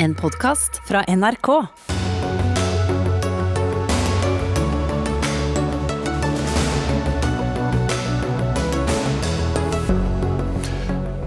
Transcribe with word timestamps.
En 0.00 0.14
podkast 0.14 0.80
fra 0.88 1.04
NRK. 1.16 1.48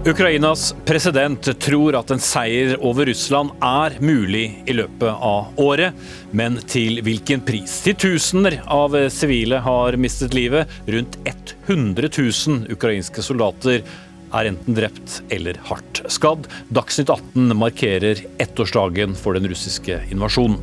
Ukrainas 0.06 0.74
president 0.84 1.60
tror 1.60 1.98
at 1.98 2.10
en 2.10 2.18
seier 2.18 2.78
over 2.80 3.06
Russland 3.06 3.52
er 3.60 3.98
mulig 4.00 4.46
i 4.64 4.76
løpet 4.78 5.20
av 5.20 5.60
året, 5.60 5.92
men 6.32 6.56
til 6.64 7.02
hvilken 7.04 7.44
pris? 7.44 7.74
Titusener 7.84 8.56
av 8.72 8.96
sivile 9.12 9.60
har 9.60 10.00
mistet 10.00 10.32
livet. 10.32 10.80
Rundt 10.88 11.20
100 11.68 12.08
000 12.08 12.72
ukrainske 12.72 13.22
soldater 13.22 13.84
er 14.32 14.50
enten 14.50 14.76
drept 14.76 15.20
eller 15.32 15.58
hardt 15.68 16.02
skadd. 16.12 16.48
Dagsnytt 16.72 17.12
18 17.12 17.56
markerer 17.58 18.24
ettårsdagen 18.42 19.16
for 19.18 19.38
den 19.38 19.48
russiske 19.50 20.00
invasjonen. 20.12 20.60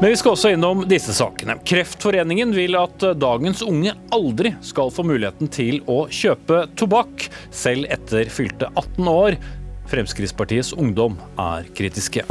Men 0.00 0.10
vi 0.10 0.16
skal 0.18 0.34
også 0.34 0.50
innom 0.52 0.82
disse 0.90 1.14
sakene. 1.16 1.54
Kreftforeningen 1.64 2.50
vil 2.56 2.74
at 2.76 3.04
dagens 3.16 3.62
unge 3.64 3.94
aldri 4.12 4.50
skal 4.66 4.90
få 4.92 5.04
muligheten 5.06 5.48
til 5.54 5.80
å 5.88 6.04
kjøpe 6.10 6.64
tobakk, 6.76 7.28
selv 7.54 7.88
etter 7.94 8.28
fylte 8.32 8.68
18 8.74 9.10
år. 9.14 9.38
Fremskrittspartiets 9.92 10.74
ungdom 10.76 11.16
er 11.38 11.70
kritiske. 11.78 12.26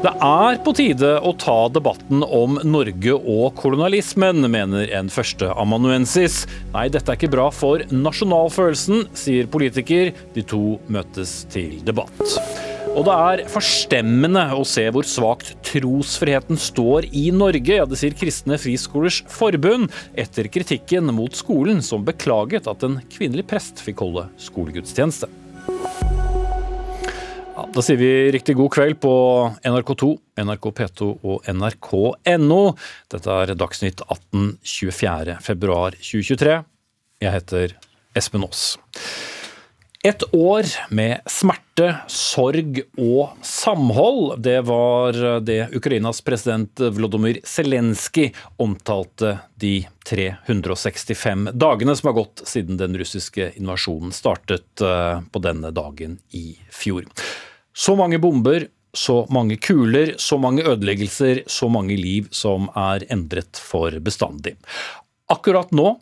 Det 0.00 0.10
er 0.24 0.56
på 0.64 0.72
tide 0.72 1.08
å 1.28 1.34
ta 1.36 1.66
debatten 1.68 2.22
om 2.24 2.54
Norge 2.64 3.12
og 3.18 3.58
kolonialismen, 3.60 4.46
mener 4.48 4.88
en 4.96 5.10
førsteamanuensis. 5.12 6.46
Nei, 6.72 6.86
dette 6.88 7.12
er 7.12 7.18
ikke 7.18 7.28
bra 7.34 7.50
for 7.52 7.84
nasjonalfølelsen, 7.92 9.10
sier 9.12 9.50
politiker. 9.52 10.14
De 10.32 10.44
to 10.48 10.78
møtes 10.88 11.42
til 11.52 11.82
debatt. 11.84 12.16
Og 12.94 13.04
det 13.10 13.18
er 13.26 13.42
forstemmende 13.52 14.46
å 14.56 14.64
se 14.64 14.86
hvor 14.88 15.04
svakt 15.04 15.52
trosfriheten 15.68 16.56
står 16.56 17.10
i 17.12 17.26
Norge. 17.36 17.76
Ja, 17.82 17.84
det 17.84 18.00
sier 18.00 18.16
Kristne 18.16 18.56
Friskolers 18.62 19.20
Forbund 19.28 19.92
etter 20.16 20.48
kritikken 20.48 21.12
mot 21.12 21.36
skolen, 21.36 21.84
som 21.84 22.08
beklaget 22.08 22.72
at 22.72 22.88
en 22.88 23.02
kvinnelig 23.12 23.44
prest 23.52 23.84
fikk 23.84 24.00
holde 24.06 24.30
skolegudstjeneste. 24.48 25.28
Da 27.70 27.82
sier 27.86 28.00
vi 28.00 28.32
riktig 28.34 28.56
god 28.58 28.72
kveld 28.74 28.96
på 28.98 29.12
NRK2, 29.62 30.06
NRK 30.42 30.64
P2 30.74 31.06
og 31.22 31.44
nrk.no. 31.52 32.62
Dette 33.14 33.36
er 33.44 33.52
Dagsnytt 33.54 34.00
18 34.08 34.56
24.2.2023. 34.66 36.56
Jeg 37.22 37.34
heter 37.36 37.76
Espen 38.18 38.42
Aas. 38.42 38.72
Et 40.02 40.24
år 40.34 40.66
med 40.96 41.20
smerte, 41.30 41.92
sorg 42.10 42.80
og 42.98 43.36
samhold. 43.46 44.40
Det 44.42 44.56
var 44.66 45.18
det 45.44 45.68
Ukrainas 45.76 46.22
president 46.26 46.80
Vlodomyr 46.80 47.38
Zelenskyj 47.46 48.32
omtalte 48.64 49.36
de 49.60 49.84
365 50.10 51.52
dagene 51.54 51.94
som 51.94 52.10
har 52.10 52.18
gått 52.18 52.42
siden 52.50 52.80
den 52.80 52.98
russiske 52.98 53.52
invasjonen 53.60 54.10
startet 54.16 54.82
eh, 54.82 55.20
på 55.22 55.44
denne 55.44 55.70
dagen 55.76 56.18
i 56.34 56.56
fjor. 56.74 57.06
Så 57.80 57.94
mange 57.96 58.18
bomber, 58.20 58.66
så 58.92 59.22
mange 59.32 59.56
kuler, 59.56 60.12
så 60.20 60.36
mange 60.38 60.66
ødeleggelser, 60.68 61.44
så 61.48 61.68
mange 61.72 61.96
liv 61.96 62.26
som 62.34 62.66
er 62.76 63.06
endret 63.08 63.56
for 63.56 63.94
bestandig. 64.04 64.58
Akkurat 65.32 65.72
nå 65.72 65.94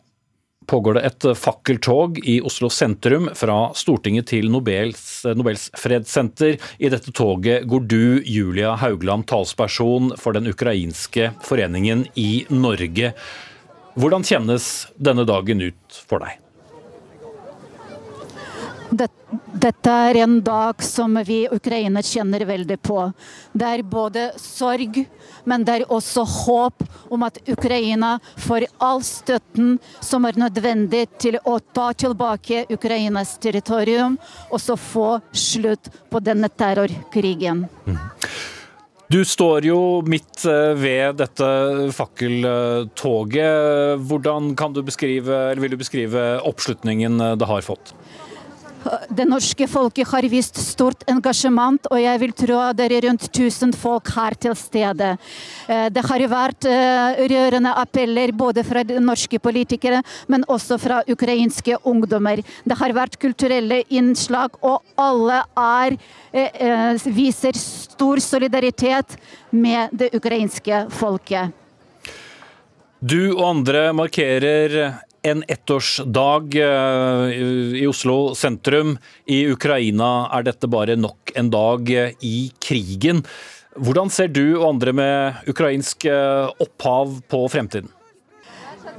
pågår 0.67 0.97
det 0.97 1.03
et 1.07 1.27
fakkeltog 1.39 2.19
i 2.27 2.35
Oslo 2.45 2.67
sentrum 2.69 3.29
fra 3.37 3.71
Stortinget 3.79 4.27
til 4.33 4.49
Nobels, 4.51 5.05
Nobels 5.39 5.69
fredssenter. 5.79 6.59
I 6.83 6.91
dette 6.91 7.15
toget 7.15 7.63
går 7.69 7.87
du, 7.87 8.03
Julia 8.27 8.75
Haugland, 8.75 9.29
talsperson 9.31 10.11
for 10.19 10.35
den 10.35 10.51
ukrainske 10.51 11.31
foreningen 11.47 12.03
i 12.19 12.43
Norge. 12.51 13.15
Hvordan 13.95 14.27
kjennes 14.27 14.69
denne 14.99 15.23
dagen 15.29 15.63
ut 15.71 16.03
for 16.11 16.27
deg? 16.27 16.43
Dette 18.89 19.91
er 19.91 20.17
en 20.23 20.39
dag 20.41 20.81
som 20.83 21.13
vi 21.25 21.47
ukrainere 21.51 22.03
kjenner 22.05 22.45
veldig 22.49 22.77
på. 22.81 23.13
Det 23.53 23.67
er 23.67 23.83
både 23.85 24.31
sorg, 24.41 25.05
men 25.45 25.65
det 25.65 25.75
er 25.75 25.93
også 25.93 26.23
håp 26.25 26.83
om 27.13 27.23
at 27.27 27.37
Ukraina 27.49 28.19
får 28.41 28.65
all 28.81 29.03
støtten 29.05 29.77
som 30.01 30.25
er 30.25 30.39
nødvendig 30.41 31.05
til 31.21 31.37
å 31.45 31.59
ta 31.59 31.93
tilbake 31.93 32.65
Ukrainas 32.73 33.37
territorium, 33.41 34.17
og 34.49 34.61
så 34.63 34.77
få 34.79 35.19
slutt 35.33 35.89
på 36.09 36.19
denne 36.23 36.49
terrorkrigen. 36.49 37.67
Du 39.09 39.23
står 39.25 39.65
jo 39.65 40.01
midt 40.05 40.45
eh, 40.45 40.75
ved 40.77 41.15
dette 41.17 41.45
fakkeltoget. 41.97 43.97
Hvordan 44.05 44.53
kan 44.57 44.73
du 44.73 44.83
beskrive, 44.85 45.33
eller 45.49 45.61
vil 45.63 45.73
du 45.73 45.79
beskrive 45.81 46.25
oppslutningen 46.45 47.17
det 47.41 47.47
har 47.49 47.65
fått? 47.65 47.95
Det 49.09 49.25
norske 49.27 49.67
folket 49.67 50.07
har 50.07 50.25
vist 50.31 50.57
stort 50.61 51.03
engasjement, 51.09 51.87
og 51.91 51.99
jeg 51.99 52.19
vil 52.21 52.33
tro 52.37 52.59
at 52.63 52.77
det 52.79 52.87
er 52.87 53.07
rundt 53.07 53.25
1000 53.27 53.73
folk 53.75 54.11
her 54.15 54.37
til 54.39 54.55
stede. 54.57 55.09
Eh, 55.67 55.87
det 55.91 56.03
har 56.05 56.25
vært 56.31 56.67
eh, 56.69 57.19
rørende 57.31 57.73
appeller 57.81 58.31
både 58.31 58.63
fra 58.67 58.83
norske 59.01 59.39
politikere, 59.43 60.01
men 60.27 60.47
også 60.47 60.79
fra 60.79 61.01
ukrainske 61.09 61.79
ungdommer. 61.83 62.43
Det 62.63 62.79
har 62.79 62.95
vært 62.95 63.19
kulturelle 63.19 63.81
innslag, 63.89 64.55
og 64.63 64.83
alle 64.99 65.41
er, 65.57 65.97
eh, 66.31 67.09
viser 67.11 67.57
stor 67.59 68.23
solidaritet 68.23 69.17
med 69.51 69.91
det 69.91 70.13
ukrainske 70.15 70.85
folket. 70.89 71.51
Du 72.99 73.31
og 73.31 73.45
andre 73.55 73.89
markerer 73.95 74.99
en 75.21 75.43
ettårsdag 75.47 76.55
eh, 76.61 77.37
i 77.81 77.85
Oslo 77.89 78.35
sentrum. 78.35 78.97
I 79.25 79.43
Ukraina 79.51 80.29
er 80.37 80.47
dette 80.47 80.69
bare 80.71 80.97
nok 80.99 81.33
en 81.39 81.51
dag 81.53 81.89
i 82.21 82.37
krigen. 82.63 83.23
Hvordan 83.79 84.09
ser 84.11 84.31
du 84.33 84.57
og 84.57 84.67
andre 84.73 84.95
med 84.95 85.49
ukrainsk 85.51 86.07
eh, 86.09 86.49
opphav 86.59 87.19
på 87.31 87.45
fremtiden? 87.51 87.91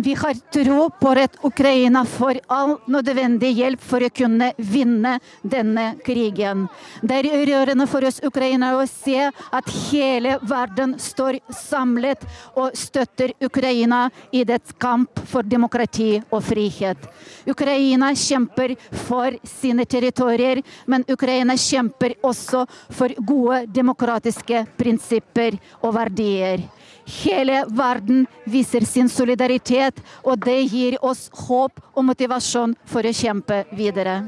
Vi 0.03 0.15
har 0.15 0.35
tro 0.53 0.91
på 0.91 1.09
at 1.09 1.37
Ukraina 1.45 2.05
får 2.09 2.39
all 2.49 2.79
nødvendig 2.89 3.51
hjelp 3.59 3.83
for 3.85 4.01
å 4.01 4.09
kunne 4.09 4.47
vinne 4.57 5.19
denne 5.43 5.91
krigen. 6.07 6.63
Det 7.05 7.19
er 7.19 7.29
rørende 7.51 7.85
for 7.91 8.07
oss 8.09 8.23
ukrainere 8.25 8.81
å 8.81 8.87
se 8.89 9.27
at 9.29 9.69
hele 9.91 10.39
verden 10.41 10.95
står 10.97 11.43
samlet 11.53 12.25
og 12.55 12.73
støtter 12.81 13.35
Ukraina 13.45 14.07
i 14.33 14.47
dets 14.49 14.73
kamp 14.81 15.21
for 15.29 15.45
demokrati 15.45 16.15
og 16.31 16.47
frihet. 16.49 17.05
Ukraina 17.45 18.15
kjemper 18.17 18.79
for 19.05 19.37
sine 19.45 19.85
territorier, 19.85 20.63
men 20.89 21.05
Ukraina 21.13 21.59
kjemper 21.61 22.17
også 22.25 22.65
for 22.89 23.13
gode 23.21 23.67
demokratiske 23.69 24.65
prinsipper 24.81 25.61
og 25.83 25.93
verdier. 26.01 26.71
Hele 27.11 27.65
verden 27.75 28.27
viser 28.45 28.85
sin 28.87 29.09
solidaritet, 29.09 29.90
og 30.25 30.41
det 30.47 30.59
gir 30.71 30.99
oss 31.03 31.29
håp 31.49 31.81
og 31.95 32.07
motivasjon 32.13 32.77
for 32.89 33.07
å 33.07 33.15
kjempe 33.15 33.65
videre. 33.77 34.21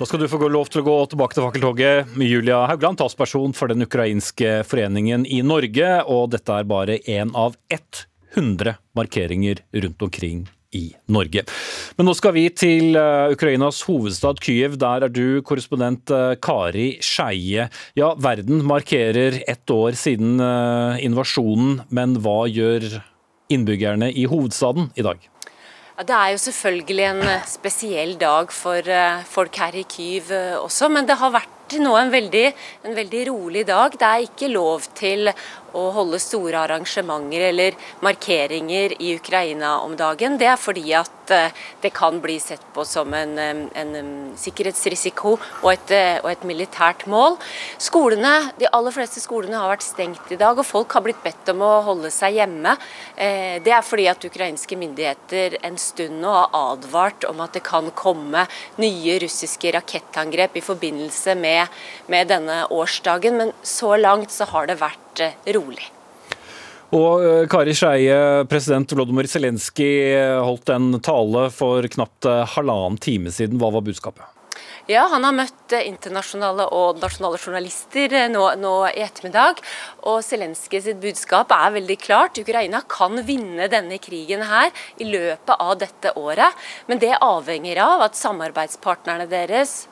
Da 0.00 0.06
skal 0.08 0.22
du 0.22 0.30
få 0.32 0.48
lov 0.48 0.70
til 0.72 0.80
å 0.80 0.86
gå 0.86 0.94
tilbake 1.12 1.36
til 1.36 1.44
fakkeltoget. 1.44 2.14
Julia 2.24 2.62
Haugland, 2.70 2.96
talsperson 2.96 3.52
for 3.52 3.68
den 3.68 3.84
ukrainske 3.84 4.62
foreningen 4.64 5.26
i 5.28 5.42
Norge. 5.44 5.90
Og 6.08 6.30
dette 6.32 6.56
er 6.56 6.64
bare 6.64 6.96
én 7.04 7.34
av 7.36 7.58
100 7.68 8.78
markeringer 8.96 9.60
rundt 9.76 10.06
omkring 10.08 10.46
i 10.72 10.86
Norge. 11.10 11.42
Men 11.98 12.08
nå 12.08 12.14
skal 12.16 12.34
vi 12.36 12.46
til 12.54 12.96
eh, 12.96 13.32
Ukrainas 13.34 13.82
hovedstad 13.84 14.40
Kyiv. 14.40 14.78
Der 14.80 15.06
er 15.06 15.12
du 15.12 15.42
korrespondent 15.46 16.08
eh, 16.14 16.36
Kari 16.40 16.94
Skeie. 17.04 17.68
Ja, 17.98 18.12
verden 18.16 18.62
markerer 18.64 19.42
ett 19.50 19.74
år 19.74 19.98
siden 19.98 20.38
eh, 20.40 21.04
invasjonen, 21.04 21.82
men 21.90 22.16
hva 22.22 22.44
gjør 22.48 22.86
innbyggerne 23.50 24.12
i 24.12 24.26
hovedstaden 24.30 24.90
i 24.96 25.04
dag? 25.06 25.20
Det 26.00 26.16
er 26.16 26.32
jo 26.32 26.40
selvfølgelig 26.40 27.06
en 27.10 27.24
spesiell 27.44 28.14
dag 28.16 28.52
for 28.56 28.86
folk 29.28 29.56
her 29.60 29.74
i 29.76 29.84
Kyiv 29.84 30.30
også, 30.62 30.88
men 30.88 31.04
det 31.04 31.18
har 31.20 31.34
vært 31.34 31.76
nå 31.78 31.92
en 31.98 32.10
veldig, 32.10 32.46
en 32.88 32.96
veldig 32.96 33.20
rolig 33.28 33.66
dag. 33.68 33.92
Det 33.92 34.06
er 34.08 34.24
ikke 34.24 34.48
lov 34.50 34.88
til 34.96 35.28
å 35.76 35.86
holde 35.94 36.20
store 36.22 36.64
arrangementer 36.64 37.46
eller 37.50 37.76
markeringer 38.04 38.96
i 39.02 39.14
Ukraina 39.16 39.78
om 39.84 39.96
dagen, 39.98 40.38
det 40.40 40.48
er 40.50 40.60
fordi 40.60 40.94
at 40.96 41.32
eh, 41.34 41.54
det 41.82 41.92
kan 41.96 42.20
bli 42.22 42.38
sett 42.42 42.62
på 42.74 42.84
som 42.88 43.12
en, 43.14 43.36
en 43.38 43.94
sikkerhetsrisiko 44.38 45.36
og 45.36 45.70
et, 45.72 45.94
eh, 45.94 46.18
og 46.22 46.30
et, 46.32 46.46
militært 46.50 47.04
mål. 47.10 47.36
Skolene, 47.78 48.52
De 48.58 48.68
aller 48.72 48.94
fleste 48.94 49.20
skolene 49.22 49.58
har 49.60 49.70
vært 49.70 49.84
stengt 49.86 50.32
i 50.32 50.38
dag, 50.40 50.58
og 50.58 50.66
folk 50.66 50.92
har 50.96 51.04
blitt 51.04 51.20
bedt 51.22 51.52
om 51.52 51.62
å 51.64 51.72
holde 51.86 52.10
seg 52.14 52.40
hjemme. 52.40 52.76
Eh, 53.16 53.60
det 53.62 53.74
er 53.74 53.86
fordi 53.86 54.08
at 54.10 54.24
ukrainske 54.26 54.78
myndigheter 54.80 55.58
en 55.66 55.78
stund 55.80 56.20
nå 56.22 56.32
har 56.34 56.56
advart 56.56 57.26
om 57.28 57.42
at 57.44 57.54
det 57.56 57.64
kan 57.66 57.90
komme 57.96 58.46
nye 58.80 59.18
russiske 59.22 59.74
rakettangrep 59.76 60.56
i 60.56 60.64
forbindelse 60.64 61.36
med, 61.38 61.68
med 62.10 62.32
denne 62.32 62.64
årsdagen, 62.72 63.36
men 63.36 63.54
så 63.62 63.94
langt 64.00 64.32
så 64.34 64.48
har 64.50 64.70
det 64.70 64.80
vært 64.80 65.09
rolig. 65.56 65.90
Og 66.96 67.22
eh, 67.22 67.44
Kari 67.50 67.74
Skeie, 67.76 68.18
president 68.50 68.90
Volodymyr 68.90 69.28
Zelenskyj 69.30 70.42
holdt 70.42 70.72
en 70.74 70.96
tale 70.98 71.46
for 71.54 71.86
knapt 71.94 72.26
eh, 72.26 72.42
halvannen 72.56 72.98
time 72.98 73.30
siden. 73.34 73.60
Hva 73.62 73.70
var 73.76 73.84
budskapet? 73.86 74.26
Ja, 74.90 75.04
Han 75.12 75.22
har 75.22 75.36
møtt 75.36 75.74
eh, 75.76 75.86
internasjonale 75.86 76.66
og 76.74 76.98
nasjonale 76.98 77.38
journalister 77.38 78.16
nå, 78.32 78.42
nå 78.58 78.74
i 78.88 79.04
ettermiddag. 79.04 79.62
og 80.02 80.18
Zelenskyj 80.26 80.82
sitt 80.88 80.98
budskap 81.02 81.54
er 81.54 81.76
veldig 81.78 81.98
klart. 82.02 82.42
Ukraina 82.42 82.82
kan 82.90 83.22
vinne 83.22 83.70
denne 83.70 84.00
krigen 84.02 84.42
her 84.50 84.74
i 84.98 85.06
løpet 85.06 85.54
av 85.54 85.78
dette 85.78 86.16
året. 86.18 86.58
Men 86.90 86.98
det 86.98 87.14
avhenger 87.22 87.84
av 87.86 88.08
at 88.08 88.18
samarbeidspartnerne 88.18 89.30
deres 89.30 89.84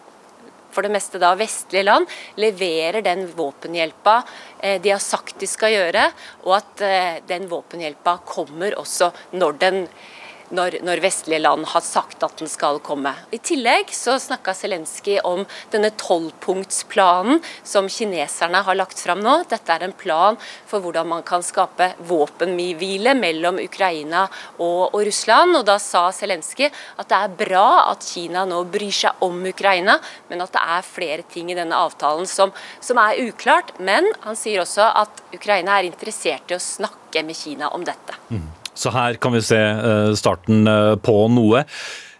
for 0.71 0.87
det 0.87 0.93
meste 0.93 1.21
da 1.23 1.33
vestlige 1.39 1.87
land, 1.87 2.09
leverer 2.41 3.03
den 3.05 3.27
våpenhjelpa 3.37 4.21
eh, 4.61 4.81
de 4.83 4.93
har 4.95 5.03
sagt 5.03 5.41
de 5.41 5.49
skal 5.51 5.75
gjøre, 5.75 6.07
og 6.47 6.57
at 6.61 6.85
eh, 6.87 7.19
den 7.29 7.49
våpenhjelpa 7.51 8.19
kommer 8.29 8.79
også 8.79 9.13
når 9.39 9.61
den 9.63 9.85
når, 10.55 10.79
når, 10.85 11.03
vestlige 11.03 11.41
land 11.43 11.67
har 11.73 11.85
sagt 11.85 12.23
at 12.25 12.41
den 12.41 12.51
skal 12.51 12.81
komme. 12.85 13.13
I 13.35 13.41
tillegg 13.43 13.93
så 13.95 14.17
snakka 14.21 14.55
Zelenskyj 14.57 15.21
om 15.27 15.45
denne 15.73 15.91
tolvpunktsplanen 16.01 17.43
som 17.67 17.89
kineserne 17.93 18.63
har 18.65 18.79
lagt 18.79 19.01
fram 19.03 19.23
nå. 19.25 19.35
Dette 19.51 19.75
er 19.75 19.87
en 19.87 19.95
plan 19.97 20.39
for 20.69 20.85
hvordan 20.85 21.09
man 21.11 21.25
kan 21.27 21.45
skape 21.45 21.91
våpenhvile 22.09 23.15
mellom 23.19 23.61
Ukraina 23.63 24.27
og, 24.57 24.95
og 24.95 25.01
Russland. 25.09 25.59
Og 25.61 25.67
da 25.69 25.79
sa 25.83 26.09
Zelenskyj 26.15 26.69
at 26.71 27.09
det 27.11 27.21
er 27.21 27.39
bra 27.45 27.69
at 27.93 28.07
Kina 28.09 28.45
nå 28.49 28.63
bryr 28.73 28.95
seg 28.95 29.25
om 29.25 29.41
Ukraina, 29.49 29.99
men 30.31 30.45
at 30.45 30.55
det 30.55 30.65
er 30.79 30.87
flere 30.87 31.27
ting 31.29 31.53
i 31.53 31.59
denne 31.59 31.77
avtalen 31.77 32.29
som, 32.29 32.55
som 32.81 33.01
er 33.03 33.21
uklart. 33.29 33.75
Men 33.79 34.09
han 34.25 34.39
sier 34.39 34.65
også 34.65 34.89
at 35.05 35.25
Ukraina 35.35 35.79
er 35.79 35.91
interessert 35.91 36.51
i 36.51 36.57
å 36.57 36.63
snakke 36.63 37.25
med 37.27 37.37
Kina 37.37 37.71
om 37.75 37.85
dette. 37.87 38.17
Mm. 38.33 38.58
Så 38.79 38.91
her 38.95 39.15
kan 39.19 39.35
vi 39.35 39.43
se 39.43 39.59
eh, 39.59 40.13
starten 40.15 40.67
eh, 40.67 40.97
på 41.03 41.17
noe. 41.35 41.65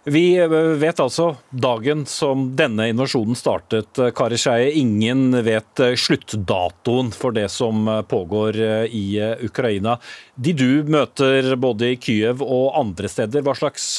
Vi 0.09 0.23
eh, 0.39 0.51
vet 0.81 0.99
altså 0.99 1.29
dagen 1.55 2.03
som 2.09 2.49
denne 2.59 2.89
invasjonen 2.91 3.37
startet, 3.39 4.01
Kari 4.15 4.37
Skeie. 4.39 4.73
Ingen 4.81 5.39
vet 5.45 5.79
sluttdatoen 5.95 7.13
for 7.15 7.31
det 7.35 7.47
som 7.53 7.87
pågår 8.11 8.59
i 8.91 9.05
Ukraina. 9.47 9.97
De 10.35 10.51
du 10.53 10.83
møter 10.83 11.55
både 11.55 11.93
i 11.93 11.99
Kyiv 11.99 12.43
og 12.43 12.75
andre 12.79 13.07
steder, 13.11 13.45
hva 13.45 13.55
slags 13.55 13.93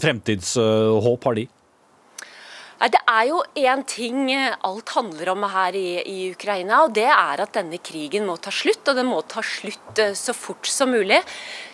fremtidshåp 0.00 1.28
har 1.28 1.36
de? 1.40 1.48
Nei, 2.82 2.88
Det 2.90 3.00
er 3.06 3.26
jo 3.28 3.36
én 3.62 3.82
ting 3.86 4.32
alt 4.34 4.88
handler 4.96 5.28
om 5.30 5.44
her 5.46 5.76
i, 5.78 6.02
i, 6.02 6.32
Ukraina, 6.34 6.80
og 6.82 6.96
det 6.96 7.06
er 7.06 7.42
at 7.44 7.52
denne 7.54 7.78
krigen 7.78 8.26
må 8.26 8.34
ta 8.42 8.50
slutt. 8.50 8.82
Og 8.90 8.98
den 8.98 9.06
må 9.06 9.20
ta 9.22 9.38
slutt 9.38 10.00
eh, 10.02 10.16
så 10.18 10.34
fort 10.34 10.66
som 10.66 10.90
mulig. 10.90 11.20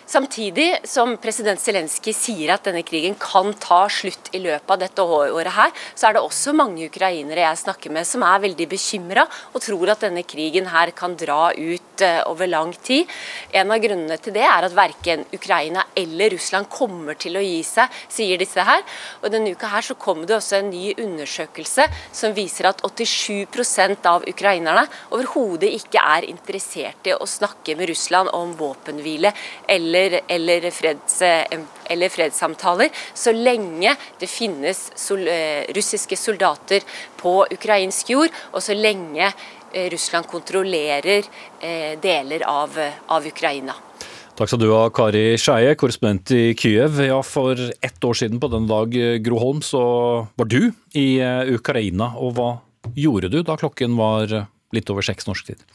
Samtidig 0.09 0.67
som 0.89 1.15
president 1.21 1.61
Zelenskyj 1.61 2.13
sier 2.13 2.53
at 2.53 2.69
denne 2.69 2.83
krigen 2.85 3.17
kan 3.17 3.55
ta 3.57 3.83
slutt 3.89 4.29
i 4.37 4.41
løpet 4.41 4.75
av 4.75 4.79
dette 4.83 5.05
året 5.05 5.53
her, 5.53 5.73
så 5.97 6.09
er 6.09 6.17
det 6.17 6.23
også 6.27 6.53
mange 6.57 6.85
ukrainere 6.85 7.47
jeg 7.47 7.63
snakker 7.63 7.93
med 7.93 8.05
som 8.09 8.25
er 8.25 8.45
veldig 8.45 8.69
bekymra 8.69 9.25
og 9.25 9.61
tror 9.65 9.93
at 9.93 10.05
denne 10.05 10.25
krigen 10.29 10.69
her 10.69 10.93
kan 10.97 11.17
dra 11.17 11.51
ut 11.53 11.88
eh, 12.05 12.21
over 12.29 12.49
lang 12.49 12.73
tid. 12.73 13.09
En 13.51 13.71
av 13.71 13.81
grunnene 13.83 14.17
til 14.21 14.35
det 14.35 14.45
er 14.47 14.67
at 14.67 14.75
verken 14.75 15.25
Ukraina 15.35 15.85
eller 15.97 16.33
Russland 16.35 16.69
kommer 16.71 17.17
til 17.19 17.37
å 17.39 17.43
gi 17.43 17.61
seg, 17.67 17.89
sier 18.09 18.39
disse 18.41 18.63
her. 18.65 18.85
Og 19.23 19.33
Denne 19.33 19.53
uka 19.55 19.71
her 19.73 19.85
så 19.85 19.97
kom 19.99 20.25
det 20.25 20.37
også 20.37 20.59
en 20.59 20.71
ny 20.71 20.93
undersøkelse 20.97 21.87
som 22.15 22.35
viser 22.37 22.69
at 22.71 22.83
87% 22.85 24.07
av 24.09 24.25
ukrainerne 24.29 24.85
overhodet 25.15 25.71
ikke 25.79 26.01
er 26.15 26.29
interessert 26.29 27.07
i 27.09 27.15
å 27.15 27.27
snakke 27.29 27.75
med 27.79 27.91
Russland 27.91 28.31
om 28.35 28.55
våpenhvile 28.59 29.33
eller 29.69 30.19
eller, 30.27 30.71
freds, 30.71 31.21
eller 31.89 32.09
fredssamtaler, 32.09 32.89
så 33.13 33.33
lenge 33.35 33.95
det 34.19 34.29
finnes 34.29 34.89
sol, 34.95 35.27
eh, 35.27 35.65
russiske 35.75 36.17
soldater 36.17 36.85
på 37.19 37.45
ukrainsk 37.51 38.13
jord, 38.13 38.35
og 38.53 38.63
så 38.63 38.75
lenge 38.77 39.25
eh, 39.25 39.33
Russland 39.93 40.27
kontrollerer 40.31 41.27
eh, 41.59 41.99
deler 42.01 42.45
av, 42.47 42.77
av 43.07 43.27
Ukraina. 43.27 43.75
Takk 44.39 44.53
skal 44.53 44.61
du 44.61 44.69
ha, 44.71 44.85
Kari 44.95 45.35
Skeie, 45.35 45.75
korrespondent 45.75 46.31
i 46.31 46.53
Kyiv. 46.55 47.01
Ja, 47.03 47.19
for 47.27 47.59
ett 47.59 48.05
år 48.07 48.15
siden 48.15 48.39
på 48.39 48.47
den 48.47 48.69
dag, 48.69 48.93
Gro 49.25 49.39
Holm, 49.41 49.59
så 49.65 49.81
var 50.39 50.47
du 50.47 50.71
i 50.95 51.19
Ukraina. 51.51 52.13
Og 52.15 52.37
hva 52.37 52.49
gjorde 52.95 53.33
du 53.33 53.41
da 53.43 53.57
klokken 53.59 53.99
var 53.99 54.31
litt 54.71 54.89
over 54.93 55.03
seks 55.03 55.27
norsk 55.27 55.51
tid? 55.51 55.65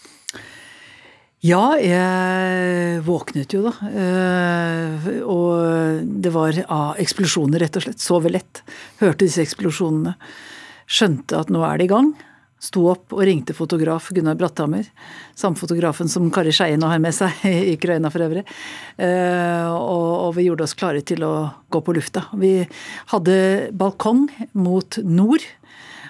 Ja, 1.45 1.75
jeg 1.77 3.03
våknet 3.05 3.53
jo, 3.53 3.67
da. 3.67 3.75
Eh, 3.85 5.09
og 5.29 6.07
det 6.25 6.31
var 6.33 6.57
av 6.73 7.01
eksplosjoner, 7.03 7.61
rett 7.61 7.77
og 7.77 7.85
slett. 7.85 8.01
Sov 8.01 8.25
lett. 8.33 8.63
Hørte 9.03 9.27
disse 9.27 9.45
eksplosjonene. 9.45 10.15
Skjønte 10.89 11.43
at 11.43 11.53
nå 11.53 11.61
er 11.69 11.83
det 11.83 11.91
i 11.91 11.93
gang. 11.93 12.15
Sto 12.65 12.87
opp 12.93 13.13
og 13.13 13.25
ringte 13.29 13.57
fotograf 13.57 14.09
Gunnar 14.17 14.39
Bratthammer. 14.41 14.87
Samme 15.37 15.59
fotografen 15.61 16.09
som 16.09 16.31
Kari 16.33 16.55
Skeie 16.55 16.79
nå 16.81 16.89
har 16.89 17.03
med 17.03 17.17
seg 17.17 17.45
i 17.51 17.75
Ukraina 17.75 18.13
for 18.13 18.25
øvrig. 18.25 18.47
og, 19.01 20.13
og 20.29 20.31
vi 20.39 20.47
gjorde 20.49 20.65
oss 20.65 20.77
klare 20.79 21.05
til 21.05 21.27
å 21.27 21.35
gå 21.69 21.83
på 21.85 21.97
lufta. 21.97 22.29
Vi 22.41 22.57
hadde 23.13 23.37
balkong 23.77 24.29
mot 24.57 24.99
nord. 25.05 25.45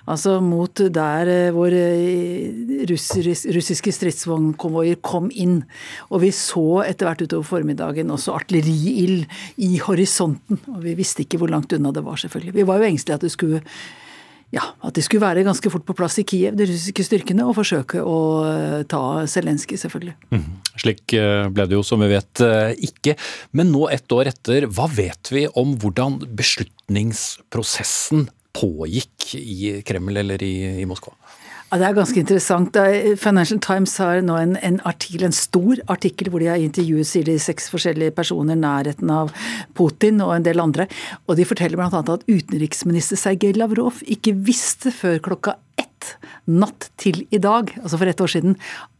Altså 0.04 0.36
mot 0.44 0.82
der 0.92 1.30
eh, 1.32 1.50
hvor 1.54 1.72
eh, 1.72 2.84
russiske 2.90 3.92
stridsvognkonvoier 3.96 5.00
kom 5.04 5.30
inn. 5.32 5.62
Og 6.10 6.26
vi 6.26 6.32
så 6.36 6.82
etter 6.84 7.08
hvert 7.08 7.24
utover 7.24 7.48
formiddagen 7.48 8.12
også 8.12 8.36
artilleriild 8.36 9.24
i 9.64 9.78
horisonten. 9.80 10.60
Og 10.74 10.82
vi 10.84 10.96
visste 10.98 11.24
ikke 11.24 11.40
hvor 11.40 11.52
langt 11.52 11.72
unna 11.72 11.92
det 11.94 12.04
var, 12.04 12.20
selvfølgelig. 12.20 12.56
Vi 12.58 12.66
var 12.68 12.82
jo 12.82 12.90
engstelige 12.90 13.20
at 13.20 13.24
det 13.24 13.32
skulle 13.32 13.62
ja, 14.54 14.64
at 14.86 14.94
de 14.96 15.02
skulle 15.04 15.24
være 15.24 15.44
ganske 15.46 15.70
fort 15.72 15.84
på 15.86 15.96
plass 15.98 16.18
i 16.22 16.24
Kiev, 16.28 16.54
de 16.58 16.68
russiske 16.70 17.04
styrkene, 17.06 17.44
og 17.46 17.56
forsøke 17.58 17.98
å 18.02 18.18
eh, 18.48 18.82
ta 18.90 19.02
Zelenskyj, 19.30 19.78
selvfølgelig. 19.84 20.14
Mm. 20.34 20.46
Slik 20.80 21.16
ble 21.54 21.64
det 21.70 21.76
jo, 21.76 21.82
som 21.86 22.02
vi 22.02 22.08
vet, 22.12 22.42
ikke. 22.88 23.12
Men 23.56 23.70
nå, 23.74 23.82
ett 23.94 24.08
år 24.14 24.24
etter, 24.32 24.66
hva 24.70 24.86
vet 24.90 25.30
vi 25.34 25.46
om 25.60 25.76
hvordan 25.80 26.12
beslutningsprosessen 26.38 28.28
pågikk 28.54 29.34
i 29.38 29.82
Kreml 29.86 30.16
eller 30.22 30.42
i, 30.46 30.54
i 30.82 30.86
Moskva? 30.88 31.14
Ja, 31.74 31.78
Det 31.80 31.86
er 31.88 31.94
ganske 31.96 32.20
interessant. 32.22 32.76
Financial 33.18 33.58
Times 33.58 33.96
har 33.98 34.20
nå 34.22 34.36
en, 34.38 34.52
en, 34.62 34.76
artikkel, 34.86 35.24
en 35.26 35.34
stor 35.34 35.80
artikkel 35.90 36.28
hvor 36.30 36.38
de 36.38 36.46
har 36.46 36.62
intervjuet 36.62 37.08
sier 37.08 37.26
de 37.26 37.34
seks 37.42 37.66
forskjellige 37.72 38.14
personer 38.14 38.54
nærheten 38.54 39.10
av 39.10 39.32
Putin 39.74 40.22
og 40.22 40.36
en 40.36 40.46
del 40.46 40.62
andre. 40.62 40.86
Og 41.26 41.34
de 41.34 41.48
forteller 41.50 41.74
bl.a. 41.80 42.04
at 42.14 42.28
utenriksminister 42.30 43.18
Sergej 43.18 43.58
Lavrov 43.58 43.98
ikke 44.06 44.36
visste 44.46 44.94
før 44.94 45.18
klokka 45.26 45.56
natt 46.50 46.90
til 47.00 47.24
i 47.34 47.40
dag, 47.42 47.70
altså 47.82 47.98
for 48.00 48.06
ett 48.10 48.20
år 48.20 48.30
siden, 48.34 48.52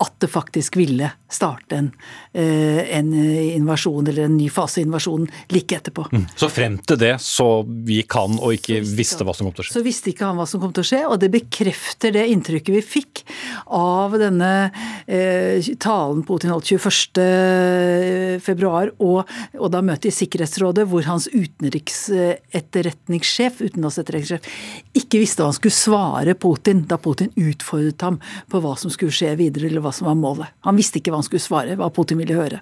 at 0.04 0.14
det 0.23 0.30
faktisk 0.32 0.78
ville 0.80 1.11
starte 1.30 1.76
en, 1.76 1.92
eh, 2.32 2.99
en 2.99 3.12
invasjon, 3.14 4.08
eller 4.08 4.25
en 4.28 4.37
ny 4.37 4.49
fase 4.52 4.80
i 4.80 4.84
invasjonen, 4.87 5.28
like 5.52 5.76
etterpå. 5.76 6.02
Mm. 6.12 6.26
Så 6.37 6.49
frem 6.52 6.78
til 6.78 6.99
det 7.00 7.20
så 7.23 7.64
gikk 7.64 8.12
han 8.18 8.38
og 8.38 8.52
ikke 8.56 8.80
visste 8.84 9.25
hva 9.26 9.34
som 9.37 9.46
kom 9.49 9.54
til 9.56 9.62
å 9.64 9.66
skje? 9.68 9.76
Så 9.76 9.84
visste 9.84 10.11
ikke 10.12 10.26
han 10.28 10.38
hva 10.38 10.46
som 10.49 10.61
kom 10.62 10.73
til 10.75 10.84
å 10.84 10.90
skje, 10.90 11.02
og 11.08 11.16
det 11.23 11.30
bekrefter 11.34 12.11
det 12.14 12.25
inntrykket 12.32 12.73
vi 12.75 12.82
fikk 12.84 13.14
av 13.66 14.18
denne 14.20 14.52
eh, 15.06 15.75
talen 15.82 16.23
Putin 16.26 16.50
holdt 16.54 16.68
21. 16.70 18.40
februar, 18.44 18.87
og, 19.02 19.20
og 19.58 19.68
da 19.75 19.80
møtet 19.84 20.08
i 20.11 20.12
Sikkerhetsrådet, 20.14 20.84
hvor 20.90 21.02
hans 21.08 21.26
utenriksetterretningssjef, 21.32 23.54
utenlandsetterretningssjef, 23.64 24.42
ikke 25.00 25.20
visste 25.23 25.40
hva 25.42 25.49
han 25.50 25.58
skulle 25.58 25.76
svare 25.76 26.34
Putin 26.38 26.78
da 26.90 26.93
Putin 27.02 27.32
utfordret 27.36 28.02
ham 28.04 28.18
på 28.50 28.60
hva 28.62 28.74
som 28.80 28.92
skulle 28.92 29.14
skje 29.14 29.32
videre, 29.40 29.68
eller 29.68 29.84
hva 29.84 29.92
som 29.94 30.08
var 30.08 30.18
målet. 30.18 30.54
Han 30.66 30.78
visste 30.78 31.00
ikke 31.00 31.12
hva 31.12 31.20
han 31.22 31.26
skulle 31.26 31.44
svare, 31.44 31.76
hva 31.78 31.90
Putin 31.94 32.20
ville 32.20 32.36
høre. 32.36 32.60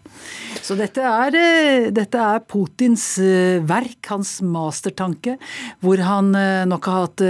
Så 0.62 0.76
dette 0.78 1.02
er, 1.02 1.36
eh, 1.38 1.88
dette 1.94 2.18
er 2.20 2.42
Putins 2.46 3.06
eh, 3.22 3.62
verk, 3.66 3.98
hans 4.12 4.36
mastertanke, 4.44 5.36
hvor 5.82 6.02
han 6.04 6.32
eh, 6.38 6.64
nok 6.68 6.88
har 6.88 7.06
hatt 7.06 7.24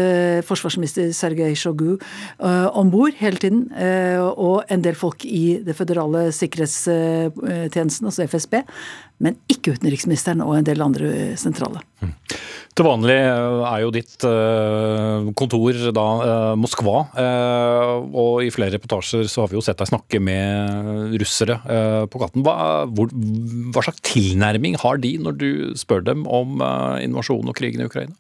forsvarsminister 0.47 1.13
Sergej 1.17 1.55
Shogu 1.59 1.97
om 2.43 2.91
bord 2.93 3.17
hele 3.19 3.41
tiden, 3.41 3.65
og 3.73 4.69
en 4.73 4.83
del 4.85 4.97
folk 4.99 5.25
i 5.25 5.59
det 5.65 5.75
føderale 5.77 6.27
sikkerhetstjenesten, 6.35 8.09
altså 8.09 8.27
FSB, 8.27 8.59
men 9.23 9.39
ikke 9.51 9.77
utenriksministeren 9.77 10.43
og 10.45 10.57
en 10.59 10.67
del 10.67 10.83
andre 10.85 11.13
sentrale. 11.41 11.83
Til 12.73 12.87
vanlig 12.87 13.19
eh, 13.21 13.63
er 13.69 13.81
jo 13.83 13.91
ditt 13.93 14.25
eh, 14.25 15.27
kontor 15.37 15.77
da 15.93 16.07
eh, 16.25 16.53
Moskva, 16.57 17.03
og 18.23 18.41
i 18.45 18.49
flere 18.55 18.79
reportasjer 18.79 19.29
så 19.29 19.45
har 19.45 19.53
vi 19.53 19.59
jo 19.59 19.65
sett 19.65 19.81
deg 19.83 19.91
snakke 19.91 20.21
med 20.25 21.17
russere 21.21 21.59
på 22.09 22.23
gaten. 22.23 22.45
Hva, 22.47 22.85
hva 22.89 23.85
slags 23.85 24.01
tilnærming 24.09 24.79
har 24.81 25.01
de 25.03 25.15
når 25.21 25.39
du 25.39 25.51
spør 25.79 26.05
dem 26.07 26.25
om 26.25 26.63
invasjonen 27.03 27.53
og 27.53 27.59
krigen 27.59 27.85
i 27.85 27.89
Ukraina? 27.91 28.17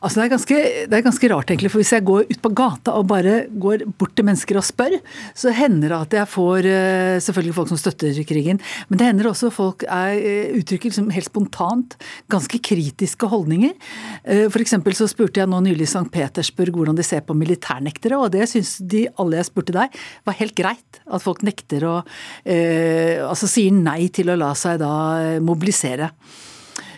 Altså 0.00 0.20
det 0.20 0.24
er, 0.24 0.32
ganske, 0.32 0.58
det 0.90 0.96
er, 0.96 1.04
ganske, 1.04 1.30
rart, 1.32 1.50
egentlig. 1.52 1.70
For 1.72 1.82
hvis 1.82 1.92
jeg 1.94 2.06
går 2.08 2.30
ut 2.30 2.40
på 2.42 2.52
gata 2.56 2.94
og 2.96 3.08
bare 3.10 3.44
går 3.62 3.84
bort 4.00 4.14
til 4.16 4.26
mennesker 4.26 4.58
og 4.60 4.66
spør, 4.66 4.96
så 5.36 5.52
hender 5.54 5.92
det 5.92 5.98
at 5.98 6.16
jeg 6.20 6.30
får 6.32 6.68
eh, 6.70 7.16
selvfølgelig 7.24 7.56
folk 7.58 7.72
som 7.72 7.80
støtter 7.80 8.20
krigen. 8.28 8.60
Men 8.88 9.00
det 9.00 9.08
hender 9.10 9.30
også 9.30 9.52
folk 9.54 9.84
er, 9.86 10.16
eh, 10.16 10.54
uttrykker 10.58 10.90
liksom 10.90 11.10
helt 11.14 11.28
spontant 11.28 11.96
ganske 12.32 12.60
kritiske 12.64 13.28
holdninger. 13.30 13.74
For 14.52 14.60
F.eks. 14.60 14.76
så 14.98 15.08
spurte 15.10 15.42
jeg 15.42 15.50
nå 15.50 15.60
nylig 15.64 15.88
St. 15.88 16.06
Petersburg 16.12 16.74
hvordan 16.76 16.98
de 16.98 17.06
ser 17.06 17.24
på 17.26 17.36
militærnektere, 17.36 18.18
og 18.18 18.32
det 18.34 18.48
syns 18.50 18.76
de 18.80 19.06
alle 19.20 19.40
jeg 19.40 19.48
spurte 19.50 19.74
der, 19.76 19.90
var 20.26 20.38
helt 20.38 20.56
greit. 20.58 21.00
At 21.10 21.24
folk 21.24 21.44
nekter 21.46 21.86
å 21.88 21.96
Altså 23.30 23.48
sier 23.50 23.74
nei 23.74 24.08
til 24.14 24.30
å 24.32 24.38
la 24.38 24.50
seg 24.58 24.80
da 24.82 24.92
mobilisere. 25.44 26.10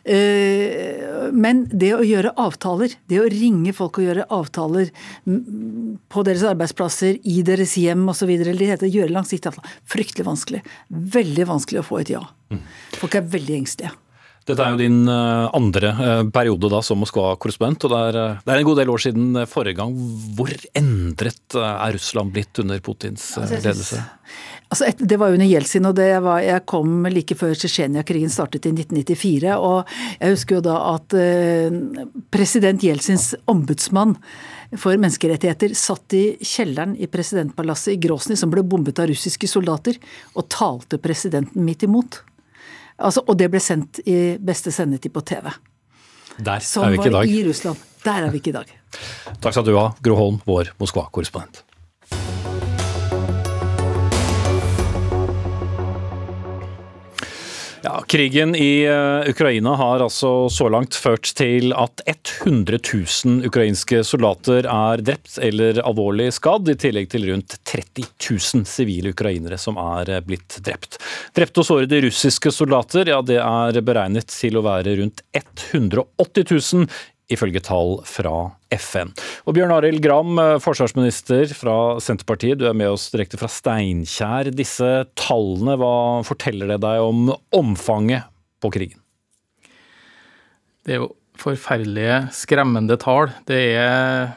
Eh, 0.02 1.30
men 1.30 1.62
det 1.70 1.92
å 1.94 2.02
gjøre 2.02 2.34
avtaler, 2.42 2.96
det 3.10 3.20
å 3.22 3.28
ringe 3.30 3.74
folk 3.76 4.00
og 4.00 4.08
gjøre 4.08 4.26
avtaler 4.34 4.90
på 5.22 6.24
deres 6.26 6.44
arbeidsplasser, 6.50 7.20
i 7.22 7.42
deres 7.46 7.76
hjem 7.78 8.04
osv., 8.10 8.34
det 8.42 8.70
heter 8.74 8.90
gjøre 8.90 9.14
langsiktige 9.14 9.54
avtaler, 9.54 9.80
fryktelig 9.88 10.28
vanskelig. 10.28 10.62
Veldig 10.90 11.50
vanskelig 11.50 11.82
å 11.82 11.86
få 11.86 12.02
et 12.02 12.14
ja. 12.16 12.22
Mm. 12.52 12.64
Folk 12.98 13.18
er 13.18 13.28
veldig 13.30 13.60
engstelige. 13.62 13.94
Dette 14.42 14.64
er 14.64 14.72
jo 14.74 14.78
din 14.80 15.04
eh, 15.06 15.44
andre 15.54 15.90
eh, 15.92 16.20
periode 16.34 16.66
da 16.72 16.80
som 16.82 16.98
Moskva-korrespondent. 16.98 17.84
og 17.86 17.92
det 17.92 18.00
er, 18.08 18.16
det 18.42 18.50
er, 18.50 18.58
en 18.58 18.66
god 18.66 18.80
del 18.82 18.90
år 18.90 19.04
siden 19.04 19.42
forrige 19.46 19.78
gang. 19.78 19.94
Hvor 20.34 20.50
endret 20.74 21.58
er 21.62 21.94
Russland 21.94 22.34
blitt 22.34 22.58
under 22.58 22.82
Putins 22.82 23.28
ledelse? 23.38 24.02
Altså, 24.72 24.88
det 24.96 25.18
var 25.20 25.34
under 25.34 25.44
Jeltsin, 25.44 25.84
og 25.84 25.98
var, 26.00 26.40
jeg 26.40 26.64
kom 26.70 27.04
like 27.12 27.36
før 27.36 27.52
Tsjetsjenia-krigen 27.52 28.30
startet 28.32 28.64
i 28.70 28.72
1994. 28.72 29.50
og 29.60 29.90
Jeg 30.16 30.32
husker 30.32 30.56
jo 30.56 30.62
da 30.64 30.76
at 30.94 31.16
eh, 31.18 31.74
president 32.32 32.80
Jeltsins 32.80 33.34
ombudsmann 33.52 34.14
for 34.80 34.96
menneskerettigheter 34.96 35.74
satt 35.76 36.16
i 36.16 36.22
kjelleren 36.40 36.94
i 36.96 37.08
presidentpalasset 37.12 37.92
i 37.92 37.98
Grosny, 38.00 38.38
som 38.40 38.52
ble 38.52 38.64
bombet 38.64 39.02
av 39.02 39.10
russiske 39.12 39.50
soldater, 39.50 39.98
og 40.32 40.48
talte 40.48 40.96
presidenten 41.02 41.66
midt 41.66 41.84
imot. 41.84 42.22
Altså, 42.96 43.26
og 43.26 43.36
det 43.36 43.50
ble 43.52 43.60
sendt 43.60 44.00
i 44.08 44.38
beste 44.40 44.72
sendetid 44.72 45.12
på 45.12 45.20
TV. 45.20 45.50
Der 46.38 46.64
er 46.64 46.94
vi 46.94 46.96
ikke 46.96 47.10
i 47.10 47.12
dag. 47.12 47.18
Som 47.18 47.18
var 47.18 47.28
i 47.28 47.44
Russland. 47.44 47.84
Der 48.06 48.24
er 48.24 48.32
vi 48.32 48.40
ikke 48.40 48.54
i 48.54 48.56
dag. 48.56 48.72
Takk 49.42 49.52
skal 49.52 49.68
du 49.68 49.76
ha, 49.76 49.90
Gro 50.00 50.16
Holm, 50.16 50.40
vår 50.48 50.72
Moskva-korrespondent. 50.80 51.60
Krigen 58.12 58.54
i 58.54 58.88
uh, 58.88 59.30
Ukraina 59.30 59.72
har 59.74 60.02
altså 60.04 60.48
så 60.52 60.66
langt 60.68 60.92
ført 61.00 61.30
til 61.32 61.72
at 61.72 62.02
100 62.04 62.76
000 63.24 63.46
ukrainske 63.48 64.02
soldater 64.04 64.68
er 64.68 65.00
drept 65.00 65.38
eller 65.40 65.80
alvorlig 65.80 66.26
skadd, 66.36 66.68
i 66.68 66.74
tillegg 66.76 67.08
til 67.14 67.24
rundt 67.30 67.56
30 67.64 68.04
000 68.04 68.68
sivile 68.68 69.14
ukrainere 69.16 69.56
som 69.56 69.80
er 69.80 70.12
eh, 70.12 70.20
blitt 70.26 70.58
drept. 70.60 71.00
Drepte 71.32 71.64
og 71.64 71.68
sårede 71.70 72.02
russiske 72.04 72.52
soldater 72.52 73.08
ja, 73.14 73.22
det 73.24 73.40
er 73.40 73.80
beregnet 73.80 74.28
til 74.28 74.60
å 74.60 74.66
være 74.68 74.98
rundt 75.00 75.24
180 75.32 76.52
000, 76.52 76.86
ifølge 77.32 77.62
tall 77.64 77.98
fra 78.08 78.52
FN. 78.72 79.12
Og 79.46 79.56
Bjørn 79.56 79.74
Arild 79.74 80.02
Gram, 80.04 80.36
eh, 80.38 80.58
forsvarsminister 80.62 81.52
fra 81.56 81.98
Senterpartiet, 82.02 82.58
du 82.60 82.66
er 82.68 82.76
med 82.76 82.92
oss 82.92 83.08
direkte 83.12 83.40
fra 83.40 83.50
Steinkjer. 83.50 84.52
Disse 84.56 84.90
tallene, 85.18 85.78
hva 85.80 86.22
forteller 86.26 86.74
det 86.74 86.82
deg 86.84 87.02
om 87.02 87.32
omfanget 87.52 88.28
på 88.62 88.72
krigen? 88.74 89.00
Det 90.82 90.96
er 90.96 91.04
jo 91.04 91.12
forferdelige, 91.38 92.28
skremmende 92.34 92.98
tall. 93.00 93.32
Det 93.48 93.60
er, 93.78 94.32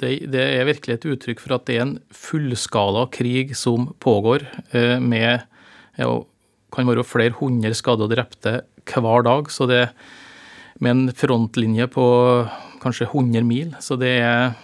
det, 0.00 0.14
det 0.32 0.44
er 0.58 0.68
virkelig 0.68 0.98
et 0.98 1.06
uttrykk 1.12 1.44
for 1.44 1.56
at 1.58 1.66
det 1.68 1.76
er 1.76 1.86
en 1.86 1.98
fullskala 2.14 3.06
krig 3.14 3.54
som 3.58 3.92
pågår, 4.04 4.46
eh, 4.72 4.96
med 5.00 5.44
ja, 5.98 6.10
kan 6.74 6.88
være 6.88 7.06
flere 7.06 7.36
hundre 7.38 7.74
skadde 7.76 8.06
og 8.06 8.12
drepte 8.12 8.60
hver 8.88 9.24
dag. 9.26 9.50
så 9.52 9.66
det 9.68 9.82
er 9.86 9.92
med 10.78 10.90
en 10.94 11.12
frontlinje 11.16 11.88
på 11.90 12.06
kanskje 12.82 13.08
100 13.10 13.44
mil. 13.46 13.74
Så 13.80 13.98
det 14.00 14.18
er 14.22 14.56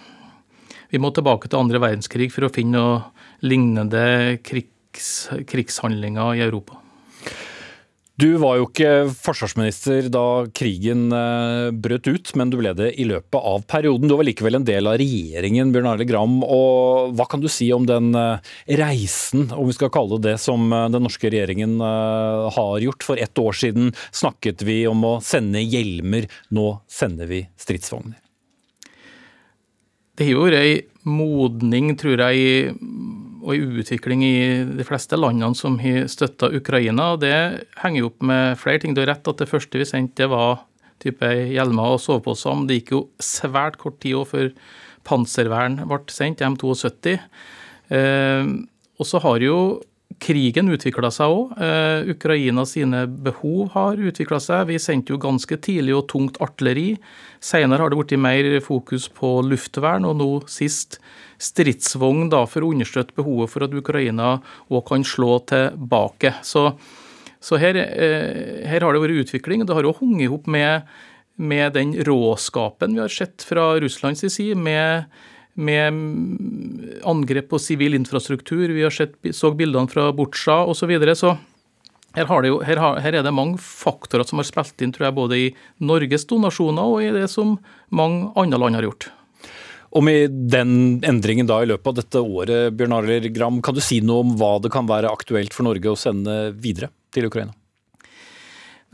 Vi 0.89 0.99
må 1.01 1.09
tilbake 1.11 1.49
til 1.49 1.59
andre 1.59 1.81
verdenskrig 1.81 2.29
for 2.31 2.45
å 2.45 2.53
finne 2.53 2.77
noe 2.77 2.99
lignende 3.43 4.37
krigs, 4.45 5.27
krigshandlinger 5.49 6.37
i 6.37 6.43
Europa. 6.45 6.77
Du 8.15 8.29
var 8.39 8.55
jo 8.55 8.69
ikke 8.69 9.09
forsvarsminister 9.11 10.05
da 10.07 10.45
krigen 10.55 11.09
eh, 11.11 11.67
brøt 11.75 12.07
ut, 12.07 12.29
men 12.39 12.51
du 12.51 12.55
ble 12.61 12.71
det 12.77 12.93
i 12.95 13.03
løpet 13.09 13.35
av 13.35 13.65
perioden. 13.67 14.07
Du 14.07 14.15
var 14.15 14.23
likevel 14.23 14.55
en 14.55 14.67
del 14.67 14.87
av 14.87 14.95
regjeringen, 15.01 15.73
Bjørn 15.75 15.89
Arild 15.91 16.07
Gram. 16.07 16.37
Og 16.47 17.11
hva 17.17 17.25
kan 17.27 17.43
du 17.43 17.49
si 17.51 17.67
om 17.75 17.83
den 17.89 18.15
eh, 18.15 18.39
reisen, 18.79 19.49
om 19.51 19.67
vi 19.67 19.75
skal 19.75 19.91
kalle 19.91 20.15
det 20.15 20.29
det, 20.29 20.37
som 20.45 20.63
eh, 20.71 20.87
den 20.95 21.03
norske 21.03 21.27
regjeringen 21.27 21.75
har 22.55 22.79
gjort? 22.85 23.03
For 23.03 23.19
ett 23.19 23.35
år 23.41 23.59
siden 23.59 23.91
snakket 24.15 24.63
vi 24.63 24.85
om 24.87 25.03
å 25.03 25.17
sende 25.19 25.59
hjelmer, 25.59 26.29
nå 26.55 26.69
sender 26.87 27.27
vi 27.27 27.43
stridsvogner. 27.59 28.21
Det 30.15 30.29
har 30.29 30.39
vært 30.39 30.61
ei 30.63 30.75
modning, 31.03 31.91
tror 31.99 32.23
jeg, 32.29 32.71
og 33.45 33.53
en 33.53 33.79
utvikling 33.79 34.23
i 34.25 34.37
de 34.65 34.85
fleste 34.87 35.17
landene 35.19 35.53
som 35.57 35.77
har 35.81 36.07
støtta 36.09 36.49
Ukraina. 36.57 37.11
og 37.13 37.21
Det 37.21 37.35
henger 37.83 37.99
jo 37.99 38.09
opp 38.09 38.25
med 38.25 38.57
flere 38.57 38.81
ting. 38.81 38.95
Du 38.95 39.03
har 39.03 39.13
rett 39.13 39.27
at 39.29 39.41
det 39.41 39.49
første 39.49 39.77
vi 39.77 39.85
sendte, 39.85 40.29
var 40.31 40.65
type 41.03 41.29
hjelmer 41.53 41.95
og 41.95 42.01
soveposer. 42.01 42.55
Men 42.57 42.67
det 42.69 42.79
gikk 42.79 42.95
jo 42.95 43.01
svært 43.21 43.77
kort 43.81 43.99
tid 44.01 44.17
før 44.29 44.49
panservern 45.05 45.77
ble 45.85 46.01
sendt, 46.09 46.41
M72. 46.41 47.19
Eh, 47.93 48.49
og 48.97 49.05
så 49.05 49.21
har 49.21 49.45
jo 49.45 49.59
krigen 50.21 50.69
utvikla 50.71 51.09
seg 51.13 51.31
òg. 51.31 51.53
Eh, 51.61 52.09
Ukraina 52.13 52.65
sine 52.67 53.05
behov 53.07 53.71
har 53.75 53.99
utvikla 53.99 54.39
seg. 54.43 54.69
Vi 54.69 54.79
sendte 54.81 55.13
jo 55.13 55.21
ganske 55.21 55.57
tidlig 55.61 55.95
og 55.97 56.07
tungt 56.11 56.39
artilleri. 56.43 56.95
Senere 57.43 57.83
har 57.83 57.91
det 57.91 57.99
blitt 57.99 58.19
mer 58.21 58.49
fokus 58.63 59.07
på 59.11 59.37
luftvern, 59.45 60.07
og 60.07 60.17
nå 60.21 60.29
sist 60.51 60.99
stridsvogn 61.41 62.29
da, 62.31 62.45
for 62.47 62.63
å 62.63 62.71
understøtte 62.73 63.17
behovet 63.17 63.51
for 63.51 63.65
at 63.65 63.75
Ukraina 63.75 64.37
òg 64.71 64.85
kan 64.87 65.05
slå 65.05 65.39
tilbake. 65.51 66.35
Så, 66.47 66.69
så 67.43 67.59
her, 67.61 67.75
eh, 67.75 68.63
her, 68.65 68.81
har 68.81 68.95
det 68.95 69.03
vært 69.03 69.25
utvikling. 69.25 69.65
Det 69.65 69.75
har 69.75 69.87
òg 69.87 70.01
hengt 70.01 70.25
ihop 70.25 70.47
med, 70.47 70.87
med, 71.35 71.73
den 71.75 71.95
råskapen 72.07 72.95
vi 72.95 73.03
har 73.03 73.11
sett 73.11 73.43
fra 73.43 73.73
Russlands 73.83 74.23
side. 74.25 74.55
med 74.55 75.05
med 75.55 77.01
angrep 77.07 77.49
på 77.49 77.59
sivil 77.59 77.95
infrastruktur. 77.95 78.67
Vi 78.69 78.83
har 78.83 78.93
sett, 78.93 79.15
så 79.31 79.51
bildene 79.55 79.91
fra 79.91 80.09
Butsja 80.15 80.61
osv. 80.65 80.85
Så, 80.85 80.89
videre, 80.91 81.15
så 81.15 81.35
her, 82.15 82.47
jo, 82.47 82.61
her, 82.63 82.79
har, 82.79 82.99
her, 83.03 83.19
er 83.19 83.25
det 83.25 83.35
mange 83.35 83.59
faktorer 83.61 84.27
som 84.27 84.39
har 84.39 84.47
spilt 84.47 84.83
inn, 84.83 84.93
tror 84.95 85.09
jeg, 85.09 85.17
både 85.17 85.39
i 85.39 85.51
Norges 85.83 86.27
donasjoner 86.29 86.95
og 86.95 87.03
i 87.03 87.13
det 87.15 87.27
som 87.31 87.57
mange 87.89 88.29
andre 88.39 88.61
land 88.61 88.79
har 88.79 88.87
gjort. 88.87 89.09
Og 89.95 90.03
med 90.03 90.33
den 90.51 91.01
endringen 91.07 91.47
da 91.47 91.61
i 91.63 91.69
løpet 91.69 91.87
av 91.87 91.99
dette 92.01 92.19
året, 92.19 92.73
Bjørn 92.75 92.97
Arild 92.97 93.31
Gram, 93.35 93.61
kan 93.63 93.75
du 93.75 93.83
si 93.83 94.01
noe 94.03 94.25
om 94.25 94.33
hva 94.39 94.57
det 94.63 94.71
kan 94.73 94.87
være 94.89 95.11
aktuelt 95.11 95.55
for 95.55 95.67
Norge 95.67 95.91
å 95.91 95.99
sende 95.99 96.49
videre 96.51 96.91
til 97.15 97.29
Ukraina? 97.29 97.55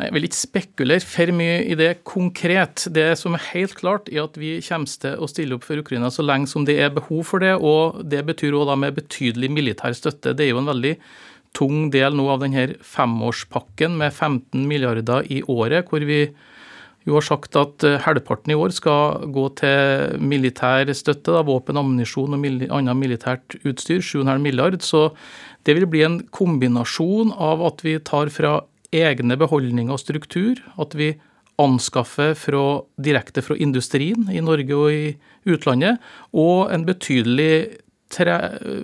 Jeg 0.01 0.13
vil 0.15 0.25
ikke 0.27 0.39
spekulere 0.39 1.03
for 1.05 1.31
mye 1.35 1.57
i 1.69 1.75
det 1.77 1.89
konkret. 2.07 2.87
Det 2.93 3.11
som 3.19 3.35
er 3.37 3.43
helt 3.51 3.75
klart, 3.77 4.09
er 4.11 4.25
at 4.25 4.37
vi 4.39 4.55
kommer 4.65 4.89
til 5.01 5.17
å 5.21 5.29
stille 5.29 5.57
opp 5.57 5.67
for 5.67 5.81
Ukraina 5.81 6.11
så 6.13 6.25
lenge 6.25 6.49
som 6.51 6.65
det 6.67 6.77
er 6.81 6.93
behov 6.95 7.25
for 7.29 7.43
det. 7.43 7.55
og 7.57 8.01
Det 8.09 8.23
betyr 8.27 8.57
også 8.57 8.77
med 8.79 8.97
betydelig 8.97 9.51
militær 9.51 9.93
støtte. 9.97 10.33
Det 10.33 10.47
er 10.47 10.53
jo 10.55 10.61
en 10.63 10.71
veldig 10.71 10.95
tung 11.57 11.89
del 11.91 12.15
nå 12.15 12.29
av 12.31 12.41
denne 12.45 12.77
femårspakken 12.85 13.97
med 13.99 14.13
15 14.13 14.65
milliarder 14.67 15.27
i 15.27 15.41
året, 15.51 15.89
hvor 15.91 16.05
vi 16.07 16.23
jo 17.07 17.17
har 17.17 17.25
sagt 17.25 17.57
at 17.57 17.83
eh, 17.87 17.99
halvparten 18.03 18.53
i 18.53 18.57
år 18.57 18.73
skal 18.77 19.25
gå 19.33 19.47
til 19.57 20.19
militær 20.21 20.89
støtte, 20.93 21.33
da, 21.33 21.41
våpen, 21.45 21.79
ammunisjon 21.81 22.37
og 22.37 22.45
annet 22.77 22.99
militært 22.99 23.57
utstyr, 23.65 24.03
7,5 24.05 24.37
milliard. 24.43 24.77
Så 24.85 25.09
det 25.65 25.77
vil 25.77 25.89
bli 25.89 26.05
en 26.05 26.19
kombinasjon 26.33 27.33
av 27.33 27.63
at 27.65 27.81
vi 27.85 27.97
tar 28.05 28.29
fra 28.33 28.59
egne 28.91 29.37
beholdninger 29.39 29.95
og 29.95 30.01
struktur, 30.01 30.59
at 30.81 30.95
vi 30.97 31.13
anskaffer 31.61 32.33
fra, 32.37 32.65
direkte 33.01 33.43
fra 33.45 33.57
industrien 33.59 34.29
i 34.33 34.41
Norge 34.43 34.77
og 34.77 34.91
i 34.91 35.51
utlandet, 35.51 36.01
og 36.33 36.71
en 36.73 36.85
betydelig 36.87 37.81
tre, 38.11 38.37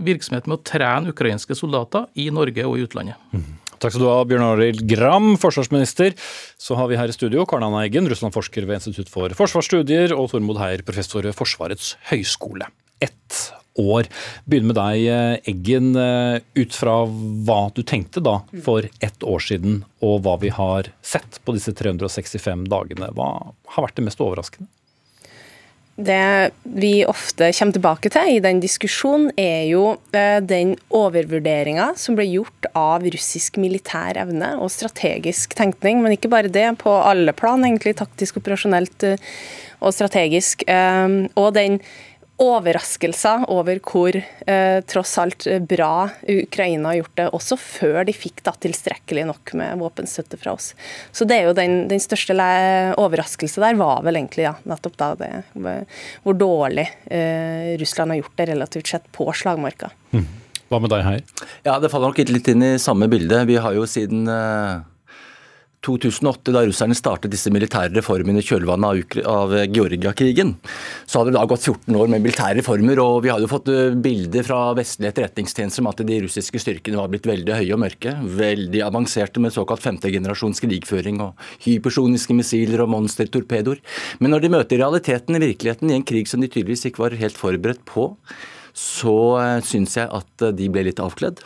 virksomhet 0.05 0.47
med 0.47 0.59
å 0.59 0.65
trene 0.67 1.13
ukrainske 1.13 1.57
soldater 1.57 2.07
i 2.19 2.29
Norge 2.33 2.65
og 2.67 2.77
i 2.77 2.85
utlandet. 2.87 3.19
Mm. 3.33 3.47
Takk 3.77 3.93
skal 3.93 4.01
du 4.01 4.09
ha, 4.09 4.21
Bjørn 4.25 4.45
Arild 4.47 4.81
Gram, 4.89 5.35
forsvarsminister. 5.37 6.15
Så 6.57 6.77
har 6.79 6.89
vi 6.89 6.97
her 6.97 7.11
i 7.11 7.13
studio 7.13 7.45
Karl 7.49 7.67
Anna 7.67 7.83
Eggen, 7.85 8.09
Russland-forsker 8.09 8.65
ved 8.65 8.79
Institutt 8.79 9.11
for 9.13 9.33
forsvarsstudier, 9.37 10.15
og 10.17 10.31
Tormod 10.31 10.57
Heier, 10.61 10.81
professor 10.87 11.21
ved 11.27 11.37
Forsvarets 11.37 11.93
høgskole. 12.09 12.71
Ett 13.05 13.51
år. 13.77 14.07
Begynn 14.49 14.69
med 14.69 14.77
deg, 14.77 15.07
eh, 15.07 15.51
Eggen. 15.53 15.95
Eh, 15.95 16.39
ut 16.55 16.75
fra 16.75 17.03
hva 17.07 17.59
du 17.73 17.83
tenkte 17.83 18.23
da 18.23 18.41
for 18.63 18.87
ett 19.01 19.19
år 19.23 19.43
siden, 19.43 19.83
og 20.01 20.23
hva 20.25 20.37
vi 20.41 20.49
har 20.49 20.91
sett 21.01 21.39
på 21.45 21.53
disse 21.53 21.73
365 21.73 22.67
dagene. 22.67 23.13
Hva 23.13 23.53
har 23.75 23.87
vært 23.87 23.95
det 23.95 24.07
mest 24.09 24.23
overraskende? 24.23 24.67
Det 25.97 26.51
vi 26.61 27.01
ofte 27.09 27.49
kommer 27.57 27.73
tilbake 27.73 28.09
til 28.13 28.35
i 28.35 28.41
den 28.43 28.59
diskusjonen, 28.61 29.31
er 29.33 29.63
jo 29.65 29.95
eh, 30.13 30.37
den 30.45 30.75
overvurderinga 30.93 31.95
som 31.97 32.13
ble 32.17 32.27
gjort 32.29 32.69
av 32.77 33.01
russisk 33.01 33.57
militær 33.57 34.19
evne 34.21 34.51
og 34.61 34.69
strategisk 34.69 35.55
tenkning. 35.57 36.03
Men 36.03 36.13
ikke 36.13 36.29
bare 36.29 36.53
det, 36.53 36.67
på 36.83 36.93
alle 37.01 37.33
plan, 37.33 37.65
egentlig 37.65 37.95
taktisk, 37.97 38.37
operasjonelt 38.37 39.09
og 39.77 39.93
strategisk. 39.93 40.63
Og 40.69 41.49
den 41.53 41.81
overraskelser 42.37 43.47
over 43.49 43.79
hvor 43.81 44.15
eh, 44.17 44.79
tross 44.85 45.15
alt 45.17 45.47
bra 45.69 46.09
Ukraina 46.29 46.91
har 46.91 46.99
gjort 46.99 47.15
det, 47.17 47.27
også 47.33 47.57
før 47.57 48.03
de 48.07 48.13
fikk 48.13 48.43
da 48.45 48.53
tilstrekkelig 48.61 49.25
nok 49.31 49.53
med 49.57 49.81
våpenstøtte 49.81 50.37
fra 50.41 50.53
oss. 50.53 50.71
Så 51.11 51.25
det 51.25 51.39
er 51.39 51.47
jo 51.49 51.55
den, 51.57 51.79
den 51.89 52.01
største 52.03 52.35
overraskelse 53.01 53.63
der 53.63 53.79
var 53.79 54.03
vel 54.05 54.19
egentlig 54.19 54.45
ja, 54.45 54.53
nettopp 54.69 54.99
da 54.99 55.13
det, 55.17 55.31
hvor 56.23 56.37
dårlig 56.37 56.85
eh, 57.05 57.73
Russland 57.81 58.13
har 58.13 58.21
gjort 58.21 58.37
det 58.37 58.51
relativt 58.51 58.93
sett 58.93 59.09
på 59.15 59.25
slagmarka. 59.33 59.89
Mm. 60.13 60.27
Hva 60.67 60.81
med 60.83 60.91
deg, 60.91 61.05
Heier? 61.07 61.47
Ja, 61.63 61.79
Det 61.79 61.89
faller 61.89 62.11
nok 62.11 62.21
litt 62.27 62.51
inn 62.51 62.65
i 62.65 62.75
samme 62.81 63.07
bilde. 63.09 63.45
Vi 63.47 63.57
har 63.63 63.73
jo 63.73 63.87
siden 63.89 64.27
eh 64.27 64.85
2008, 65.87 66.51
da 66.53 66.63
russerne 66.67 66.95
startet 66.97 67.31
disse 67.33 67.51
militære 67.53 67.95
reformene 67.95 68.41
i 68.41 68.45
kjølvannet 68.45 69.17
av, 69.27 69.55
Georgia-krigen, 69.73 70.53
så 71.07 71.21
hadde 71.21 71.33
det 71.33 71.37
da 71.39 71.45
gått 71.49 71.65
14 71.65 71.95
år 71.97 72.11
med 72.11 72.25
militære 72.25 72.59
reformer. 72.59 72.99
og 73.03 73.21
Vi 73.25 73.31
hadde 73.31 73.49
fått 73.51 73.71
eh, 73.71 73.95
bilder 73.95 74.45
fra 74.47 74.59
vestlige 74.77 75.13
etterretningstjenester 75.13 75.83
om 75.83 75.91
at 75.91 76.03
de 76.07 76.19
russiske 76.25 76.61
styrkene 76.61 76.99
var 76.99 77.11
blitt 77.13 77.29
veldig 77.29 77.57
høye 77.59 77.75
og 77.75 77.81
mørke. 77.85 78.15
Veldig 78.41 78.83
avanserte 78.85 79.43
med 79.43 79.55
såkalt 79.55 79.83
femtegenerasjons 79.85 80.61
krigføring 80.63 81.21
og 81.23 81.47
hypersoniske 81.65 82.35
missiler 82.37 82.83
og 82.83 82.91
monstertorpedoer. 82.95 83.81
Men 84.19 84.35
når 84.35 84.45
de 84.45 84.53
møter 84.57 84.83
realiteten 84.83 85.37
i 85.37 85.43
virkeligheten 85.47 85.91
i 85.91 85.99
en 85.99 86.07
krig 86.07 86.29
som 86.29 86.43
de 86.43 86.51
tydeligvis 86.51 86.89
ikke 86.91 87.07
var 87.07 87.19
helt 87.19 87.39
forberedt 87.39 87.85
på, 87.87 88.11
så 88.77 89.19
eh, 89.41 89.61
syns 89.65 89.97
jeg 89.97 90.11
at 90.11 90.49
de 90.57 90.71
ble 90.73 90.89
litt 90.89 91.01
avkledd. 91.03 91.45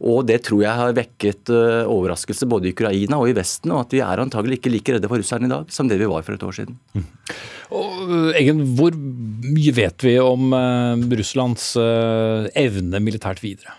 Og 0.00 0.26
Det 0.28 0.40
tror 0.46 0.62
jeg 0.64 0.80
har 0.80 0.96
vekket 0.96 1.52
eh, 1.52 1.88
overraskelse 1.90 2.48
både 2.50 2.70
i 2.70 2.74
Ukraina 2.76 3.20
og 3.20 3.30
i 3.30 3.36
Vesten, 3.36 3.72
og 3.74 3.86
at 3.86 3.96
vi 3.96 4.02
er 4.04 4.22
antagelig 4.22 4.60
ikke 4.60 4.72
like 4.74 4.96
redde 4.96 5.10
for 5.10 5.22
russerne 5.22 5.48
i 5.48 5.52
dag 5.52 5.72
som 5.72 5.90
det 5.90 6.00
vi 6.00 6.10
var 6.10 6.26
for 6.26 6.36
et 6.36 6.44
år 6.46 6.58
siden. 6.60 6.78
Mm. 6.96 7.06
Og 7.76 8.12
Egen, 8.38 8.62
hvor 8.78 8.94
mye 8.94 9.74
vet 9.74 10.06
vi 10.06 10.14
om 10.22 10.52
uh, 10.54 11.16
Russlands 11.18 11.72
evne 11.76 13.00
militært 13.02 13.42
videre? 13.42 13.74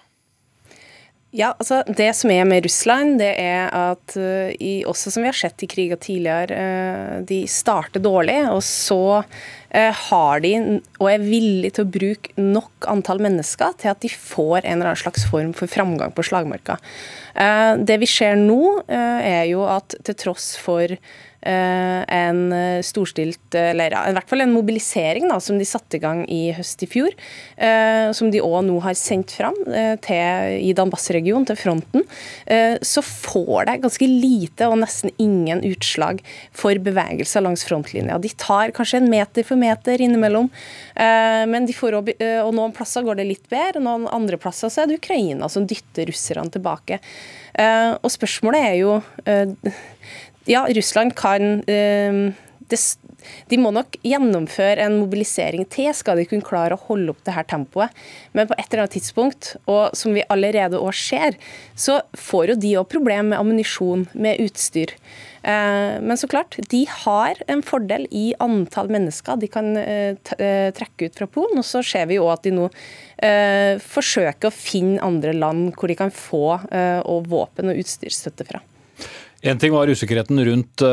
Ja, 1.36 1.52
altså 1.60 1.84
Det 1.86 2.10
som 2.16 2.32
er 2.34 2.48
med 2.48 2.66
Russland, 2.66 3.18
det 3.22 3.34
er 3.40 3.72
at 3.72 4.18
uh, 4.20 4.52
i, 4.60 4.82
også 4.88 5.14
som 5.14 5.24
vi 5.24 5.32
har 5.32 5.38
sett 5.38 5.64
i 5.64 5.70
kriger 5.72 6.00
tidligere, 6.02 7.24
de 7.28 7.46
starter 7.52 8.04
dårlig, 8.04 8.42
og 8.52 8.64
så 8.66 9.24
Eh, 9.24 9.57
har 9.76 10.40
de 10.42 10.52
og 10.98 11.08
er 11.12 11.24
villige 11.24 11.76
til 11.76 11.86
å 11.86 11.92
bruke 11.92 12.32
nok 12.40 12.88
antall 12.88 13.20
mennesker 13.24 13.76
til 13.82 13.92
at 13.92 14.00
de 14.04 14.10
får 14.10 14.62
en 14.64 14.78
eller 14.78 14.94
annen 14.94 15.02
slags 15.02 15.28
form 15.28 15.52
for 15.58 15.68
framgang 15.68 16.14
på 16.16 16.24
slagmarka. 16.24 16.78
Eh, 17.38 17.74
det 17.78 18.00
vi 18.02 18.10
ser 18.10 18.38
nå, 18.40 18.62
eh, 18.88 19.32
er 19.38 19.46
jo 19.52 19.66
at 19.70 19.98
til 20.04 20.18
tross 20.26 20.56
for 20.58 20.98
Eh, 21.48 22.04
en 22.12 22.50
storstilt, 22.84 23.56
eller 23.56 23.94
i 23.94 24.14
hvert 24.16 24.28
fall 24.28 24.42
en 24.44 24.52
mobilisering 24.52 25.30
da, 25.30 25.38
som 25.40 25.60
de 25.60 25.68
satte 25.70 25.96
i 25.96 26.02
gang 26.02 26.24
i 26.34 26.50
høst 26.58 26.82
i 26.84 26.88
fjor. 26.90 27.14
Som 28.18 28.32
de 28.34 28.42
òg 28.44 28.66
nå 28.66 28.80
har 28.84 28.98
sendt 28.98 29.32
fram 29.38 29.56
til, 30.04 30.58
i 30.66 30.74
Danbas-regionen, 30.76 31.46
til 31.48 31.60
fronten. 31.60 32.04
Så 32.82 33.04
får 33.06 33.70
det 33.70 33.78
ganske 33.86 34.10
lite 34.10 34.68
og 34.68 34.80
nesten 34.82 35.14
ingen 35.22 35.62
utslag 35.70 36.20
for 36.52 36.82
bevegelser 36.84 37.46
langs 37.46 37.64
frontlinja. 37.70 38.18
De 38.22 38.34
tar 38.36 38.74
kanskje 38.76 39.04
en 39.04 39.10
meter 39.12 39.48
for 39.48 39.62
meter 39.62 40.04
innimellom, 40.04 40.50
men 40.98 41.70
de 41.70 41.78
får 41.78 42.02
og 42.02 42.52
noen 42.58 42.76
plasser 42.76 43.06
går 43.08 43.22
det 43.22 43.30
litt 43.30 43.48
bedre, 43.54 43.80
og 43.80 43.88
noen 43.88 44.10
andre 44.12 44.42
plasser 44.42 44.74
så 44.74 44.84
er 44.84 44.92
det 44.92 45.00
Ukraina 45.00 45.50
som 45.54 45.70
dytter 45.70 46.10
russerne 46.12 46.52
tilbake. 46.54 47.00
Og 47.58 48.12
spørsmålet 48.14 48.62
er 48.70 48.76
jo 48.78 48.92
ja, 50.48 50.62
Russland 50.78 51.16
kan 51.18 51.62
ehm, 51.68 52.36
de 53.48 53.60
må 53.60 53.72
nok 53.76 53.98
gjennomføre 54.06 54.84
en 54.84 54.98
mobilisering 55.02 55.66
til, 55.72 55.90
skal 55.96 56.20
de 56.20 56.26
kunne 56.30 56.46
klare 56.46 56.76
å 56.76 56.84
holde 56.90 57.14
opp 57.14 57.24
det 57.28 57.36
her 57.36 57.48
tempoet. 57.48 57.94
Men 58.36 58.50
på 58.50 58.58
et 58.58 58.68
eller 58.68 58.86
annet 58.86 58.98
tidspunkt, 58.98 59.54
og 59.66 59.96
som 59.98 60.16
vi 60.16 60.26
allerede 60.34 60.80
òg 60.80 60.96
ser, 60.98 61.38
så 61.80 62.02
får 62.18 62.54
jo 62.54 62.60
de 62.66 62.76
òg 62.82 62.90
problemer 62.92 63.32
med 63.32 63.40
ammunisjon, 63.42 64.08
med 64.14 64.44
utstyr. 64.44 64.94
Eh, 65.48 66.02
men 66.02 66.18
så 66.18 66.28
klart, 66.28 66.58
de 66.70 66.86
har 66.90 67.38
en 67.48 67.62
fordel 67.64 68.04
i 68.12 68.34
antall 68.44 68.90
mennesker 68.92 69.40
de 69.40 69.48
kan 69.48 69.78
eh, 69.80 70.18
eh, 70.36 70.74
trekke 70.76 71.08
ut 71.08 71.22
fra 71.22 71.28
Polen. 71.32 71.62
Og 71.62 71.68
så 71.68 71.84
ser 71.86 72.10
vi 72.10 72.18
jo 72.20 72.28
at 72.34 72.44
de 72.44 72.56
nå 72.56 72.70
forsøker 73.18 74.52
å 74.52 74.54
finne 74.54 75.02
andre 75.02 75.32
land 75.34 75.72
hvor 75.74 75.90
de 75.90 75.96
kan 75.98 76.12
få 76.14 76.60
våpen 77.26 77.72
og 77.72 77.80
utstyrsstøtte 77.82 78.46
fra. 78.46 78.60
En 79.42 79.58
ting 79.58 79.74
var 79.74 79.90
usikkerheten 79.90 80.38
rundt 80.46 80.84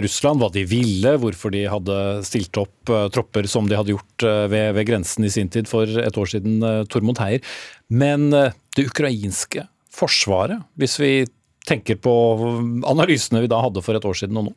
Russland, 0.00 0.40
hva 0.40 0.48
de 0.54 0.62
ville, 0.70 1.12
hvorfor 1.20 1.52
de 1.52 1.66
hadde 1.68 1.98
stilt 2.24 2.56
opp 2.56 2.94
tropper 3.12 3.50
som 3.52 3.68
de 3.68 3.76
hadde 3.76 3.92
gjort 3.92 4.24
ved, 4.48 4.70
ved, 4.78 4.82
grensen 4.88 5.28
i 5.28 5.34
sin 5.36 5.52
tid 5.52 5.68
for 5.68 5.84
et 5.84 6.16
år 6.16 6.32
siden, 6.32 6.64
Tormod 6.88 7.20
Heier. 7.20 7.44
Men 7.92 8.30
det 8.32 8.88
ukrainske 8.88 9.68
forsvaret, 9.92 10.64
hvis 10.80 10.96
vi 11.04 11.14
tenker 11.68 11.98
på 12.00 12.12
analysene 12.88 13.42
vi 13.44 13.50
da 13.50 13.62
hadde 13.64 13.82
for 13.84 13.96
et 13.96 14.04
år 14.04 14.18
siden 14.18 14.40
og 14.40 14.48
nå? 14.50 14.54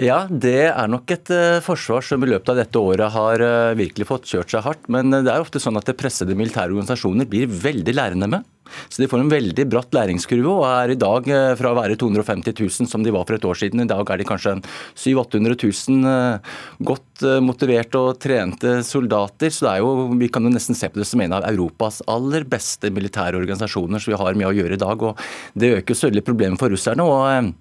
Ja, 0.00 0.24
det 0.30 0.70
er 0.70 0.90
nok 0.90 1.12
et 1.14 1.30
forsvar 1.64 2.04
som 2.04 2.22
i 2.24 2.30
løpet 2.30 2.52
av 2.52 2.58
dette 2.58 2.80
året 2.80 3.14
har 3.14 3.44
virkelig 3.78 4.08
fått 4.08 4.30
kjørt 4.30 4.54
seg 4.54 4.64
hardt. 4.64 4.88
Men 4.92 5.12
det 5.12 5.28
er 5.28 5.42
ofte 5.42 5.62
sånn 5.62 5.78
at 5.78 5.86
det 5.86 5.98
pressede 6.00 6.38
militære 6.38 6.72
organisasjoner 6.72 7.28
blir 7.30 7.50
veldig 7.50 7.94
lærende 7.94 8.30
med. 8.32 8.48
Så 8.88 9.02
de 9.02 9.08
får 9.10 9.22
en 9.22 9.32
veldig 9.32 9.66
bratt 9.70 9.94
læringskurve 9.94 10.52
og 10.52 10.64
er 10.68 10.94
i 10.94 10.98
dag 11.00 11.28
eh, 11.30 11.52
fra 11.58 11.72
å 11.72 11.78
være 11.78 11.98
250 12.00 12.54
000 12.54 12.90
som 12.90 13.04
de 13.04 13.14
var 13.14 13.26
for 13.28 13.36
et 13.36 13.46
år 13.46 13.58
siden, 13.62 13.84
i 13.84 13.90
dag 13.90 14.10
er 14.10 14.20
de 14.20 14.28
kanskje 14.28 14.56
700 14.94 15.56
000-800 15.56 15.56
000 15.90 16.86
godt 16.90 17.24
eh, 17.26 17.40
motiverte 17.44 18.00
og 18.00 18.20
trente 18.22 18.78
soldater. 18.86 19.52
Så 19.54 19.70
jo, 19.80 20.10
vi 20.20 20.30
kan 20.32 20.46
jo 20.46 20.52
nesten 20.54 20.78
se 20.78 20.90
på 20.90 21.02
det 21.02 21.08
som 21.08 21.22
en 21.24 21.38
av 21.38 21.48
Europas 21.50 22.00
aller 22.10 22.46
beste 22.48 22.92
militære 22.94 23.40
organisasjoner 23.40 24.02
som 24.02 24.14
vi 24.14 24.20
har 24.22 24.38
med 24.38 24.50
å 24.50 24.54
gjøre 24.56 24.78
i 24.78 24.84
dag. 24.84 25.02
og 25.10 25.20
Det 25.54 25.74
øker 25.80 25.94
jo 25.94 26.00
selvfølgelig 26.00 26.28
problemet 26.28 26.62
for 26.62 26.72
russerne. 26.72 27.06
og 27.06 27.26
eh, 27.30 27.52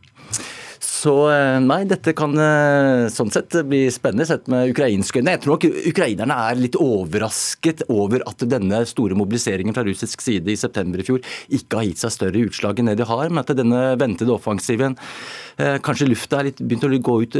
så 1.00 1.14
eh, 1.32 1.58
nei, 1.64 1.84
dette 1.88 2.12
kan 2.18 2.34
eh, 2.44 3.06
sånn 3.14 3.32
sett 3.32 3.56
bli 3.68 3.86
spennende 3.94 4.26
sett 4.28 4.50
med 4.52 4.74
ukrainske 4.74 5.22
øyne. 5.22 5.36
Jeg 5.36 5.44
tror 5.46 5.56
nok 5.56 5.68
ukrainerne 5.92 6.38
er 6.50 6.60
litt 6.60 6.76
overrasket 6.80 7.86
over 7.94 8.26
at 8.28 8.44
denne 8.52 8.82
store 8.90 9.16
mobiliseringen 9.20 9.76
fra 9.76 9.86
russisk 9.88 10.24
side 10.26 10.52
i 10.52 10.58
september 10.60 11.00
i 11.00 11.06
fjor 11.08 11.24
ikke 11.56 11.80
har 11.80 11.88
gitt 11.88 12.04
seg 12.04 12.16
større 12.16 12.44
utslag 12.50 12.82
enn 12.82 12.92
det 12.92 12.98
de 13.00 13.08
har, 13.08 13.32
men 13.32 13.44
at 13.44 13.56
denne 13.56 13.84
ventede 14.02 14.36
offensiven 14.36 14.98
eh, 15.58 15.78
Kanskje 15.86 16.10
lufta 16.10 16.42
er 16.42 16.50
litt 16.50 16.60
begynt 16.66 16.88
å 16.90 16.92
gå 17.10 17.16
ut 17.24 17.40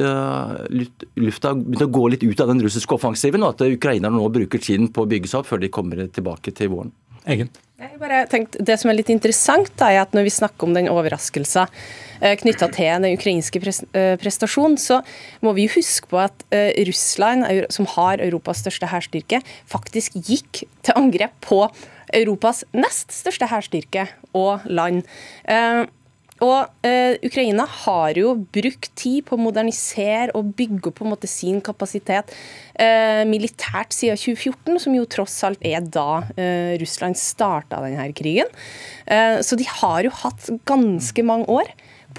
lufta 1.20 1.54
begynt 1.58 1.84
å 1.84 1.92
gå 2.00 2.08
litt 2.14 2.24
ut 2.24 2.46
av 2.46 2.54
den 2.54 2.64
russiske 2.64 2.96
offensiven, 2.96 3.44
og 3.44 3.58
at 3.58 3.68
ukrainerne 3.68 4.16
nå 4.16 4.32
bruker 4.34 4.64
tiden 4.64 4.88
på 4.94 5.04
å 5.04 5.12
bygge 5.12 5.32
seg 5.32 5.44
opp 5.44 5.52
før 5.52 5.64
de 5.64 5.74
kommer 5.74 6.08
tilbake 6.08 6.56
til 6.56 6.72
våren. 6.72 6.96
Egen. 7.30 7.52
Jeg 7.80 7.96
bare 7.96 8.26
tenkte, 8.28 8.60
det 8.60 8.76
som 8.82 8.90
er 8.92 8.98
litt 8.98 9.10
interessant, 9.14 9.72
er 9.86 10.02
at 10.02 10.16
når 10.16 10.26
vi 10.28 10.34
snakker 10.36 10.68
om 10.68 10.74
den 10.76 10.90
overraskelsen 10.92 11.70
eh, 12.20 12.34
knytta 12.42 12.68
til 12.76 13.06
den 13.06 13.16
ukrainske 13.16 13.62
eh, 13.64 14.18
prestasjonen, 14.20 14.76
så 14.76 14.98
må 15.46 15.54
vi 15.56 15.70
huske 15.72 16.10
på 16.12 16.20
at 16.20 16.44
eh, 16.52 16.74
Russland, 16.90 17.48
som 17.72 17.88
har 17.96 18.20
Europas 18.26 18.66
største 18.66 18.90
hærstyrke, 18.92 19.40
faktisk 19.72 20.20
gikk 20.20 20.66
til 20.84 21.00
angrep 21.00 21.38
på 21.46 21.62
Europas 22.20 22.66
nest 22.76 23.14
største 23.16 23.48
hærstyrke 23.48 24.10
og 24.36 24.66
land. 24.68 25.06
Og 26.46 26.88
eh, 26.88 27.18
Ukraina 27.26 27.66
har 27.84 28.18
jo 28.20 28.34
brukt 28.56 28.92
tid 29.00 29.26
på 29.28 29.36
å 29.36 29.42
modernisere 29.42 30.32
og 30.38 30.54
bygge 30.60 30.92
opp 30.92 31.00
på 31.00 31.08
en 31.08 31.14
måte 31.14 31.30
sin 31.30 31.60
kapasitet 31.64 32.32
eh, 32.80 33.26
militært 33.28 33.96
siden 33.96 34.20
2014, 34.20 34.80
som 34.86 34.96
jo 34.96 35.08
tross 35.10 35.36
alt 35.48 35.64
er 35.66 35.84
da 35.84 36.24
eh, 36.40 36.78
Russland 36.80 37.20
starta 37.20 37.82
denne 37.84 38.10
krigen. 38.16 38.48
så 39.10 39.58
de 39.58 39.66
har 39.66 40.04
jo 40.06 40.12
hatt 40.22 40.50
ganske 40.70 41.24
mange 41.26 41.48
år 41.52 41.70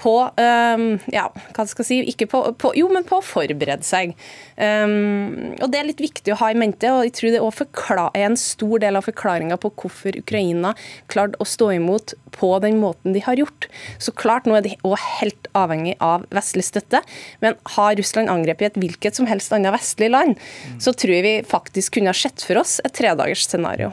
på 0.01 0.15
um, 0.25 0.85
ja, 1.13 1.27
hva 1.53 1.65
skal 1.69 1.83
jeg 1.83 1.89
si, 1.89 1.99
ikke 2.11 2.27
på, 2.31 2.41
på, 2.61 2.73
Jo, 2.77 2.89
men 2.91 3.05
på 3.07 3.19
å 3.19 3.25
forberede 3.25 3.85
seg. 3.85 4.15
Um, 4.57 5.53
og 5.59 5.67
Det 5.71 5.79
er 5.79 5.87
litt 5.87 6.01
viktig 6.01 6.33
å 6.33 6.39
ha 6.41 6.51
i 6.51 6.57
mente, 6.57 6.89
og 6.89 7.05
jeg 7.05 7.15
tror 7.17 7.35
det 7.35 7.41
er 7.41 8.25
en 8.25 8.39
stor 8.39 8.81
del 8.81 8.97
av 8.97 9.05
forklaringa 9.07 9.59
på 9.61 9.73
hvorfor 9.83 10.17
Ukraina 10.17 10.73
klarte 11.11 11.39
å 11.41 11.47
stå 11.47 11.71
imot 11.77 12.15
på 12.35 12.51
den 12.63 12.79
måten 12.81 13.15
de 13.15 13.23
har 13.25 13.39
gjort. 13.39 13.67
Så 14.01 14.13
klart, 14.17 14.47
nå 14.49 14.57
er 14.57 14.65
de 14.65 14.77
òg 14.87 14.97
helt 15.19 15.51
avhengig 15.57 15.97
av 16.03 16.25
vestlig 16.33 16.65
støtte, 16.67 17.03
men 17.43 17.59
har 17.75 17.97
Russland 17.99 18.31
angrepet 18.31 18.71
et 18.71 18.81
hvilket 18.81 19.19
som 19.19 19.29
helst 19.29 19.53
annet 19.53 19.75
vestlig 19.75 20.11
land, 20.13 20.39
så 20.81 20.95
tror 20.95 21.17
jeg 21.17 21.27
vi 21.27 21.35
faktisk 21.47 21.99
kunne 21.99 22.13
ha 22.13 22.17
sett 22.17 22.43
for 22.45 22.61
oss 22.63 22.79
et 22.85 22.95
tredagers 22.97 23.45
scenario. 23.47 23.91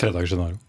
Tredagers 0.00 0.34
scenario. 0.34 0.65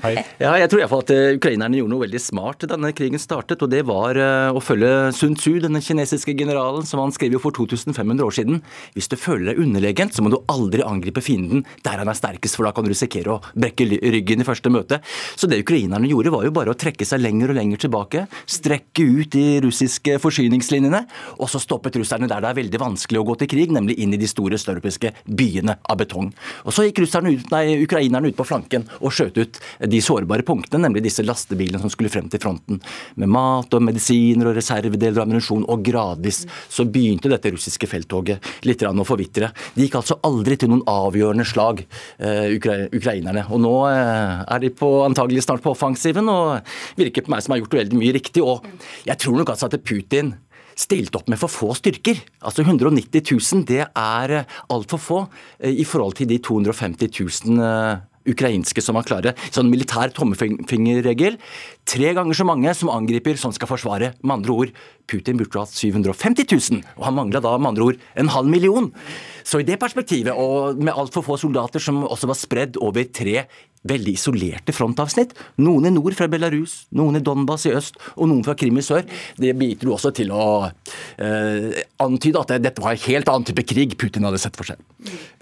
Hei. 0.00 0.14
Ja, 0.40 0.54
jeg 0.56 0.70
tror 0.70 0.80
i 0.80 0.82
hvert 0.84 0.92
fall 0.92 1.02
at 1.04 1.10
eh, 1.12 1.34
Ukrainerne 1.36 1.76
gjorde 1.76 1.92
noe 1.92 2.04
veldig 2.06 2.20
smart 2.22 2.62
da 2.62 2.70
denne 2.70 2.92
krigen 2.96 3.20
startet. 3.20 3.60
og 3.64 3.68
Det 3.72 3.82
var 3.84 4.16
eh, 4.16 4.48
å 4.54 4.60
følge 4.62 5.10
Sun 5.16 5.34
Tzu, 5.36 5.58
denne 5.60 5.82
kinesiske 5.84 6.32
generalen, 6.38 6.86
som 6.88 7.02
han 7.02 7.12
skrev 7.12 7.36
jo 7.36 7.40
for 7.42 7.52
2500 7.56 8.24
år 8.24 8.36
siden. 8.36 8.62
Hvis 8.96 9.10
du 9.12 9.18
føler 9.20 9.50
deg 9.50 9.60
underlegent, 9.60 10.16
så 10.16 10.24
må 10.24 10.32
du 10.32 10.38
aldri 10.52 10.84
angripe 10.86 11.20
fienden 11.24 11.66
der 11.84 12.00
han 12.00 12.08
er 12.08 12.16
sterkest, 12.16 12.56
for 12.56 12.64
da 12.64 12.72
kan 12.72 12.86
du 12.86 12.92
risikere 12.92 13.34
å 13.34 13.40
brekke 13.52 13.88
ryggen 14.14 14.44
i 14.44 14.46
første 14.48 14.72
møte. 14.72 15.02
Så 15.36 15.50
det 15.50 15.60
ukrainerne 15.64 16.08
gjorde, 16.08 16.32
var 16.32 16.46
jo 16.48 16.54
bare 16.56 16.72
å 16.72 16.78
trekke 16.78 17.06
seg 17.08 17.20
lenger 17.20 17.52
og 17.52 17.60
lenger 17.60 17.84
tilbake. 17.84 18.24
Strekke 18.48 19.04
ut 19.04 19.36
de 19.36 19.46
russiske 19.66 20.16
forsyningslinjene, 20.22 21.02
og 21.36 21.52
så 21.52 21.60
stoppet 21.60 22.00
russerne 22.00 22.30
der 22.30 22.44
det 22.44 22.52
er 22.52 22.60
veldig 22.62 22.82
vanskelig 22.82 23.20
å 23.20 23.26
gå 23.28 23.38
til 23.42 23.52
krig, 23.52 23.76
nemlig 23.76 23.98
inn 24.00 24.16
i 24.16 24.20
de 24.20 24.30
store 24.30 24.60
støreuropeiske 24.60 25.12
byene 25.28 25.76
av 25.84 26.00
betong. 26.00 26.32
Og 26.64 26.72
så 26.72 26.88
gikk 26.88 27.04
ut, 27.04 27.52
nei, 27.52 27.64
ukrainerne 27.82 28.32
ut 28.32 28.38
på 28.38 28.48
flanken 28.48 28.88
og 29.02 29.12
skjøt 29.12 29.42
ut 29.42 29.60
de 29.88 30.00
sårbare 30.02 30.44
punktene, 30.46 30.84
nemlig 30.86 31.04
disse 31.06 31.24
lastebilene 31.24 31.80
som 31.82 31.90
skulle 31.92 32.10
frem 32.12 32.28
til 32.30 32.42
fronten. 32.42 32.80
Med 33.20 33.30
mat 33.32 33.74
og 33.74 33.84
medisiner 33.84 34.50
og 34.50 34.56
reservedeler 34.58 35.18
og 35.18 35.26
ammunisjon. 35.26 35.64
Og 35.72 35.82
gradvis 35.86 36.42
så 36.70 36.86
begynte 36.88 37.30
dette 37.32 37.52
russiske 37.54 37.88
felttoget 37.90 38.52
litt 38.68 38.84
å 38.86 39.06
forvitre. 39.06 39.52
De 39.74 39.86
gikk 39.86 39.98
altså 40.00 40.18
aldri 40.26 40.58
til 40.60 40.72
noen 40.72 40.84
avgjørende 40.90 41.46
slag, 41.48 41.84
uh, 42.22 42.46
ukrainerne. 42.52 43.46
Og 43.50 43.62
nå 43.62 43.74
uh, 43.88 44.44
er 44.46 44.62
de 44.62 44.72
på, 44.74 44.92
antagelig 45.06 45.46
snart 45.46 45.64
på 45.64 45.74
offensiven 45.74 46.30
og 46.30 46.74
virker 46.98 47.26
på 47.26 47.34
meg 47.34 47.44
som 47.44 47.56
har 47.56 47.62
gjort 47.62 47.80
veldig 47.82 47.98
mye 47.98 48.16
riktig. 48.18 48.44
Og 48.44 48.66
jeg 49.08 49.18
tror 49.22 49.40
nok 49.40 49.54
altså 49.54 49.70
at 49.70 49.78
Putin 49.82 50.34
stilte 50.78 51.18
opp 51.18 51.28
med 51.28 51.40
for 51.40 51.52
få 51.52 51.74
styrker. 51.76 52.22
Altså 52.40 52.64
190 52.64 53.26
000, 53.28 53.66
det 53.68 53.82
er 53.84 54.38
altfor 54.72 55.02
få 55.02 55.20
i 55.68 55.84
forhold 55.84 56.16
til 56.20 56.30
de 56.30 56.40
250 56.40 57.12
000 57.50 58.08
ukrainske 58.28 58.82
som 58.84 58.98
var 58.98 59.06
klare. 59.08 59.34
Sånn 59.50 59.70
militær 59.72 60.12
tommefingerregel. 60.14 61.38
Tre 61.88 62.12
ganger 62.16 62.38
så 62.38 62.46
mange 62.46 62.72
som 62.78 62.92
angriper 62.92 63.38
som 63.40 63.54
skal 63.54 63.70
forsvare. 63.70 64.12
Med 64.22 64.36
andre 64.38 64.54
ord, 64.54 64.74
Putin 65.10 65.40
burde 65.40 65.64
hatt 65.64 65.74
750 65.74 66.46
000, 66.46 66.84
og 66.98 67.06
han 67.08 67.16
mangla 67.18 67.42
da 67.42 67.56
med 67.58 67.72
andre 67.72 67.88
ord 67.90 68.00
en 68.18 68.32
halv 68.32 68.50
million. 68.52 68.90
Så 69.42 69.60
i 69.60 69.66
det 69.66 69.80
perspektivet, 69.82 70.32
og 70.32 70.78
med 70.78 70.94
altfor 70.94 71.26
få 71.26 71.38
soldater 71.40 71.82
som 71.82 72.04
også 72.06 72.30
var 72.30 72.38
spredd 72.38 72.78
over 72.80 73.08
tre 73.10 73.46
veldig 73.88 74.14
isolerte 74.14 74.74
frontavsnitt, 74.74 75.34
noen 75.62 75.88
i 75.88 75.94
nord 75.94 76.14
fra 76.18 76.28
Belarus, 76.30 76.82
noen 76.94 77.18
i 77.18 77.24
Donbas 77.24 77.66
i 77.66 77.74
øst 77.74 77.98
og 78.14 78.28
noen 78.30 78.44
fra 78.46 78.54
Krim 78.58 78.78
i 78.78 78.84
sør, 78.84 79.06
det 79.40 79.54
biter 79.58 79.88
jo 79.88 79.96
også 79.96 80.12
til 80.16 80.32
å 80.34 80.46
eh, 80.68 81.82
antyde 82.02 82.42
at 82.42 82.54
dette 82.62 82.82
var 82.82 82.94
en 82.94 83.04
helt 83.08 83.32
annen 83.32 83.48
type 83.48 83.66
krig 83.66 83.96
Putin 83.98 84.28
hadde 84.28 84.40
sett 84.42 84.56
for 84.58 84.68
seg. 84.68 84.80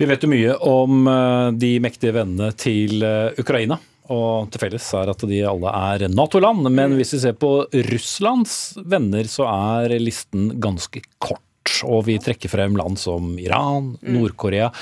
Vi 0.01 0.09
vet 0.09 0.25
jo 0.25 0.33
mye 0.33 0.57
om 0.67 1.07
eh, 1.11 1.47
de 1.61 1.77
mektige 1.85 2.17
vennene 2.17 2.53
til 2.59 3.05
eh, 3.05 3.41
Ukraina 3.41 3.81
og 4.11 4.51
til 4.51 4.65
felles 4.65 4.89
er 4.99 5.13
at 5.13 5.23
de 5.31 5.39
alle 5.47 5.71
er 5.71 6.09
Nato-land. 6.11 6.67
Men 6.75 6.97
hvis 6.99 7.15
vi 7.15 7.21
ser 7.23 7.37
på 7.39 7.53
Russlands 7.93 8.57
venner, 8.83 9.29
så 9.31 9.47
er 9.47 9.95
listen 10.03 10.57
ganske 10.63 11.05
kort. 11.23 11.47
Og 11.87 12.09
vi 12.09 12.17
trekker 12.19 12.51
frem 12.51 12.75
land 12.79 12.99
som 12.99 13.37
Iran, 13.39 13.93
mm. 14.01 14.11
Nord-Korea 14.17 14.73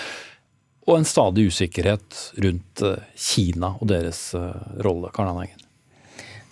og 0.89 0.97
en 0.97 1.09
stadig 1.09 1.51
usikkerhet 1.53 2.19
rundt 2.41 2.85
eh, 2.85 3.01
Kina 3.15 3.75
og 3.77 3.89
deres 3.93 4.31
eh, 4.37 4.69
rolle. 4.85 5.13
Karl 5.15 5.35
Anhengen. 5.35 5.65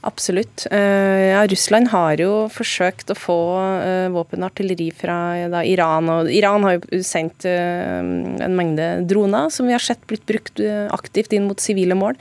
Absolutt. 0.07 0.69
Eh, 0.71 1.33
ja, 1.33 1.41
Russland 1.51 1.89
har 1.91 2.21
jo 2.23 2.45
forsøkt 2.53 3.09
å 3.11 3.17
få 3.19 3.39
våpen 4.15 4.45
og 4.45 4.53
artilleri 4.53 4.87
fra 4.95 5.17
da, 5.51 5.65
Iran. 5.67 6.13
Og 6.13 6.31
Iran 6.31 6.63
har 6.69 6.77
jo 6.77 7.01
sendt 7.03 7.49
en 7.49 8.55
mengde 8.55 8.87
droner 9.09 9.51
som 9.51 9.67
vi 9.67 9.75
har 9.75 9.83
sett 9.83 10.05
blitt 10.07 10.23
brukt 10.29 10.63
aktivt 10.95 11.35
inn 11.35 11.49
mot 11.49 11.59
sivile 11.59 11.97
mål. 11.99 12.15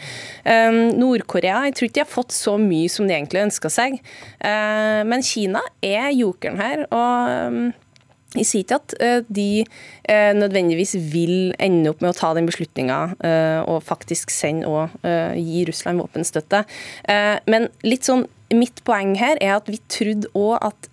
Nord-Korea 0.98 1.68
jeg 1.68 1.78
tror 1.78 1.92
ikke 1.92 2.00
de 2.00 2.06
har 2.08 2.14
fått 2.16 2.34
så 2.34 2.56
mye 2.58 2.90
som 2.90 3.06
de 3.06 3.20
egentlig 3.20 3.46
ønska 3.46 3.70
seg. 3.70 4.00
men 4.42 5.28
Kina 5.30 5.62
er 5.86 6.10
jokeren 6.16 6.58
her. 6.64 6.88
og 6.90 7.85
um, 8.34 8.44
si 8.44 8.64
at 8.74 8.96
eh, 9.00 9.22
de 9.28 9.66
eh, 10.10 10.32
nødvendigvis 10.36 10.96
vil 11.12 11.54
ende 11.60 11.92
opp 11.92 12.04
med 12.04 12.14
å 12.14 12.18
ta 12.18 12.34
den 12.36 12.48
beslutninga 12.50 13.00
eh, 13.20 13.62
og 13.64 13.84
faktisk 13.86 14.34
sende 14.34 14.68
og 14.68 14.96
gi 15.36 15.66
Russland 15.68 16.02
våpenstøtte. 16.02 16.64
Men 17.50 17.70
litt 17.86 18.08
sånn 18.08 18.26
Mitt 18.54 18.84
poeng 18.86 19.16
her 19.18 19.40
er 19.42 19.56
at 19.56 19.66
vi 19.68 19.80
trodde 19.90 20.30
òg 20.38 20.62
at 20.64 20.88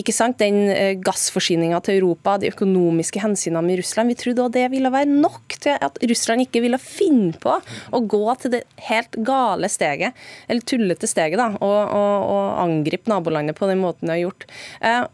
ikke 0.00 0.14
sant, 0.16 0.40
den 0.40 0.96
gassforsyninga 1.04 1.76
til 1.84 1.98
Europa, 1.98 2.38
de 2.40 2.48
økonomiske 2.48 3.20
hensynene 3.20 3.60
med 3.66 3.82
Russland, 3.82 4.10
vi 4.10 4.16
trodde 4.18 4.42
òg 4.46 4.54
det 4.56 4.64
ville 4.72 4.90
være 4.90 5.10
nok 5.12 5.58
til 5.60 5.76
at 5.76 6.00
Russland 6.08 6.46
ikke 6.46 6.64
ville 6.64 6.80
finne 6.80 7.36
på 7.40 7.58
å 7.60 8.00
gå 8.00 8.22
til 8.40 8.56
det 8.56 8.62
helt 8.88 9.20
gale 9.28 9.68
steget, 9.70 10.16
eller 10.48 10.64
tullete 10.64 11.08
steget, 11.08 11.36
da, 11.38 11.52
og, 11.60 11.78
og, 11.84 12.26
og 12.32 12.50
angripe 12.64 13.12
nabolandet 13.12 13.60
på 13.60 13.68
den 13.68 13.84
måten 13.84 14.08
de 14.08 14.16
har 14.16 14.24
gjort. 14.24 14.48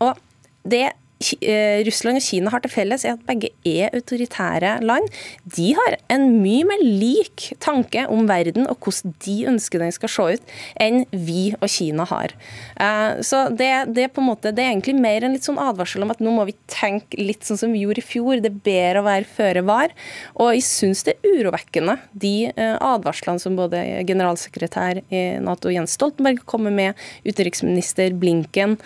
Og 0.07 0.23
det 0.71 0.87
Russland 1.21 2.17
og 2.17 2.25
Kina 2.25 2.51
har 2.53 2.63
til 2.65 2.73
felles, 2.73 3.05
er 3.05 3.19
at 3.19 3.25
begge 3.29 3.51
er 3.69 3.93
autoritære 3.93 4.79
land. 4.81 5.09
De 5.53 5.75
har 5.77 5.99
en 6.13 6.27
mye 6.41 6.65
mer 6.65 6.81
lik 6.81 7.51
tanke 7.61 8.07
om 8.09 8.25
verden 8.31 8.65
og 8.71 8.81
hvordan 8.81 9.13
de 9.27 9.35
ønsker 9.51 9.83
den 9.83 9.93
skal 9.93 10.13
se 10.13 10.27
ut, 10.37 10.55
enn 10.81 11.05
vi 11.13 11.51
og 11.59 11.69
Kina 11.69 12.07
har. 12.09 12.33
Eh, 12.81 13.21
så 13.27 13.43
det, 13.53 13.93
det, 13.97 14.09
måte, 14.17 14.55
det 14.57 14.65
er 14.65 14.73
egentlig 14.73 14.97
mer 14.97 15.27
en 15.27 15.37
litt 15.37 15.45
sånn 15.45 15.61
advarsel 15.61 16.07
om 16.07 16.15
at 16.15 16.23
nå 16.25 16.33
må 16.33 16.47
vi 16.49 16.57
tenke 16.73 17.21
litt 17.21 17.45
sånn 17.45 17.61
som 17.61 17.77
vi 17.77 17.85
gjorde 17.85 18.01
i 18.01 18.07
fjor. 18.07 18.41
Det 18.41 18.53
er 18.53 18.65
bedre 18.71 19.05
å 19.05 19.09
være 19.11 19.29
føre 19.29 19.65
var. 19.69 19.95
Og 20.41 20.55
jeg 20.57 20.65
syns 20.71 21.05
det 21.05 21.19
er 21.19 21.37
urovekkende, 21.37 21.99
de 22.17 22.35
eh, 22.55 22.77
advarslene 22.81 23.43
som 23.43 23.61
både 23.61 23.83
generalsekretær 24.09 25.03
i 25.13 25.23
Nato 25.45 25.73
Jens 25.73 25.99
Stoltenberg 25.99 26.41
kommer 26.49 26.73
med, 26.73 26.97
utenriksminister 27.27 28.15
Blinken. 28.17 28.77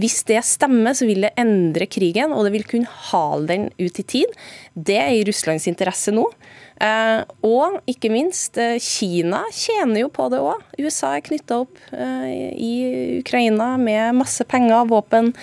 Hvis 0.00 0.20
det 0.28 0.40
stemmer 0.46 0.89
så 0.96 1.08
vil 1.08 1.26
det 1.26 1.34
endre 1.40 1.88
krigen, 1.90 2.34
og 2.34 2.46
det 2.46 2.54
vil 2.54 2.66
kunne 2.68 2.98
hale 3.10 3.46
den 3.48 3.68
ut 3.80 4.00
i 4.00 4.06
tid. 4.16 4.38
Det 4.74 4.98
er 5.00 5.14
i 5.16 5.24
Russlands 5.28 5.68
interesse 5.70 6.14
nå. 6.14 6.26
Eh, 6.80 7.20
og 7.44 7.80
ikke 7.90 8.08
minst, 8.12 8.56
eh, 8.58 8.78
Kina 8.80 9.42
tjener 9.52 10.06
jo 10.06 10.12
på 10.12 10.30
det 10.32 10.40
òg. 10.40 10.62
USA 10.80 11.16
er 11.16 11.26
knytta 11.26 11.60
opp 11.66 11.76
eh, 11.92 12.54
i 12.56 12.72
Ukraina 13.20 13.74
med 13.80 14.16
masse 14.22 14.46
penger 14.48 14.80
og 14.80 14.94
våpen. 14.94 15.34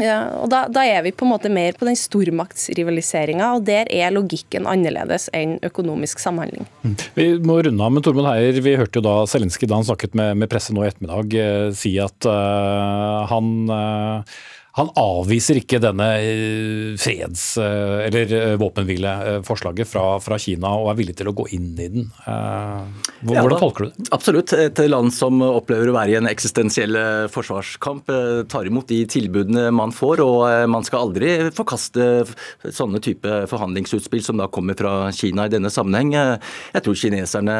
Ja, 0.00 0.16
og 0.42 0.48
da, 0.50 0.64
da, 0.74 0.82
er 0.90 1.04
vi 1.06 1.12
på 1.14 1.22
en 1.22 1.30
måte 1.30 1.50
mer 1.52 1.76
på 1.78 1.86
den 1.86 1.94
stormaktsrivaliseringa, 1.98 3.52
og 3.54 3.66
der 3.68 3.86
er 3.94 4.10
logikken 4.10 4.66
annerledes 4.66 5.28
enn 5.36 5.60
økonomisk 5.62 6.18
samhandling. 6.22 6.66
Mm. 6.82 6.96
Vi 7.14 7.26
må 7.46 7.60
runde 7.62 7.86
av 7.86 7.94
med 7.94 8.02
Tormod 8.02 8.26
Heier. 8.26 8.58
Vi 8.64 8.74
hørte 8.80 8.98
jo 8.98 9.04
da 9.06 9.20
Zelenskyj 9.30 9.68
da 9.70 9.78
han 9.78 9.86
snakket 9.86 10.18
med, 10.18 10.40
med 10.42 10.50
pressen 10.50 10.74
nå 10.74 10.82
i 10.82 10.90
ettermiddag, 10.90 11.38
eh, 11.38 11.68
si 11.78 11.94
at 12.02 12.26
eh, 12.26 13.20
han 13.30 13.54
uh, 13.70 14.34
han 14.74 14.88
avviser 14.98 15.60
ikke 15.60 15.78
denne 15.78 16.06
eh, 16.18 16.94
freds- 16.98 17.60
eh, 17.62 18.06
eller 18.08 18.32
eh, 18.34 18.54
våpenhvileforslaget 18.58 19.86
fra, 19.86 20.02
fra, 20.22 20.38
Kina 20.42 20.72
og 20.80 20.88
er 20.90 20.98
villig 20.98 21.14
til 21.20 21.30
å 21.30 21.34
gå 21.36 21.46
inn 21.54 21.68
i 21.78 21.86
den. 21.92 22.08
Hvordan 22.24 23.54
ja, 23.54 23.60
tolker 23.60 23.86
du 23.86 23.92
det? 23.92 24.08
Absolutt. 24.16 24.54
Et 24.58 24.82
land 24.90 25.14
som 25.14 25.38
opplever 25.46 25.92
å 25.92 25.94
være 25.94 26.16
i 26.16 26.18
en 26.18 26.30
eksistensiell 26.30 26.98
forsvarskamp, 27.30 28.10
tar 28.50 28.66
imot 28.66 28.90
de 28.90 29.04
tilbudene 29.14 29.68
man 29.74 29.94
får. 29.94 30.24
Og 30.24 30.42
man 30.70 30.86
skal 30.86 31.06
aldri 31.06 31.36
forkaste 31.54 32.24
sånne 32.66 33.02
type 33.04 33.44
forhandlingsutspill 33.50 34.26
som 34.26 34.42
da 34.42 34.50
kommer 34.50 34.74
fra 34.78 35.12
Kina 35.14 35.46
i 35.46 35.54
denne 35.54 35.70
sammenheng. 35.72 36.16
Jeg 36.18 36.82
tror 36.82 36.98
kineserne 36.98 37.56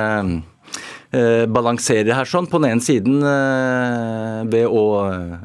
Eh, 1.15 1.45
balanserer 1.47 2.17
her 2.17 2.27
sånn. 2.27 2.49
På 2.51 2.59
den 2.59 2.73
ene 2.73 2.83
siden 2.83 3.21
eh, 3.23 4.41
ved 4.51 4.67
å 4.67 4.83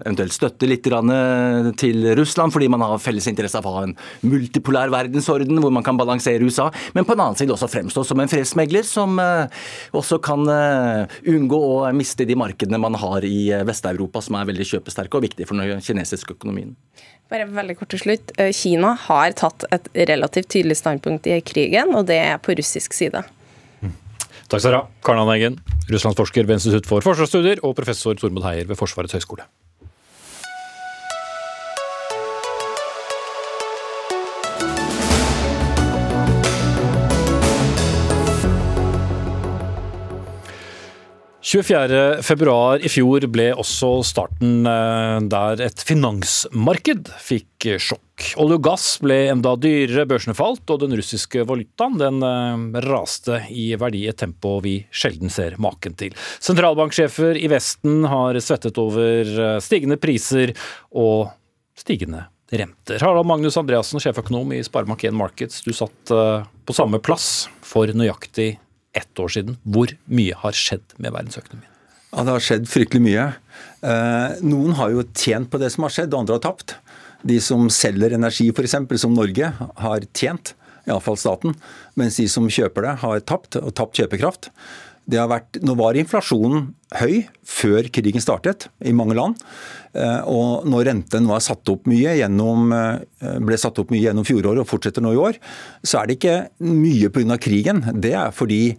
eventuelt 0.02 0.34
støtte 0.34 0.66
litt 0.70 0.88
eh, 0.90 1.70
til 1.78 2.08
Russland, 2.18 2.56
fordi 2.56 2.70
man 2.74 2.82
har 2.82 3.02
felles 3.04 3.28
interesse 3.30 3.60
av 3.60 3.68
å 3.70 3.76
ha 3.76 3.84
en 3.86 3.94
multipolær 4.26 4.90
verdensorden 4.94 5.62
hvor 5.62 5.74
man 5.76 5.86
kan 5.86 6.00
balansere 6.00 6.48
USA, 6.48 6.70
men 6.96 7.06
på 7.06 7.14
den 7.14 7.26
annen 7.26 7.38
side 7.38 7.54
også 7.54 7.70
fremstå 7.70 8.06
som 8.08 8.24
en 8.24 8.32
fredsmegler 8.32 8.88
som 8.88 9.20
også 9.20 10.18
kan 10.24 10.48
unngå 10.48 11.60
å 11.60 11.78
miste 11.96 12.26
de 12.26 12.38
markedene 12.40 12.80
man 12.82 12.98
har 12.98 13.26
i 13.28 13.50
Vest-Europa, 13.68 14.24
som 14.26 14.40
er 14.40 14.50
veldig 14.50 14.68
kjøpesterke 14.72 15.20
og 15.20 15.26
viktige 15.28 15.50
for 15.50 15.60
den 15.60 15.84
kinesiske 15.84 16.38
økonomien. 16.38 16.74
Bare 17.30 17.46
veldig 17.50 17.76
kort 17.78 17.92
til 17.94 18.02
slutt. 18.02 18.34
Kina 18.58 18.96
har 19.06 19.36
tatt 19.38 19.68
et 19.76 19.90
relativt 20.10 20.50
tydelig 20.56 20.80
standpunkt 20.82 21.30
i 21.30 21.42
krigen, 21.46 21.94
og 21.94 22.08
det 22.10 22.24
er 22.24 22.42
på 22.42 22.58
russisk 22.58 22.98
side. 22.98 23.28
Takk 24.50 24.64
skal 24.64 24.72
dere 24.72 24.82
ha, 24.82 24.88
Karen 25.06 25.28
Aneggen, 25.28 25.60
russlandsforsker 25.94 26.48
ved 26.50 26.58
Institutt 26.58 26.90
for 26.90 27.06
forsvarsstudier 27.06 27.62
og 27.62 27.76
professor 27.78 28.18
Tormod 28.18 28.48
Heier 28.48 28.66
ved 28.66 28.80
Forsvarets 28.80 29.14
høgskole. 29.14 29.46
Februar 41.50 42.84
i 42.84 42.90
fjor 42.92 43.26
ble 43.32 43.48
også 43.58 44.04
starten 44.06 44.68
eh, 44.70 45.18
der 45.32 45.64
et 45.66 45.82
finansmarked 45.82 47.10
fikk 47.26 47.66
sjokk. 47.82 48.06
Olje 48.38 48.60
og 48.60 48.66
gass 48.68 48.86
ble 49.02 49.18
enda 49.32 49.56
dyrere, 49.58 50.06
børsene 50.06 50.36
falt, 50.38 50.70
og 50.70 50.84
den 50.84 50.94
russiske 51.00 51.42
valutaen 51.50 51.98
den 51.98 52.22
eh, 52.22 52.78
raste 52.86 53.42
i 53.50 53.72
verdi 53.82 54.04
et 54.12 54.20
tempo 54.22 54.60
vi 54.62 54.76
sjelden 54.92 55.34
ser 55.34 55.58
maken 55.58 55.98
til. 55.98 56.14
Sentralbanksjefer 56.38 57.40
i 57.42 57.50
Vesten 57.50 58.06
har 58.12 58.38
svettet 58.46 58.78
over 58.78 59.26
eh, 59.26 59.58
stigende 59.64 59.98
priser 59.98 60.54
og 60.94 61.32
stigende 61.74 62.28
renter. 62.54 63.02
Harald 63.02 63.26
Magnus 63.26 63.58
Andreassen, 63.58 64.02
sjeføkonom 64.02 64.54
i 64.54 64.62
Sparebank1 64.70 65.18
Markets, 65.18 65.64
du 65.66 65.74
satt 65.74 66.10
på 66.10 66.76
samme 66.78 67.02
plass 67.02 67.48
for 67.66 67.90
nøyaktig 67.94 68.56
ett 68.98 69.20
år 69.20 69.34
siden. 69.36 69.58
Hvor 69.64 69.92
mye 70.10 70.38
har 70.42 70.56
skjedd 70.58 70.96
med 70.98 71.14
verdensøkonomien? 71.16 71.70
Ja, 72.10 72.24
Det 72.24 72.34
har 72.34 72.46
skjedd 72.46 72.70
fryktelig 72.70 73.02
mye. 73.06 73.26
Eh, 73.86 74.40
noen 74.42 74.74
har 74.80 74.90
jo 74.94 75.06
tjent 75.14 75.50
på 75.52 75.60
det 75.62 75.72
som 75.74 75.86
har 75.86 75.94
skjedd, 75.94 76.14
og 76.14 76.24
andre 76.24 76.40
har 76.40 76.46
tapt. 76.48 76.76
De 77.22 77.38
som 77.44 77.68
selger 77.70 78.16
energi 78.16 78.50
f.eks., 78.50 78.76
som 79.02 79.14
Norge, 79.14 79.54
har 79.78 80.08
tjent, 80.14 80.54
iallfall 80.88 81.20
staten. 81.20 81.54
Mens 82.00 82.18
de 82.18 82.28
som 82.32 82.50
kjøper 82.50 82.88
det, 82.88 82.96
har 83.04 83.20
tapt, 83.20 83.60
og 83.62 83.76
tapt 83.78 84.00
kjøpekraft. 84.00 84.50
Vært, 85.10 85.58
nå 85.66 85.74
var 85.80 85.98
inflasjonen 85.98 86.68
høy 87.00 87.24
før 87.48 87.88
krigen 87.94 88.22
startet 88.22 88.68
i 88.86 88.94
mange 88.94 89.18
land. 89.18 89.40
Eh, 89.98 90.22
og 90.30 90.68
når 90.70 90.90
renten 90.92 91.26
nå 91.26 91.38
satt 91.42 91.70
opp 91.72 91.88
mye 91.90 92.14
gjennom, 92.20 92.70
eh, 92.74 93.38
ble 93.42 93.58
satt 93.58 93.80
opp 93.82 93.90
mye 93.94 94.04
gjennom 94.04 94.28
fjoråret 94.28 94.62
og 94.62 94.70
fortsetter 94.70 95.02
nå 95.02 95.14
i 95.16 95.22
år, 95.22 95.40
så 95.84 96.02
er 96.02 96.08
det 96.08 96.20
ikke 96.20 96.50
mye 96.62 97.10
pga. 97.10 97.38
krigen. 97.40 97.82
Det 98.00 98.14
er 98.14 98.32
fordi 98.32 98.78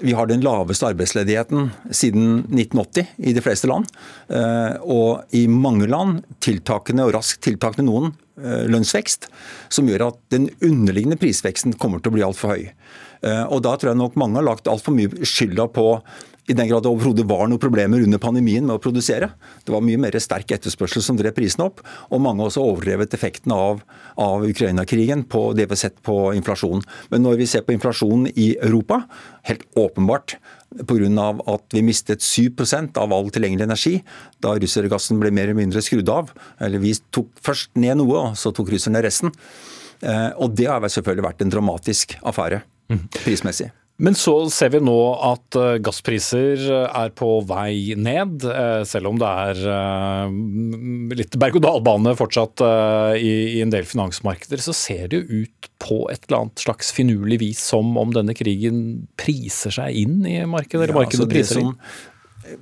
vi 0.00 0.12
har 0.12 0.26
den 0.26 0.40
laveste 0.40 0.86
arbeidsledigheten 0.86 1.72
siden 1.90 2.46
1980 2.48 3.08
i 3.18 3.32
de 3.32 3.40
fleste 3.40 3.66
land. 3.66 3.84
Eh, 4.30 4.78
og 4.80 5.24
i 5.32 5.46
mange 5.46 5.88
land 5.88 6.22
tiltakende 6.40 7.04
og 7.04 7.14
raskt 7.14 7.42
tiltakende 7.42 7.90
noen 7.90 8.14
lønnsvekst, 8.38 9.26
som 9.68 9.88
gjør 9.88 10.12
at 10.12 10.18
den 10.30 10.48
underliggende 10.62 11.18
prisveksten 11.18 11.74
kommer 11.74 11.98
til 11.98 12.12
å 12.12 12.14
bli 12.14 12.22
altfor 12.22 12.54
høy. 12.54 12.68
Eh, 13.22 13.44
og 13.46 13.62
Da 13.62 13.76
tror 13.76 13.92
jeg 13.92 14.00
nok 14.00 14.16
mange 14.16 14.38
har 14.38 14.46
lagt 14.46 14.70
altfor 14.70 14.94
mye 14.94 15.26
skylda 15.26 15.68
på 15.72 15.88
i 16.48 16.56
den 16.56 16.68
grad 16.70 16.84
det 16.84 16.90
overhodet 16.90 17.26
var 17.28 17.48
noen 17.48 17.60
problemer 17.60 18.00
under 18.00 18.20
pandemien 18.22 18.64
med 18.64 18.78
å 18.78 18.80
produsere. 18.80 19.30
Det 19.66 19.72
var 19.74 19.84
mye 19.84 20.00
mer 20.00 20.16
sterk 20.22 20.54
etterspørsel 20.56 21.04
som 21.04 21.18
drev 21.18 21.34
prisene 21.36 21.66
opp, 21.68 21.82
og 22.08 22.22
mange 22.24 22.40
har 22.40 22.48
også 22.48 22.64
overdrevet 22.64 23.12
effekten 23.16 23.52
av, 23.52 23.82
av 24.16 24.46
Ukraina-krigen 24.48 25.26
på 25.28 25.50
det 25.56 25.66
vi 25.66 25.76
har 25.76 25.82
sett 25.82 25.98
på 26.06 26.16
inflasjonen. 26.38 26.86
Men 27.12 27.26
når 27.26 27.42
vi 27.42 27.50
ser 27.52 27.66
på 27.66 27.74
inflasjonen 27.76 28.30
i 28.32 28.54
Europa, 28.56 29.02
helt 29.50 29.66
åpenbart 29.76 30.38
pga. 30.88 31.28
at 31.52 31.64
vi 31.72 31.82
mistet 31.82 32.24
7 32.24 32.56
av 32.96 33.12
all 33.12 33.30
tilgjengelig 33.30 33.68
energi 33.68 33.94
da 34.40 34.56
russergassen 34.56 35.20
ble 35.20 35.30
mer 35.30 35.48
eller 35.48 35.60
mindre 35.60 35.82
skrudd 35.84 36.08
av. 36.08 36.32
Eller 36.60 36.78
vi 36.78 36.94
tok 37.12 37.28
først 37.44 37.76
ned 37.76 38.00
noe, 38.00 38.32
og 38.32 38.36
så 38.36 38.52
tok 38.52 38.72
russerne 38.72 39.04
resten. 39.04 39.32
Eh, 40.00 40.32
og 40.38 40.56
det 40.56 40.68
har 40.68 40.80
selvfølgelig 40.80 41.28
vært 41.28 41.42
en 41.42 41.52
dramatisk 41.52 42.16
affære 42.22 42.62
prismessig. 43.24 43.70
Men 43.98 44.14
så 44.14 44.32
ser 44.54 44.70
vi 44.70 44.78
nå 44.84 44.96
at 45.26 45.56
eh, 45.58 45.80
gasspriser 45.82 46.60
eh, 46.70 46.98
er 47.00 47.10
på 47.18 47.40
vei 47.48 47.96
ned, 47.98 48.44
eh, 48.46 48.82
selv 48.86 49.10
om 49.10 49.18
det 49.18 49.30
er 49.42 50.28
litt 51.18 51.34
berg-og-dal-bane 51.42 52.12
fortsatt 52.18 52.62
i 53.18 53.58
en 53.64 53.72
del 53.74 53.88
finansmarkeder. 53.90 54.62
Så 54.62 54.74
ser 54.76 55.10
det 55.10 55.18
jo 55.18 55.42
ut 55.42 55.70
på 55.82 56.04
et 56.12 56.28
eller 56.28 56.44
annet 56.44 56.62
slags 56.62 56.92
finurlig 56.94 57.40
vis 57.42 57.64
som 57.72 57.90
om 57.98 58.14
denne 58.14 58.36
krigen 58.38 59.08
priser 59.18 59.74
seg 59.74 59.98
inn 60.04 60.22
i 60.22 60.38
markedet? 60.46 60.86
eller 60.86 61.00
markedet 61.00 61.24
altså 61.24 61.32
priser 61.32 61.64
inn. 61.64 61.74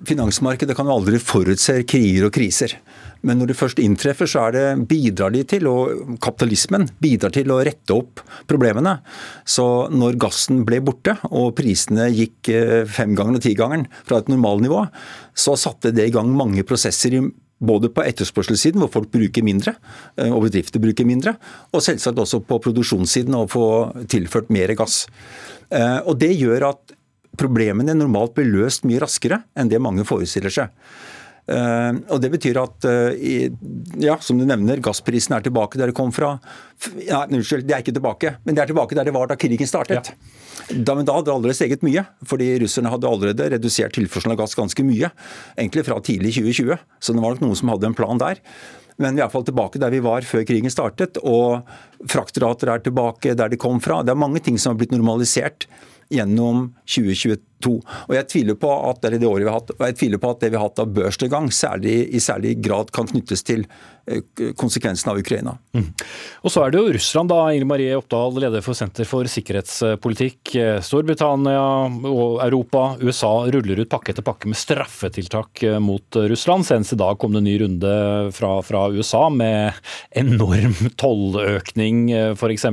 Finansmarkedet 0.08 0.74
kan 0.78 0.88
jo 0.88 0.96
aldri 0.96 1.20
forutse 1.20 1.82
kriger 1.86 2.30
og 2.30 2.32
kriser. 2.34 2.78
Men 3.26 3.40
når 3.40 3.50
det 3.50 3.58
først 3.58 3.80
inntreffer, 3.82 4.28
så 4.30 4.48
det, 4.54 4.64
bidrar 4.90 5.32
de 5.34 5.42
til, 5.48 5.66
og 5.70 6.18
kapitalismen 6.22 6.88
bidrar 7.02 7.32
til 7.34 7.50
å 7.50 7.60
rette 7.66 7.96
opp 7.96 8.22
problemene. 8.50 8.98
Så 9.48 9.66
når 9.92 10.18
gassen 10.20 10.64
ble 10.68 10.82
borte, 10.84 11.16
og 11.30 11.54
prisene 11.58 12.10
gikk 12.12 12.52
femgangen 12.92 13.16
femgangeren 13.16 13.38
og 13.38 13.44
tigangeren 13.44 13.86
fra 14.06 14.20
et 14.20 14.30
normalnivå, 14.30 14.84
så 15.36 15.56
satte 15.58 15.94
det 15.94 16.08
i 16.08 16.14
gang 16.14 16.30
mange 16.36 16.64
prosesser 16.66 17.16
både 17.56 17.88
på 17.88 18.04
etterspørselssiden, 18.04 18.82
hvor 18.82 18.92
folk 18.92 19.10
bruker 19.12 19.44
mindre, 19.44 19.76
eh, 20.18 20.28
og 20.28 20.44
bedrifter 20.44 20.82
bruker 20.82 21.06
mindre, 21.08 21.36
og 21.72 21.80
selvsagt 21.80 22.18
også 22.18 22.42
på 22.44 22.60
produksjonssiden, 22.60 23.34
å 23.34 23.48
få 23.48 24.04
tilført 24.12 24.50
mer 24.50 24.74
gass. 24.76 25.06
Eh, 25.70 26.00
og 26.04 26.18
Det 26.18 26.36
gjør 26.36 26.68
at 26.68 26.92
problemene 27.36 27.94
normalt 27.94 28.34
blir 28.34 28.48
løst 28.48 28.84
mye 28.84 29.00
raskere 29.00 29.42
enn 29.56 29.68
det 29.68 29.80
mange 29.80 30.04
forestiller 30.04 30.50
seg. 30.50 30.68
Uh, 31.46 31.94
og 32.10 32.18
Det 32.22 32.30
betyr 32.32 32.58
at 32.58 32.86
uh, 32.90 33.12
ja, 34.02 34.16
som 34.18 34.38
du 34.38 34.42
nevner, 34.48 34.82
gassprisen 34.82 35.36
er 35.36 35.44
tilbake 35.46 35.78
der 35.78 35.92
det 35.92 35.96
kom 35.98 36.10
fra. 36.14 36.32
Nei, 36.96 37.20
unnskyld, 37.38 37.66
det 37.68 37.76
er 37.76 37.84
ikke 37.84 37.94
tilbake, 37.94 38.32
men 38.42 38.56
det 38.56 38.64
er 38.64 38.72
tilbake 38.72 38.98
der 38.98 39.06
det 39.06 39.14
var 39.14 39.30
da 39.30 39.38
krigen 39.38 39.70
startet. 39.70 40.10
Ja. 40.10 40.74
Da, 40.74 40.96
men 40.98 41.06
da 41.06 41.14
hadde 41.14 41.30
det 41.30 41.36
allerede 41.36 41.58
steget 41.58 41.84
mye, 41.86 42.02
fordi 42.26 42.48
russerne 42.64 42.90
hadde 42.90 43.10
allerede 43.10 43.50
redusert 43.54 43.94
tilførselen 43.94 44.34
av 44.34 44.40
gass 44.42 44.58
ganske 44.58 44.86
mye. 44.86 45.12
Egentlig 45.54 45.86
fra 45.86 46.00
tidlig 46.02 46.34
2020, 46.40 46.82
så 46.98 47.14
det 47.14 47.22
var 47.22 47.36
nok 47.36 47.46
noen 47.46 47.60
som 47.60 47.70
hadde 47.70 47.92
en 47.92 47.96
plan 47.98 48.22
der. 48.22 48.42
Men 48.96 49.12
vi 49.12 49.20
er 49.20 49.26
iallfall 49.26 49.44
tilbake 49.46 49.80
der 49.80 49.92
vi 49.92 50.00
var 50.04 50.24
før 50.26 50.46
krigen 50.48 50.72
startet, 50.72 51.20
og 51.20 51.68
fraktrater 52.10 52.72
er 52.72 52.82
tilbake 52.84 53.36
der 53.38 53.52
de 53.52 53.60
kom 53.60 53.78
fra. 53.84 54.00
Det 54.02 54.14
er 54.14 54.18
mange 54.18 54.42
ting 54.42 54.56
som 54.58 54.72
har 54.72 54.80
blitt 54.80 54.94
normalisert 54.96 55.68
gjennom 56.12 56.70
2022. 56.86 57.74
Og 58.06 58.14
jeg 58.14 58.28
tviler 58.30 58.58
på 58.60 58.70
at, 58.90 59.02
det 59.02 59.20
det 59.20 59.28
året 59.28 59.44
vi 59.44 59.50
har 59.50 59.58
hatt, 59.60 59.74
og 59.76 59.84
jeg 59.88 59.98
tviler 60.00 60.22
på 60.22 60.32
at 60.32 60.42
det 60.44 60.52
vi 60.52 60.58
har 60.60 60.68
hatt 60.68 60.82
av 60.82 60.92
børsnedgang, 60.96 61.50
i 61.50 62.22
særlig 62.22 62.56
grad 62.64 62.92
kan 62.94 63.08
knyttes 63.10 63.46
til 63.46 63.66
konsekvensen 64.56 65.10
av 65.10 65.18
Ukraina. 65.18 65.56
Mm. 65.74 65.88
Og 66.46 66.52
Så 66.52 66.62
er 66.62 66.70
det 66.70 66.80
jo 66.80 66.92
Russland, 66.94 67.30
da. 67.32 67.40
Ingrid 67.50 67.68
Marie 67.68 67.96
Oppdal, 67.98 68.38
leder 68.38 68.62
for 68.64 68.78
Senter 68.78 69.08
for 69.08 69.26
sikkerhetspolitikk. 69.30 70.52
Storbritannia 70.86 71.64
og 72.06 72.38
Europa, 72.44 72.84
USA 73.02 73.32
ruller 73.50 73.82
ut 73.82 73.90
pakke 73.90 74.14
etter 74.14 74.26
pakke 74.26 74.50
med 74.50 74.58
straffetiltak 74.60 75.64
eh, 75.66 75.78
mot 75.82 76.20
Russland. 76.30 76.66
Senest 76.68 76.94
i 76.94 77.00
dag 77.00 77.18
kom 77.18 77.34
det 77.34 77.42
en 77.42 77.48
ny 77.48 77.56
runde 77.64 77.94
fra, 78.36 78.52
fra 78.66 78.86
USA 78.94 79.26
med 79.32 79.74
enorm 80.16 80.76
tolløkning, 81.02 82.06
eh, 82.14 82.32
f.eks. 82.36 82.68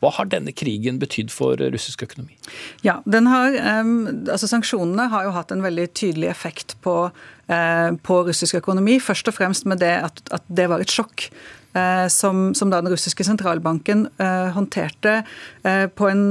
Hva 0.00 0.14
har 0.16 0.32
denne 0.32 0.56
krigen 0.56 1.00
betydd 1.02 1.32
for 1.34 1.60
russisk 1.60 2.06
økonomi? 2.08 2.38
Ja, 2.86 3.00
den 3.04 3.28
har 3.28 3.54
um 3.82 4.08
altså 4.28 4.48
Sanksjonene 4.50 5.08
har 5.12 5.26
jo 5.26 5.34
hatt 5.36 5.52
en 5.52 5.64
veldig 5.64 5.88
tydelig 5.96 6.30
effekt 6.30 6.76
på, 6.84 6.94
eh, 7.08 7.37
på 7.48 8.16
russisk 8.26 8.58
økonomi. 8.58 8.98
Først 9.00 9.30
og 9.30 9.38
fremst 9.38 9.64
med 9.64 9.80
det 9.80 9.94
at, 10.04 10.20
at 10.36 10.44
det 10.52 10.66
var 10.68 10.82
et 10.84 10.92
sjokk. 10.92 11.30
Eh, 11.72 12.08
som, 12.08 12.54
som, 12.54 12.70
da 12.70 12.80
den 12.80 12.92
russiske 12.92 13.24
sentralbanken 13.24 14.06
eh, 14.16 14.48
håndterte 14.54 15.20
eh, 15.62 15.86
på 15.92 16.08
en 16.08 16.24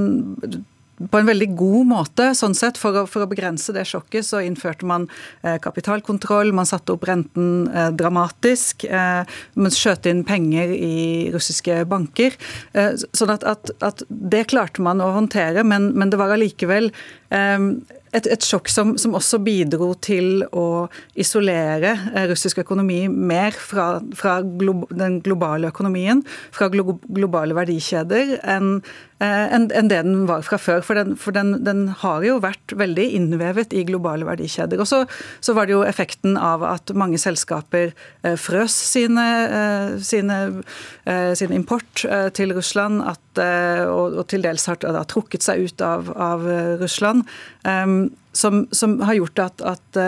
på 0.98 1.20
en 1.20 1.28
veldig 1.30 1.48
god 1.58 1.90
måte. 1.92 2.32
sånn 2.34 2.56
sett. 2.58 2.80
For 2.82 2.96
å, 2.98 3.06
for 3.10 3.26
å 3.26 3.30
begrense 3.30 3.74
det 3.76 3.86
sjokket 3.86 4.26
så 4.26 4.42
innførte 4.42 4.88
man 4.90 5.08
eh, 5.44 5.60
kapitalkontroll, 5.62 6.50
man 6.58 6.66
satte 6.66 6.96
opp 6.96 7.06
renten 7.06 7.68
eh, 7.70 7.92
dramatisk. 7.94 8.88
Eh, 8.90 9.38
man 9.62 9.74
skjøt 9.74 10.10
inn 10.10 10.24
penger 10.28 10.74
i 10.74 11.30
russiske 11.34 11.84
banker. 11.90 12.34
Eh, 12.74 12.98
sånn 13.14 13.36
at, 13.36 13.46
at, 13.46 13.70
at, 13.86 14.02
det 14.10 14.48
klarte 14.50 14.82
man 14.82 15.04
å 15.04 15.12
håndtere, 15.14 15.62
men, 15.68 15.92
men 15.94 16.10
det 16.10 16.18
var 16.18 16.34
allikevel 16.34 16.90
eh, 16.90 17.27
et, 17.32 18.28
et 18.28 18.46
sjokk 18.46 18.70
som, 18.72 18.94
som, 19.00 19.16
også 19.18 19.40
bidro 19.44 19.92
til 20.04 20.46
å 20.56 20.88
isolere 21.20 21.94
eh, 22.14 22.28
russisk 22.32 22.62
økonomi 22.64 23.06
mer 23.12 23.56
fra, 23.56 23.98
fra 24.18 24.40
glo, 24.42 24.80
den 24.94 25.20
globale 25.26 25.72
økonomien, 25.74 26.24
fra 26.56 26.70
glo, 26.74 26.98
globale 27.08 27.58
verdikjeder, 27.58 28.40
enn 28.48 28.80
en, 29.18 29.64
en 29.74 29.88
det 29.90 30.04
den 30.06 30.28
var 30.30 30.44
fra 30.46 30.60
før. 30.62 30.84
For, 30.86 30.94
den, 30.94 31.16
for 31.18 31.34
den, 31.34 31.56
den, 31.66 31.88
har 32.04 32.22
jo 32.22 32.36
vært 32.44 32.76
veldig 32.78 33.08
innvevet 33.18 33.72
i 33.74 33.82
globale 33.88 34.28
verdikjeder. 34.28 34.78
Og 34.78 34.86
så, 34.86 35.56
var 35.58 35.66
det 35.66 35.74
jo 35.74 35.80
effekten 35.88 36.38
av 36.38 36.62
at 36.62 36.94
mange 36.94 37.18
selskaper 37.18 37.96
eh, 37.96 38.36
frøs 38.38 38.76
eh, 39.02 39.98
sine, 40.06 40.38
sin 41.34 41.56
import 41.58 42.06
til 42.38 42.54
Russland, 42.54 43.02
at, 43.10 43.24
og, 43.38 44.18
og, 44.18 44.24
til 44.32 44.44
dels 44.46 44.66
har 44.70 44.80
trukket 45.10 45.46
seg 45.46 45.68
ut 45.68 45.84
av, 45.86 46.12
av 46.14 46.46
Russland, 46.82 47.24
som, 48.38 48.64
som, 48.76 49.00
har 49.06 49.18
gjort 49.18 49.42
at, 49.48 49.64
at 49.76 50.00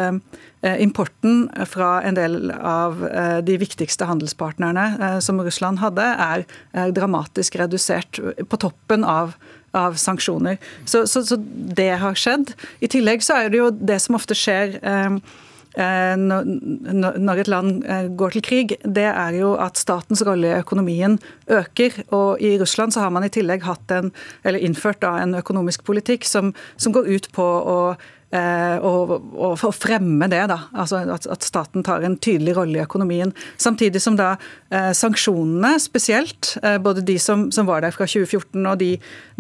Eh, 0.62 0.82
importen 0.84 1.50
fra 1.66 2.02
en 2.04 2.18
del 2.18 2.52
av 2.52 3.06
eh, 3.08 3.38
de 3.48 3.56
viktigste 3.62 4.04
handelspartnerne 4.10 4.84
eh, 5.00 5.20
som 5.24 5.40
Russland 5.40 5.80
hadde, 5.80 6.04
er 6.04 6.44
dramatisk 6.92 7.56
redusert 7.62 8.20
på 8.50 8.60
toppen 8.60 9.08
av 9.08 9.38
av 9.78 10.00
sanksjoner. 10.02 10.56
Så, 10.82 11.04
så, 11.06 11.22
så, 11.22 11.36
det 11.78 11.92
har 12.02 12.16
skjedd. 12.18 12.56
I 12.82 12.88
tillegg 12.90 13.22
så 13.22 13.36
er 13.38 13.52
det 13.54 13.60
jo 13.60 13.68
det 13.70 14.00
som 14.02 14.16
ofte 14.18 14.34
skjer 14.34 14.80
eh, 14.82 15.20
Eh, 15.20 15.49
når 15.78 17.42
et 17.44 17.52
land 17.52 17.84
eh, 17.86 18.08
går 18.18 18.36
til 18.36 18.46
krig, 18.46 18.76
det 18.84 19.06
er 19.06 19.38
jo 19.38 19.54
at 19.62 19.78
statens 19.78 20.24
rolle 20.26 20.50
i 20.50 20.60
økonomien 20.60 21.20
øker. 21.48 22.04
Og 22.16 22.42
i 22.42 22.58
Russland 22.60 22.96
så 22.96 23.06
har 23.06 23.14
man 23.14 23.28
i 23.28 23.34
tillegg 23.34 23.64
hatt 23.68 23.92
en, 23.94 24.12
eller 24.44 24.60
innført 24.60 25.02
da, 25.06 25.20
en 25.22 25.38
økonomisk 25.40 25.86
politikk 25.86 26.26
som, 26.26 26.54
som 26.78 26.96
går 26.96 27.10
ut 27.10 27.30
på 27.36 27.44
å 27.44 27.82
og, 28.30 29.12
og, 29.34 29.56
og, 29.58 29.74
fremme 29.74 30.28
det, 30.30 30.44
da. 30.52 30.60
Altså 30.78 31.00
at, 31.02 31.26
at, 31.26 31.46
staten 31.46 31.82
tar 31.86 32.04
en 32.06 32.18
tydelig 32.22 32.54
rolle 32.60 32.78
i 32.78 32.84
økonomien. 32.84 33.32
Samtidig 33.58 34.04
som 34.04 34.20
da 34.20 34.36
eh, 34.70 34.92
sanksjonene 34.94 35.80
spesielt, 35.82 36.52
eh, 36.62 36.78
både 36.78 37.02
de 37.02 37.18
som, 37.18 37.48
som, 37.52 37.66
var 37.66 37.82
der 37.82 37.96
fra 37.96 38.06
2014 38.06 38.62
og 38.70 38.78
de, 38.84 38.92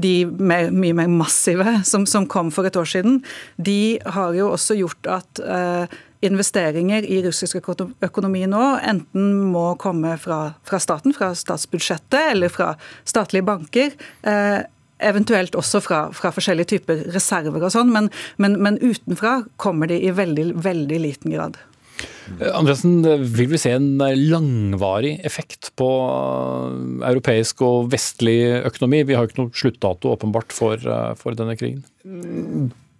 de 0.01 0.13
mer, 0.25 0.73
mye 0.73 0.97
mer 0.97 1.11
massive 1.11 1.79
som, 1.85 2.07
som, 2.09 2.25
kom 2.25 2.49
for 2.49 2.65
et 2.65 2.77
år 2.81 2.89
siden, 2.89 3.21
de 3.61 3.99
har 4.05 4.33
jo 4.33 4.49
også 4.55 4.79
gjort 4.81 5.13
at 5.19 5.45
eh, 5.45 5.99
investeringer 6.25 7.05
i 7.07 7.21
russisk 7.23 7.59
økonomi 7.59 8.43
nå 8.49 8.63
enten 8.83 9.29
må 9.53 9.71
komme 9.79 10.15
fra, 10.19 10.39
fra 10.67 10.81
staten, 10.83 11.15
fra 11.15 11.31
statsbudsjettet 11.37 12.33
eller 12.33 12.51
fra 12.51 12.73
statlige 13.07 13.47
banker. 13.47 13.95
Eh, 14.27 14.59
eventuelt 14.99 15.55
også 15.55 15.79
fra, 15.83 16.01
fra, 16.15 16.33
forskjellige 16.35 16.73
typer 16.75 17.05
reserver 17.15 17.63
og 17.63 17.71
sånn, 17.71 17.91
men, 17.93 18.09
men, 18.41 18.57
men, 18.59 18.79
utenfra 18.83 19.39
kommer 19.61 19.87
de 19.87 20.01
i 20.03 20.11
veldig, 20.11 20.51
veldig 20.59 20.99
liten 21.05 21.35
grad. 21.37 21.55
Eh, 22.35 22.51
Andresen, 22.51 22.99
vil 23.23 23.49
vi 23.53 23.61
se 23.61 23.71
en 23.77 23.93
langvarig 23.99 25.15
effekt 25.27 25.71
på 25.79 25.89
europeisk 27.07 27.63
og 27.63 27.89
vestlig 27.95 28.41
økonomi? 28.59 29.05
Vi 29.07 29.15
har 29.15 29.23
jo 29.23 29.31
ikke 29.31 29.41
noe 29.45 29.55
sluttdato 29.63 30.11
åpenbart 30.17 30.55
for, 30.55 30.75
eh, 30.75 31.15
for 31.19 31.39
denne 31.39 31.55
krigen. 31.59 31.85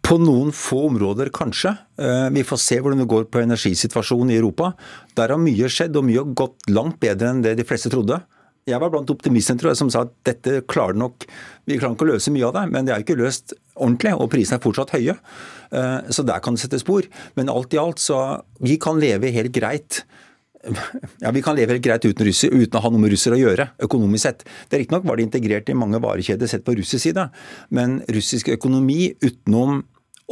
På 0.10 0.17
noen 0.17 0.50
få 0.56 0.88
områder, 0.88 1.30
kanskje. 1.30 1.76
Eh, 2.02 2.28
vi 2.34 2.41
får 2.41 2.58
se 2.63 2.80
hvordan 2.82 3.04
det 3.04 3.12
går 3.12 3.28
på 3.30 3.43
energisituasjonen 3.43 4.32
i 4.34 4.39
Europa. 4.39 4.72
Der 5.13 5.30
har 5.30 5.38
mye 5.38 5.69
skjedd, 5.69 6.00
og 6.00 6.08
mye 6.08 6.24
har 6.24 6.32
gått 6.34 6.65
langt 6.72 6.98
bedre 7.04 7.30
enn 7.30 7.43
det 7.45 7.52
de 7.60 7.65
fleste 7.67 7.91
trodde. 7.93 8.17
Jeg 8.65 8.82
var 8.82 8.89
blant 8.89 9.12
optimistene 9.13 9.62
tror 9.62 9.72
jeg, 9.72 9.80
som 9.80 9.91
sa 9.93 10.04
at 10.08 10.15
dette 10.28 10.63
klarer 10.69 10.98
nok 10.98 11.28
Vi 11.69 11.78
klarer 11.78 11.93
ikke 11.93 12.08
å 12.08 12.10
løse 12.10 12.34
mye 12.34 12.48
av 12.48 12.56
det, 12.58 12.63
men 12.74 12.88
det 12.88 12.95
er 12.95 13.04
ikke 13.04 13.19
løst 13.19 13.54
ordentlig, 13.76 14.15
og 14.17 14.32
prisene 14.34 14.58
er 14.58 14.63
fortsatt 14.63 14.95
høye. 14.98 15.15
Eh, 15.78 16.10
så 16.10 16.26
der 16.26 16.41
kan 16.41 16.58
det 16.58 16.63
sette 16.63 16.82
spor. 16.82 17.06
Men 17.38 17.54
alt 17.54 17.78
i 17.78 17.82
alt 17.82 18.02
så 18.02 18.41
Vi 18.58 18.80
kan 18.82 18.98
leve 18.98 19.30
helt 19.30 19.54
greit 19.54 20.02
ja, 21.24 21.30
Vi 21.32 21.45
kan 21.45 21.56
leve 21.56 21.78
helt 21.78 21.86
greit 21.86 22.10
uten, 22.10 22.26
russer, 22.26 22.50
uten 22.50 22.82
å 22.82 22.82
ha 22.82 22.89
noe 22.89 23.06
med 23.06 23.13
russere 23.13 23.38
å 23.38 23.43
gjøre, 23.43 23.69
økonomisk 23.86 24.26
sett. 24.26 24.41
Det 24.74 24.82
Riktignok 24.82 25.06
var 25.06 25.22
det 25.22 25.30
integrert 25.30 25.69
i 25.69 25.78
mange 25.78 26.02
varekjeder 26.02 26.50
sett 26.50 26.65
på 26.65 26.74
russisk 26.82 27.06
side, 27.06 27.30
men 27.69 28.02
russisk 28.10 28.50
økonomi 28.58 29.13
utenom 29.22 29.84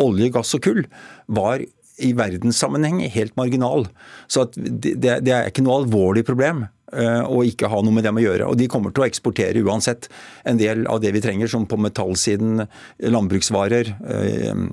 olje, 0.04 0.32
gass 0.34 0.56
og 0.58 0.64
kull 0.66 0.86
var 1.28 1.64
i 1.98 2.14
verdenssammenheng 2.14 3.02
helt 3.14 3.36
marginal. 3.38 3.88
Så 4.30 4.46
det, 4.54 4.98
det, 5.02 5.32
er 5.34 5.50
ikke 5.50 5.64
noe 5.66 5.80
alvorlig 5.82 6.24
problem 6.28 6.66
uh, 6.68 7.24
å 7.26 7.42
ikke 7.48 7.70
ha 7.72 7.82
noe 7.82 7.96
med 7.96 8.06
dem 8.06 8.20
å 8.20 8.24
gjøre. 8.24 8.50
Og 8.52 8.60
de 8.60 8.70
kommer 8.70 8.94
til 8.94 9.06
å 9.06 9.08
eksportere 9.08 9.64
uansett 9.66 10.10
en 10.48 10.62
del 10.62 10.86
av 10.92 11.02
det 11.02 11.16
vi 11.16 11.24
trenger, 11.26 11.50
som 11.50 11.66
på 11.70 11.80
metallsiden, 11.82 12.68
landbruksvarer, 13.02 13.96
uh, 13.98 14.68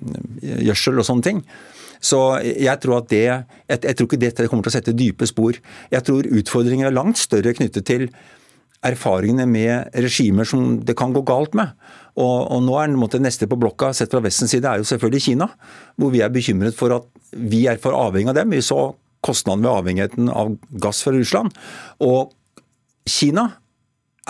gjødsel 0.68 1.00
og 1.00 1.08
sånne 1.08 1.28
ting. 1.30 1.42
Så 2.04 2.20
jeg 2.44 2.76
tror 2.82 2.98
at 2.98 3.08
det 3.08 3.24
jeg, 3.24 3.44
jeg 3.72 3.96
tror 3.96 4.08
ikke 4.10 4.20
dette 4.20 4.48
kommer 4.50 4.66
til 4.66 4.74
å 4.74 4.76
sette 4.76 4.96
dype 4.96 5.28
spor. 5.28 5.56
Jeg 5.92 6.04
tror 6.04 6.28
utfordringer 6.28 6.90
er 6.90 6.96
langt 6.96 7.16
større 7.16 7.54
knyttet 7.56 7.88
til 7.88 8.10
erfaringene 8.84 9.46
med 9.48 9.94
regimer 10.04 10.44
som 10.48 10.82
det 10.84 10.96
kan 10.98 11.14
gå 11.14 11.22
galt 11.24 11.56
med. 11.56 11.72
Og, 12.14 12.36
og 12.54 12.60
nå 12.62 12.76
er 12.78 12.92
det 12.94 13.22
neste 13.24 13.48
på 13.50 13.58
blokka 13.58 13.90
sett 13.96 14.12
fra 14.12 14.22
Vestens 14.22 14.54
side 14.54 14.70
er 14.70 14.82
jo 14.82 14.86
selvfølgelig 14.86 15.24
Kina, 15.24 15.48
hvor 15.98 16.12
vi 16.14 16.22
er 16.22 16.30
bekymret 16.34 16.76
for 16.78 16.94
at 16.94 17.08
vi 17.34 17.64
er 17.70 17.80
for 17.82 17.96
avhengig 17.98 18.30
av 18.30 18.38
dem. 18.38 18.54
Vi 18.54 18.62
så 18.62 18.92
kostnaden 19.24 19.64
ved 19.64 19.72
avhengigheten 19.72 20.30
av 20.30 20.54
gass 20.84 21.02
fra 21.02 21.14
Russland. 21.16 21.54
Og 22.04 22.34
Kina 23.08 23.50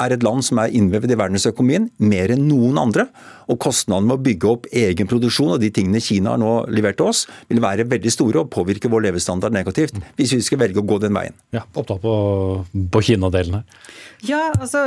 er 0.00 0.14
et 0.14 0.24
land 0.26 0.42
som 0.42 0.58
er 0.58 0.72
innvevet 0.74 1.12
i 1.12 1.18
verdensøkonomien 1.18 1.86
mer 2.02 2.32
enn 2.34 2.46
noen 2.48 2.80
andre. 2.80 3.06
Og 3.50 3.60
kostnaden 3.62 4.08
med 4.08 4.16
å 4.16 4.24
bygge 4.24 4.50
opp 4.50 4.66
egen 4.74 5.10
produksjon 5.10 5.52
og 5.54 5.60
de 5.62 5.70
tingene 5.74 6.02
Kina 6.02 6.32
har 6.34 6.40
nå 6.42 6.52
levert 6.74 6.98
til 6.98 7.12
oss, 7.12 7.24
vil 7.50 7.62
være 7.62 7.86
veldig 7.90 8.12
store 8.12 8.42
og 8.42 8.50
påvirke 8.54 8.90
vår 8.90 9.06
levestandard 9.08 9.54
negativt, 9.54 9.98
hvis 10.18 10.34
vi 10.34 10.42
skal 10.46 10.62
velge 10.64 10.82
å 10.82 10.88
gå 10.88 10.98
den 11.04 11.14
veien. 11.14 11.36
Ja, 11.54 11.62
Opptatt 11.74 12.02
på, 12.02 12.14
på 12.72 13.04
Kina-delen 13.06 13.60
her. 13.60 13.86
Ja, 14.26 14.48
altså 14.56 14.82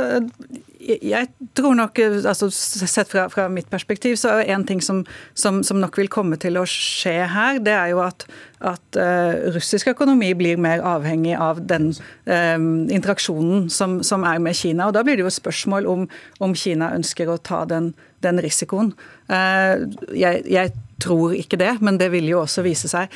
jeg 0.78 1.28
tror 1.58 1.74
nok, 1.74 1.98
altså 1.98 2.48
Sett 2.52 3.10
fra, 3.10 3.26
fra 3.32 3.48
mitt 3.50 3.68
perspektiv, 3.70 4.16
så 4.20 4.38
er 4.38 4.52
en 4.54 4.64
ting 4.66 4.80
som, 4.84 5.02
som, 5.34 5.62
som, 5.66 5.80
nok 5.82 5.98
vil 5.98 6.10
komme 6.12 6.38
til 6.40 6.58
å 6.58 6.64
skje 6.68 7.16
her, 7.32 7.58
det 7.64 7.74
er 7.74 7.92
jo 7.92 8.02
at, 8.04 8.26
at 8.64 8.98
uh, 8.98 9.50
russisk 9.54 9.90
økonomi 9.92 10.30
blir 10.38 10.60
mer 10.60 10.82
avhengig 10.86 11.34
av 11.38 11.60
den 11.68 11.90
uh, 12.30 12.58
interaksjonen 12.94 13.68
som, 13.72 13.98
som, 14.06 14.26
er 14.28 14.40
med 14.42 14.56
Kina. 14.58 14.88
og 14.88 14.96
Da 14.96 15.04
blir 15.06 15.18
det 15.18 15.26
jo 15.26 15.34
spørsmål 15.34 15.88
om, 15.90 16.08
om 16.44 16.56
Kina 16.58 16.92
ønsker 16.96 17.30
å 17.30 17.40
ta 17.42 17.64
den, 17.68 17.92
den 18.24 18.42
risikoen. 18.44 18.94
Uh, 19.30 19.88
jeg, 20.14 20.44
jeg, 20.46 20.76
tror 20.98 21.30
ikke 21.38 21.54
det, 21.60 21.76
men 21.78 21.94
det 21.94 22.08
vil 22.10 22.26
jo 22.26 22.40
også 22.42 22.64
vise 22.66 22.88
seg. 22.90 23.12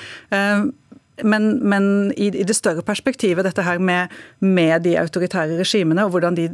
Men, 1.20 1.58
men 1.68 2.12
i, 2.16 2.30
i, 2.32 2.44
det 2.48 2.54
større 2.56 2.80
perspektivet, 2.82 3.44
dette 3.44 3.62
her 3.66 3.76
med, 3.78 4.08
med, 4.40 4.80
de 4.86 4.94
autoritære 4.96 5.58
regimene 5.58 6.06
og 6.06 6.14
hvordan 6.14 6.38
de 6.38 6.46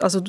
altså, 0.00 0.22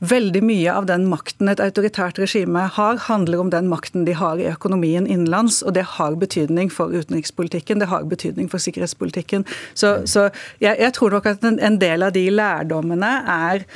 Veldig 0.00 0.40
mye 0.42 0.72
av 0.72 0.86
den 0.88 1.04
makten 1.10 1.50
et 1.52 1.60
autoritært 1.60 2.16
regime 2.22 2.64
har, 2.72 2.96
handler 3.04 3.42
om 3.42 3.50
den 3.52 3.68
makten 3.68 4.06
de 4.08 4.14
har 4.16 4.40
i 4.40 4.48
økonomien 4.48 5.04
innenlands, 5.06 5.60
og 5.62 5.76
det 5.76 5.84
har 5.98 6.16
betydning 6.16 6.72
for 6.72 6.94
utenrikspolitikken, 6.94 7.82
det 7.84 7.90
har 7.92 8.08
betydning 8.08 8.48
for 8.50 8.62
sikkerhetspolitikken. 8.62 9.44
Så, 9.74 9.94
så 10.08 10.30
jeg, 10.62 10.78
jeg, 10.80 10.92
tror 10.96 11.12
nok 11.12 11.28
at 11.28 11.44
en, 11.44 11.60
en, 11.60 11.78
del 11.82 12.08
av 12.08 12.16
de 12.16 12.24
lærdommene 12.32 13.12
er 13.28 13.66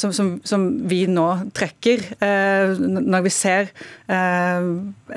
som, 0.00 0.12
som, 0.12 0.30
som, 0.44 0.66
vi 0.88 1.02
nå 1.10 1.26
trekker, 1.56 2.04
eh, 2.24 2.72
når 2.78 3.24
vi 3.26 3.32
ser 3.32 3.70
eh, 4.08 4.68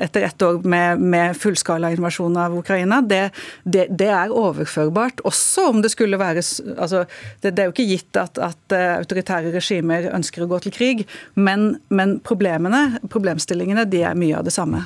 etter 0.04 0.26
ett 0.28 0.44
år 0.46 0.60
med, 0.68 1.00
med 1.00 1.36
fullskala 1.38 1.92
invasjon 1.94 2.36
av 2.36 2.56
Ukraina, 2.58 3.00
det 3.00 3.22
det, 3.64 3.86
det, 3.90 4.08
er 4.10 4.32
overførbart. 4.34 5.22
Også 5.28 5.68
om 5.70 5.82
det 5.82 5.92
skulle 5.92 6.20
være 6.20 6.42
altså, 6.42 7.04
det, 7.40 7.52
det, 7.52 7.58
er 7.62 7.70
jo 7.70 7.74
ikke 7.74 7.88
gitt 7.88 8.18
at, 8.20 8.40
at 8.42 8.76
autoritære 8.78 9.52
regimer 9.54 10.10
ønsker 10.12 10.44
å 10.44 10.50
gå 10.50 10.62
til 10.64 10.74
krig, 10.74 11.04
men, 11.34 11.76
men 11.88 12.18
problemene, 12.24 13.00
problemstillingene, 13.12 13.86
de 13.88 14.02
er 14.08 14.18
mye 14.18 14.40
av 14.40 14.48
det 14.48 14.54
samme. 14.54 14.84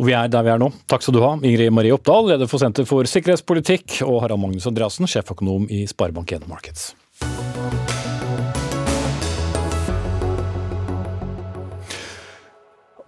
Og 0.00 0.08
vi 0.08 0.14
er 0.16 0.30
der 0.32 0.44
vi 0.46 0.50
er 0.50 0.60
nå. 0.60 0.70
Takk 0.90 1.04
skal 1.04 1.14
du 1.14 1.20
ha, 1.22 1.34
Ingrid 1.36 1.72
Marie 1.74 1.92
Oppdal, 1.94 2.32
leder 2.32 2.50
for 2.50 2.62
Senter 2.62 2.88
for 2.88 3.08
sikkerhetspolitikk, 3.08 4.00
og 4.08 4.22
Harald 4.24 4.42
Magnus 4.42 4.66
Andreassen, 4.70 5.06
sjeføkonom 5.10 5.68
i 5.70 5.84
Sparebank1 5.90 6.48
Markets. 6.50 6.92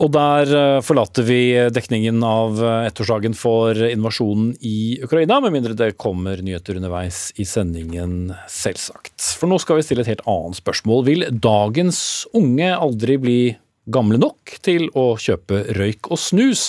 Og 0.04 0.10
der 0.12 0.50
eh, 0.52 0.82
forlater 0.84 1.24
vi 1.24 1.40
dekningen 1.72 2.18
av 2.28 2.58
eh, 2.60 2.88
ettårsdagen 2.90 3.36
for 3.38 3.78
invasjonen 3.88 4.50
i 4.60 5.00
Ukraina, 5.04 5.38
med 5.40 5.54
mindre 5.54 5.76
det 5.78 5.94
kommer 5.96 6.42
nyheter 6.44 6.76
underveis 6.76 7.30
i 7.40 7.46
sendingen, 7.48 8.34
selvsagt. 8.52 9.16
For 9.40 9.48
nå 9.48 9.56
skal 9.62 9.80
vi 9.80 9.86
stille 9.86 10.04
et 10.04 10.10
helt 10.12 10.26
annet 10.28 10.60
spørsmål. 10.60 11.06
Vil 11.08 11.24
dagens 11.32 11.98
unge 12.36 12.68
aldri 12.74 13.16
bli 13.22 13.38
gamle 13.88 14.20
nok 14.20 14.58
til 14.64 14.90
å 14.92 15.14
kjøpe 15.20 15.70
røyk 15.78 16.12
og 16.12 16.20
snus? 16.20 16.68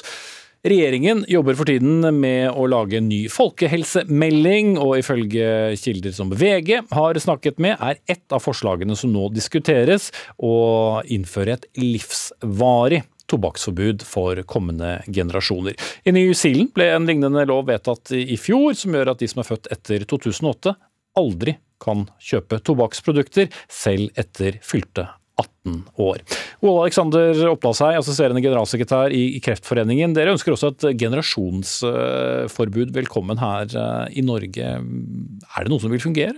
Regjeringen 0.65 1.26
jobber 1.30 1.58
for 1.60 1.69
tiden 1.69 2.08
med 2.17 2.48
å 2.56 2.63
lage 2.71 2.98
en 2.98 3.10
ny 3.12 3.26
folkehelsemelding, 3.30 4.80
og 4.82 4.95
ifølge 4.98 5.76
kilder 5.78 6.15
som 6.15 6.32
VG 6.34 6.80
har 6.95 7.19
snakket 7.21 7.60
med, 7.62 7.76
er 7.78 8.00
ett 8.10 8.34
av 8.34 8.41
forslagene 8.41 8.95
som 8.98 9.12
nå 9.13 9.28
diskuteres, 9.36 10.08
å 10.39 11.04
innføre 11.12 11.60
et 11.60 11.69
livsvarig 11.78 13.04
tobakksforbud 13.31 14.05
for 14.05 14.39
kommende 14.49 14.97
generasjoner. 15.07 15.77
I 16.05 16.13
New 16.15 16.33
Zealand 16.38 16.73
ble 16.75 16.89
en 16.93 17.07
lignende 17.09 17.45
lov 17.49 17.67
vedtatt 17.69 18.13
i 18.15 18.38
fjor, 18.39 18.73
som 18.77 18.95
gjør 18.95 19.13
at 19.13 19.21
de 19.21 19.29
som 19.31 19.43
er 19.43 19.49
født 19.49 19.69
etter 19.73 20.07
2008, 20.09 20.75
aldri 21.19 21.57
kan 21.81 22.05
kjøpe 22.23 22.61
tobakksprodukter, 22.65 23.51
selv 23.71 24.09
etter 24.19 24.59
fylte 24.63 25.07
18 25.35 25.81
år. 25.99 26.21
Ole 26.63 26.85
Alexander 26.85 27.41
Opplasheim, 27.51 27.99
assisterende 27.99 28.43
generalsekretær 28.43 29.11
i 29.15 29.41
Kreftforeningen. 29.43 30.15
Dere 30.15 30.31
ønsker 30.35 30.55
også 30.55 30.71
et 30.71 30.85
generasjonsforbud 31.01 32.93
velkommen 32.95 33.41
her 33.41 33.67
eh, 33.67 34.05
i 34.21 34.23
Norge. 34.25 34.65
Er 34.79 35.65
det 35.65 35.73
noe 35.73 35.83
som 35.83 35.91
vil 35.91 36.03
fungere? 36.03 36.38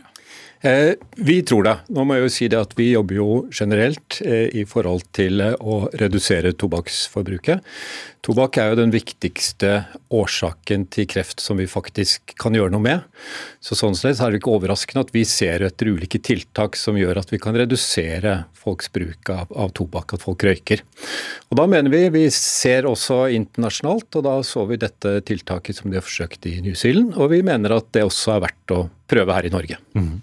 Eh, 0.62 0.94
vi 1.16 1.42
tror 1.46 1.64
det. 1.68 1.76
Nå 1.94 2.04
må 2.08 2.18
jeg 2.18 2.26
jo 2.26 2.34
si 2.34 2.48
det 2.50 2.58
at 2.58 2.74
Vi 2.78 2.90
jobber 2.90 3.20
jo 3.20 3.32
generelt 3.54 4.22
eh, 4.26 4.50
i 4.58 4.66
forhold 4.66 5.06
til 5.14 5.42
eh, 5.44 5.54
å 5.62 5.86
redusere 6.02 6.56
tobakksforbruket. 6.58 7.62
Tobakk 8.26 8.58
er 8.60 8.72
jo 8.72 8.80
den 8.80 8.92
viktigste 8.92 9.86
årsaken 10.12 10.88
til 10.92 11.06
kreft 11.08 11.40
som 11.44 11.62
vi 11.62 11.68
faktisk 11.70 12.34
kan 12.42 12.58
gjøre 12.58 12.74
noe 12.74 12.84
med. 12.84 13.06
Så 13.62 13.78
Sånn 13.78 13.96
sett 13.96 14.20
er 14.20 14.34
det 14.34 14.42
ikke 14.42 14.56
overraskende 14.58 15.06
at 15.06 15.14
vi 15.14 15.24
ser 15.30 15.64
etter 15.64 15.94
ulike 15.94 16.20
tiltak 16.20 16.76
som 16.76 16.98
gjør 16.98 17.22
at 17.22 17.32
vi 17.32 17.40
kan 17.40 17.56
redusere 17.56 18.40
folks 18.58 18.90
bruk 18.92 19.30
av, 19.32 19.54
av 19.54 19.72
tobakk, 19.78 20.18
at 20.18 20.26
folk 20.26 20.44
røyker. 20.44 20.82
Og 21.52 21.62
Da 21.62 21.70
mener 21.70 21.94
vi, 21.94 22.04
vi 22.12 22.26
ser 22.34 22.90
også 22.90 23.28
internasjonalt, 23.38 24.10
og 24.18 24.26
da 24.26 24.36
så 24.44 24.66
vi 24.68 24.82
dette 24.82 25.20
tiltaket 25.30 25.78
som 25.78 25.94
de 25.94 26.02
har 26.02 26.06
forsøkt 26.06 26.50
i 26.50 26.58
New 26.66 26.76
Zealand, 26.76 27.14
og 27.16 27.32
vi 27.32 27.46
mener 27.46 27.78
at 27.78 27.94
det 27.96 28.08
også 28.10 28.36
er 28.36 28.48
verdt 28.50 28.76
å 28.76 28.88
prøve 29.08 29.36
her 29.36 29.48
i 29.48 29.52
Norge. 29.54 29.78
Mm. 29.96 30.22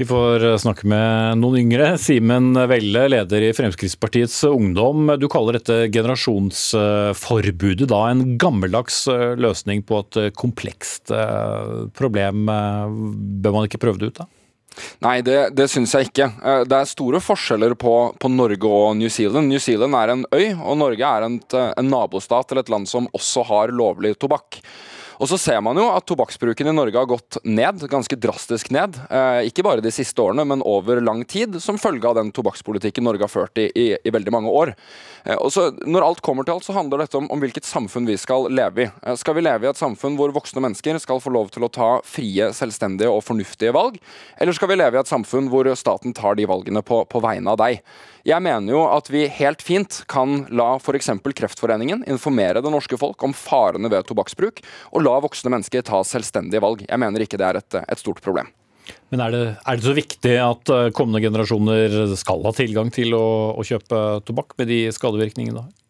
Vi 0.00 0.06
får 0.08 0.44
eh, 0.48 0.58
snakke 0.58 0.88
med 0.88 1.38
noen 1.38 1.60
yngre. 1.60 1.92
Simen 2.00 2.56
Velle, 2.70 3.04
leder 3.12 3.44
i 3.46 3.52
Fremskrittspartiets 3.54 4.40
Ungdom. 4.48 5.12
Du 5.20 5.28
kaller 5.30 5.58
dette 5.58 5.86
generasjonsforbudet 5.92 7.86
da 7.92 8.00
en 8.10 8.36
gammeldags 8.40 9.04
eh, 9.12 9.32
løsning 9.38 9.84
på 9.86 10.00
et 10.02 10.20
eh, 10.24 10.30
komplekst 10.34 11.12
problem. 11.94 12.46
Bør 13.42 13.54
man 13.54 13.66
ikke 13.68 13.80
prøve 13.82 14.00
det 14.00 14.12
ut, 14.12 14.22
da? 14.22 14.28
Nei, 15.04 15.18
det, 15.20 15.52
det 15.52 15.66
syns 15.68 15.92
jeg 15.92 16.08
ikke. 16.08 16.30
Det 16.64 16.76
er 16.78 16.88
store 16.88 17.20
forskjeller 17.20 17.74
på, 17.76 17.92
på, 18.16 18.30
Norge 18.32 18.68
og 18.68 18.96
New 18.96 19.10
Zealand. 19.12 19.50
New 19.52 19.60
Zealand 19.60 19.98
er 19.98 20.12
en 20.14 20.24
øy, 20.32 20.46
og 20.56 20.78
Norge 20.80 21.10
er 21.10 21.26
en, 21.26 21.36
en 21.52 21.92
nabostat 21.92 22.50
eller 22.50 22.64
et 22.64 22.72
land 22.72 22.88
som 22.88 23.10
også 23.12 23.44
har 23.50 23.74
lovlig 23.76 24.14
tobakk. 24.22 24.62
Og 25.20 25.28
så 25.30 25.38
ser 25.40 25.60
man 25.64 25.78
jo 25.78 25.88
at 25.92 26.06
tobakksbruken 26.08 26.70
i 26.70 26.74
Norge 26.74 26.98
har 26.98 27.08
gått 27.10 27.38
ned, 27.44 27.82
ganske 27.90 28.16
drastisk 28.20 28.70
ned. 28.74 28.96
Eh, 29.10 29.48
ikke 29.50 29.64
bare 29.66 29.84
de 29.84 29.92
siste 29.94 30.22
årene, 30.22 30.44
men 30.48 30.64
over 30.66 31.00
lang 31.04 31.24
tid, 31.28 31.58
som 31.62 31.80
følge 31.80 32.08
av 32.08 32.18
den 32.18 32.32
tobakkspolitikken 32.34 33.04
Norge 33.06 33.26
har 33.26 33.32
ført 33.32 33.60
i, 33.60 33.68
i, 33.74 33.86
i 33.96 34.14
veldig 34.14 34.34
mange 34.34 34.52
år. 34.52 34.74
Eh, 35.24 35.36
og 35.36 35.52
så 35.54 35.70
Når 35.72 36.06
alt 36.06 36.22
kommer 36.24 36.46
til 36.46 36.56
alt, 36.56 36.66
så 36.66 36.76
handler 36.76 37.04
dette 37.04 37.18
om, 37.18 37.28
om 37.32 37.42
hvilket 37.42 37.68
samfunn 37.68 38.08
vi 38.08 38.18
skal 38.20 38.48
leve 38.52 38.86
i. 38.86 38.88
Eh, 39.02 39.18
skal 39.20 39.36
vi 39.38 39.44
leve 39.44 39.68
i 39.68 39.72
et 39.72 39.80
samfunn 39.80 40.16
hvor 40.18 40.34
voksne 40.34 40.62
mennesker 40.64 41.00
skal 41.02 41.22
få 41.22 41.34
lov 41.34 41.52
til 41.52 41.66
å 41.66 41.72
ta 41.72 41.90
frie, 42.06 42.52
selvstendige 42.56 43.12
og 43.12 43.24
fornuftige 43.26 43.74
valg, 43.74 43.98
eller 44.40 44.56
skal 44.56 44.72
vi 44.72 44.78
leve 44.80 44.98
i 44.98 45.02
et 45.02 45.10
samfunn 45.10 45.50
hvor 45.52 45.68
staten 45.78 46.14
tar 46.16 46.38
de 46.38 46.48
valgene 46.48 46.82
på, 46.86 47.04
på 47.08 47.22
vegne 47.22 47.52
av 47.52 47.60
deg? 47.60 47.82
Jeg 48.28 48.38
mener 48.44 48.70
jo 48.70 48.84
at 48.86 49.08
vi 49.10 49.24
helt 49.40 49.62
fint 49.66 50.02
kan 50.10 50.44
la 50.54 50.76
f.eks. 50.78 51.10
Kreftforeningen 51.42 52.04
informere 52.10 52.62
det 52.62 52.70
norske 52.70 52.98
folk 53.00 53.22
om 53.26 53.34
farene 53.34 53.90
ved 53.90 54.06
tobakksbruk, 54.06 54.62
og 54.94 55.02
la 55.02 55.16
voksne 55.24 55.50
mennesker 55.50 55.82
ta 55.86 56.04
selvstendige 56.06 56.62
valg. 56.62 56.84
Jeg 56.86 57.02
mener 57.02 57.24
ikke 57.24 57.40
det 57.40 57.48
er 57.48 57.58
et, 57.58 57.78
et 57.82 58.02
stort 58.02 58.22
problem. 58.22 58.52
Men 59.10 59.22
er 59.24 59.34
det, 59.34 59.42
er 59.58 59.78
det, 59.78 59.86
så 59.86 59.94
viktig 59.96 60.32
at 60.42 60.72
eh, 60.74 60.88
kommende 60.94 61.22
generasjoner 61.22 62.14
skal 62.18 62.42
ha 62.46 62.54
tilgang 62.56 62.90
til 62.94 63.14
å, 63.14 63.26
å 63.58 63.66
kjøpe 63.66 64.22
tobakk 64.26 64.56
med 64.58 64.70
de 64.70 64.80
skadevirkningene 64.94 65.58
det 65.58 65.64
har? 65.66 65.81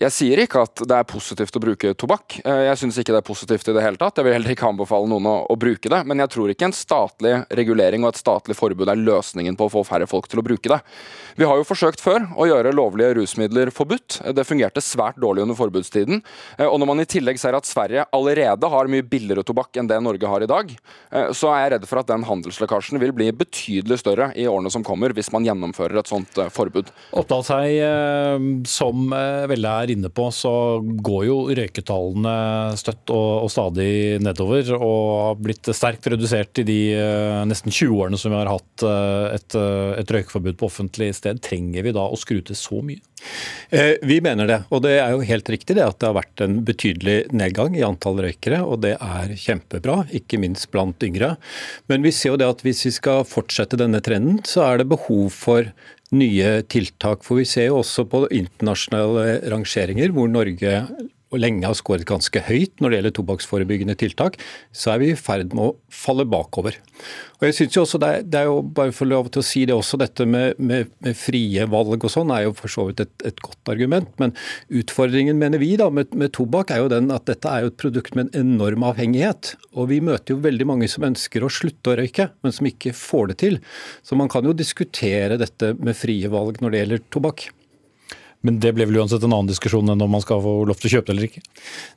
Jeg 0.00 0.14
sier 0.14 0.40
ikke 0.42 0.62
at 0.64 0.82
det 0.88 0.96
er 0.96 1.08
positivt 1.08 1.56
å 1.56 1.62
bruke 1.62 1.92
tobakk. 1.98 2.38
Eh, 2.40 2.62
jeg 2.70 2.78
syns 2.80 2.98
ikke 3.00 3.14
det 3.14 3.20
er 3.20 3.26
positivt 3.26 3.68
i 3.68 3.74
det 3.76 3.84
hele 3.84 4.00
tatt. 4.00 4.16
Jeg 4.20 4.26
vil 4.26 4.36
heller 4.36 4.54
ikke 4.54 4.68
anbefale 4.70 5.08
noen 5.10 5.28
å, 5.28 5.34
å, 5.50 5.56
bruke 5.60 5.90
det. 5.92 6.00
Men 6.08 6.22
jeg 6.24 6.32
tror 6.34 6.52
ikke 6.52 6.68
en 6.70 6.76
statlig 6.76 7.34
regulering 7.60 8.06
og 8.06 8.14
et 8.14 8.20
statlig 8.20 8.56
forbud 8.58 8.88
er 8.90 9.00
løsningen 9.00 9.58
på 9.58 9.68
å 9.68 9.72
få 9.76 9.84
færre 9.88 10.08
folk 10.10 10.30
til 10.30 10.42
å 10.42 10.46
bruke 10.46 10.72
det. 10.72 10.80
Vi 11.40 11.48
har 11.48 11.60
jo 11.60 11.66
forsøkt 11.66 12.02
før 12.02 12.26
å 12.40 12.46
gjøre 12.48 12.74
lovlige 12.76 13.18
rusmidler 13.20 13.72
forbudt. 13.74 14.20
Det 14.36 14.46
fungerte 14.48 14.82
svært 14.84 15.20
dårlig 15.20 15.44
under 15.46 15.58
forbudstiden. 15.58 16.22
Eh, 16.56 16.66
og 16.66 16.80
når 16.80 16.90
man 16.92 17.04
i 17.04 17.08
tillegg 17.10 17.40
ser 17.42 17.58
at 17.58 17.68
Sverige 17.68 18.06
allerede 18.16 18.72
har 18.72 18.90
mye 18.90 19.06
billigere 19.06 19.44
tobakk 19.46 19.80
enn 19.80 19.90
det 19.90 20.00
Norge 20.04 20.32
har 20.32 20.44
i 20.44 20.50
dag, 20.50 20.72
eh, 21.12 21.30
så 21.36 21.52
er 21.52 21.64
jeg 21.64 21.74
redd 21.76 21.88
for 21.90 22.02
at 22.02 22.10
den 22.10 22.26
handelslekkasjen 22.28 23.00
vil 23.02 23.14
bli 23.16 23.30
betydelig 23.36 24.00
større 24.00 24.30
i 24.38 24.48
årene 24.50 24.72
som 24.72 24.86
kommer, 24.86 25.12
hvis 25.16 25.32
man 25.34 25.46
gjennomfører 25.46 26.00
et 26.00 26.10
sånt 26.10 26.40
forbud. 26.54 26.90
Oppdal 27.16 27.44
seg 27.46 28.66
som 28.68 29.10
veldig 29.10 29.59
er 29.68 29.92
inne 29.92 30.10
på, 30.12 30.28
så 30.32 30.52
går 30.80 31.26
jo 31.28 31.36
røyketallene 31.56 32.34
støtt 32.80 33.12
og, 33.12 33.44
og, 33.44 33.50
stadig 33.52 34.20
nedover. 34.22 34.72
Og 34.78 35.02
har 35.26 35.42
blitt 35.42 35.70
sterkt 35.76 36.08
redusert 36.12 36.62
i 36.62 36.66
de 36.68 36.80
uh, 36.96 37.42
nesten 37.48 37.72
20 37.72 37.92
årene 37.96 38.20
som 38.20 38.32
vi 38.32 38.40
har 38.40 38.52
hatt 38.52 38.86
uh, 38.86 39.28
et, 39.34 39.58
uh, 39.58 39.92
et 40.00 40.16
røykeforbud 40.16 40.58
på 40.60 40.70
offentlig 40.70 41.12
sted. 41.18 41.42
Trenger 41.44 41.86
vi 41.86 41.94
da 41.96 42.06
å 42.06 42.18
skru 42.20 42.40
til 42.44 42.58
så 42.58 42.80
mye? 42.84 43.02
Vi 43.70 44.16
mener 44.24 44.48
det, 44.48 44.56
og 44.72 44.80
det 44.86 44.94
er 44.96 45.10
jo 45.12 45.26
helt 45.28 45.48
riktig 45.52 45.74
det 45.76 45.84
at 45.84 45.98
det 46.00 46.08
har 46.08 46.16
vært 46.16 46.40
en 46.40 46.54
betydelig 46.64 47.18
nedgang 47.36 47.74
i 47.76 47.84
antall 47.84 48.22
røykere, 48.24 48.62
og 48.64 48.80
det 48.80 48.94
er 48.96 49.34
kjempebra, 49.36 50.06
ikke 50.16 50.40
minst 50.40 50.70
blant 50.72 51.04
yngre. 51.04 51.34
Men 51.92 52.00
vi 52.06 52.14
ser 52.16 52.32
jo 52.32 52.40
det 52.40 52.48
at 52.48 52.64
hvis 52.64 52.80
vi 52.88 52.94
skal 52.96 53.28
fortsette 53.28 53.76
denne 53.76 54.00
trenden, 54.00 54.40
så 54.48 54.64
er 54.70 54.80
det 54.80 54.88
behov 54.94 55.28
for 55.36 55.68
nye 56.16 56.60
tiltak. 56.70 57.24
For 57.26 57.40
vi 57.40 57.46
ser 57.48 57.70
jo 57.70 57.80
også 57.80 58.06
på 58.10 58.24
internasjonale 58.28 59.40
rangeringer 59.52 60.14
hvor 60.14 60.30
Norge 60.30 60.74
og 61.30 61.38
lenge 61.38 61.66
har 61.66 61.76
skåret 61.78 62.08
ganske 62.08 62.42
høyt 62.48 62.80
når 62.82 62.90
det 62.90 62.98
gjelder 62.98 63.14
tobakksforebyggende 63.16 63.96
tiltak, 63.98 64.38
så 64.74 64.94
er 64.94 65.02
vi 65.02 65.10
i 65.12 65.18
ferd 65.18 65.54
med 65.54 65.70
å 65.70 65.74
falle 65.94 66.26
bakover. 66.26 66.78
Og 67.38 67.46
jeg 67.46 67.56
synes 67.56 67.76
jo 67.76 67.84
også 67.84 68.00
det 68.02 68.08
er, 68.10 68.24
det 68.26 68.40
er, 68.40 68.48
jo 68.50 68.56
bare 68.76 68.92
for 68.94 69.08
lov 69.08 69.30
til 69.32 69.40
å 69.40 69.46
si 69.46 69.62
det 69.68 69.76
også, 69.76 70.00
dette 70.00 70.26
med, 70.28 70.58
med, 70.58 70.90
med 71.04 71.16
frie 71.16 71.64
valg 71.70 72.02
og 72.02 72.12
sånn 72.12 72.32
er 72.34 72.44
jo 72.48 72.56
for 72.58 72.72
så 72.72 72.88
vidt 72.88 73.04
et, 73.04 73.12
et, 73.30 73.38
godt 73.40 73.72
argument. 73.72 74.10
Men 74.20 74.34
utfordringen 74.82 75.38
mener 75.40 75.62
vi 75.62 75.70
da 75.80 75.86
med, 75.94 76.12
med, 76.18 76.34
tobakk 76.36 76.74
er 76.74 76.82
jo 76.82 76.90
den 76.92 77.08
at 77.14 77.28
dette 77.30 77.48
er 77.48 77.64
jo 77.64 77.72
et 77.72 77.78
produkt 77.80 78.18
med 78.18 78.28
en 78.34 78.50
enorm 78.50 78.84
avhengighet. 78.90 79.54
Og 79.78 79.88
vi 79.94 80.02
møter 80.04 80.34
jo 80.34 80.42
veldig 80.44 80.66
mange 80.68 80.90
som 80.90 81.06
ønsker 81.06 81.46
å 81.46 81.52
slutte 81.52 81.94
å 81.94 81.96
røyke, 82.02 82.28
men 82.42 82.56
som 82.56 82.68
ikke 82.68 82.92
får 82.96 83.32
det 83.32 83.38
til. 83.46 83.62
Så 84.02 84.18
man 84.18 84.28
kan 84.32 84.44
jo 84.44 84.56
diskutere 84.56 85.38
dette 85.40 85.72
med 85.78 85.96
frie 85.96 86.28
valg 86.32 86.60
når 86.60 86.74
det 86.74 86.84
gjelder 86.84 87.08
tobakk. 87.14 87.48
Men 88.46 88.60
det 88.62 88.72
ble 88.72 88.86
vel 88.88 89.00
uansett 89.02 89.24
en 89.24 89.34
annen 89.34 89.50
diskusjon 89.50 89.92
enn 89.92 90.00
om 90.00 90.12
man 90.14 90.22
skal 90.24 90.40
få 90.40 90.54
lov 90.68 90.78
til 90.80 90.88
å 90.88 90.92
kjøpe 90.94 91.10
det 91.10 91.14
eller 91.14 91.28
ikke? 91.28 91.42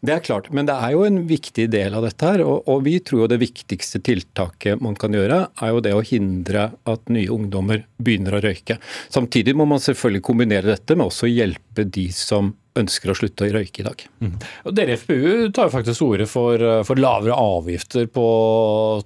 Det 0.03 0.15
er 0.15 0.23
klart, 0.25 0.49
men 0.51 0.67
det 0.67 0.75
er 0.75 0.95
jo 0.95 1.05
en 1.07 1.21
viktig 1.29 1.69
del 1.71 1.95
av 1.95 2.03
dette 2.03 2.31
her. 2.33 2.43
Og, 2.43 2.67
og 2.67 2.81
vi 2.87 2.97
tror 3.05 3.23
jo 3.23 3.29
det 3.31 3.39
viktigste 3.43 4.01
tiltaket 4.03 4.83
man 4.83 4.97
kan 4.99 5.15
gjøre, 5.15 5.39
er 5.63 5.71
jo 5.71 5.83
det 5.85 5.93
å 5.95 6.03
hindre 6.03 6.65
at 6.89 7.13
nye 7.13 7.31
ungdommer 7.31 7.85
begynner 8.03 8.35
å 8.35 8.43
røyke. 8.43 8.79
Samtidig 9.13 9.55
må 9.55 9.67
man 9.69 9.83
selvfølgelig 9.83 10.25
kombinere 10.27 10.73
dette 10.73 10.97
med 10.99 11.07
også 11.07 11.29
å 11.29 11.31
hjelpe 11.31 11.87
de 11.87 12.09
som 12.15 12.51
ønsker 12.79 13.11
å 13.11 13.15
slutte 13.15 13.45
å 13.45 13.53
røyke 13.53 13.83
i 13.83 13.85
dag. 13.85 14.03
Mm. 14.23 14.33
Og 14.65 14.75
dere 14.75 14.97
FPU 14.97 15.51
tar 15.53 15.69
jo 15.69 15.75
faktisk 15.75 16.03
ordet 16.05 16.27
for, 16.31 16.59
for 16.87 16.99
lavere 16.99 17.37
avgifter 17.37 18.09
på 18.11 18.25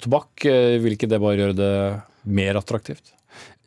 tobakk. 0.01 0.47
Vil 0.81 0.95
ikke 0.95 1.11
det 1.11 1.21
bare 1.21 1.41
gjøre 1.41 1.59
det 1.59 1.75
mer 2.31 2.59
attraktivt? 2.59 3.16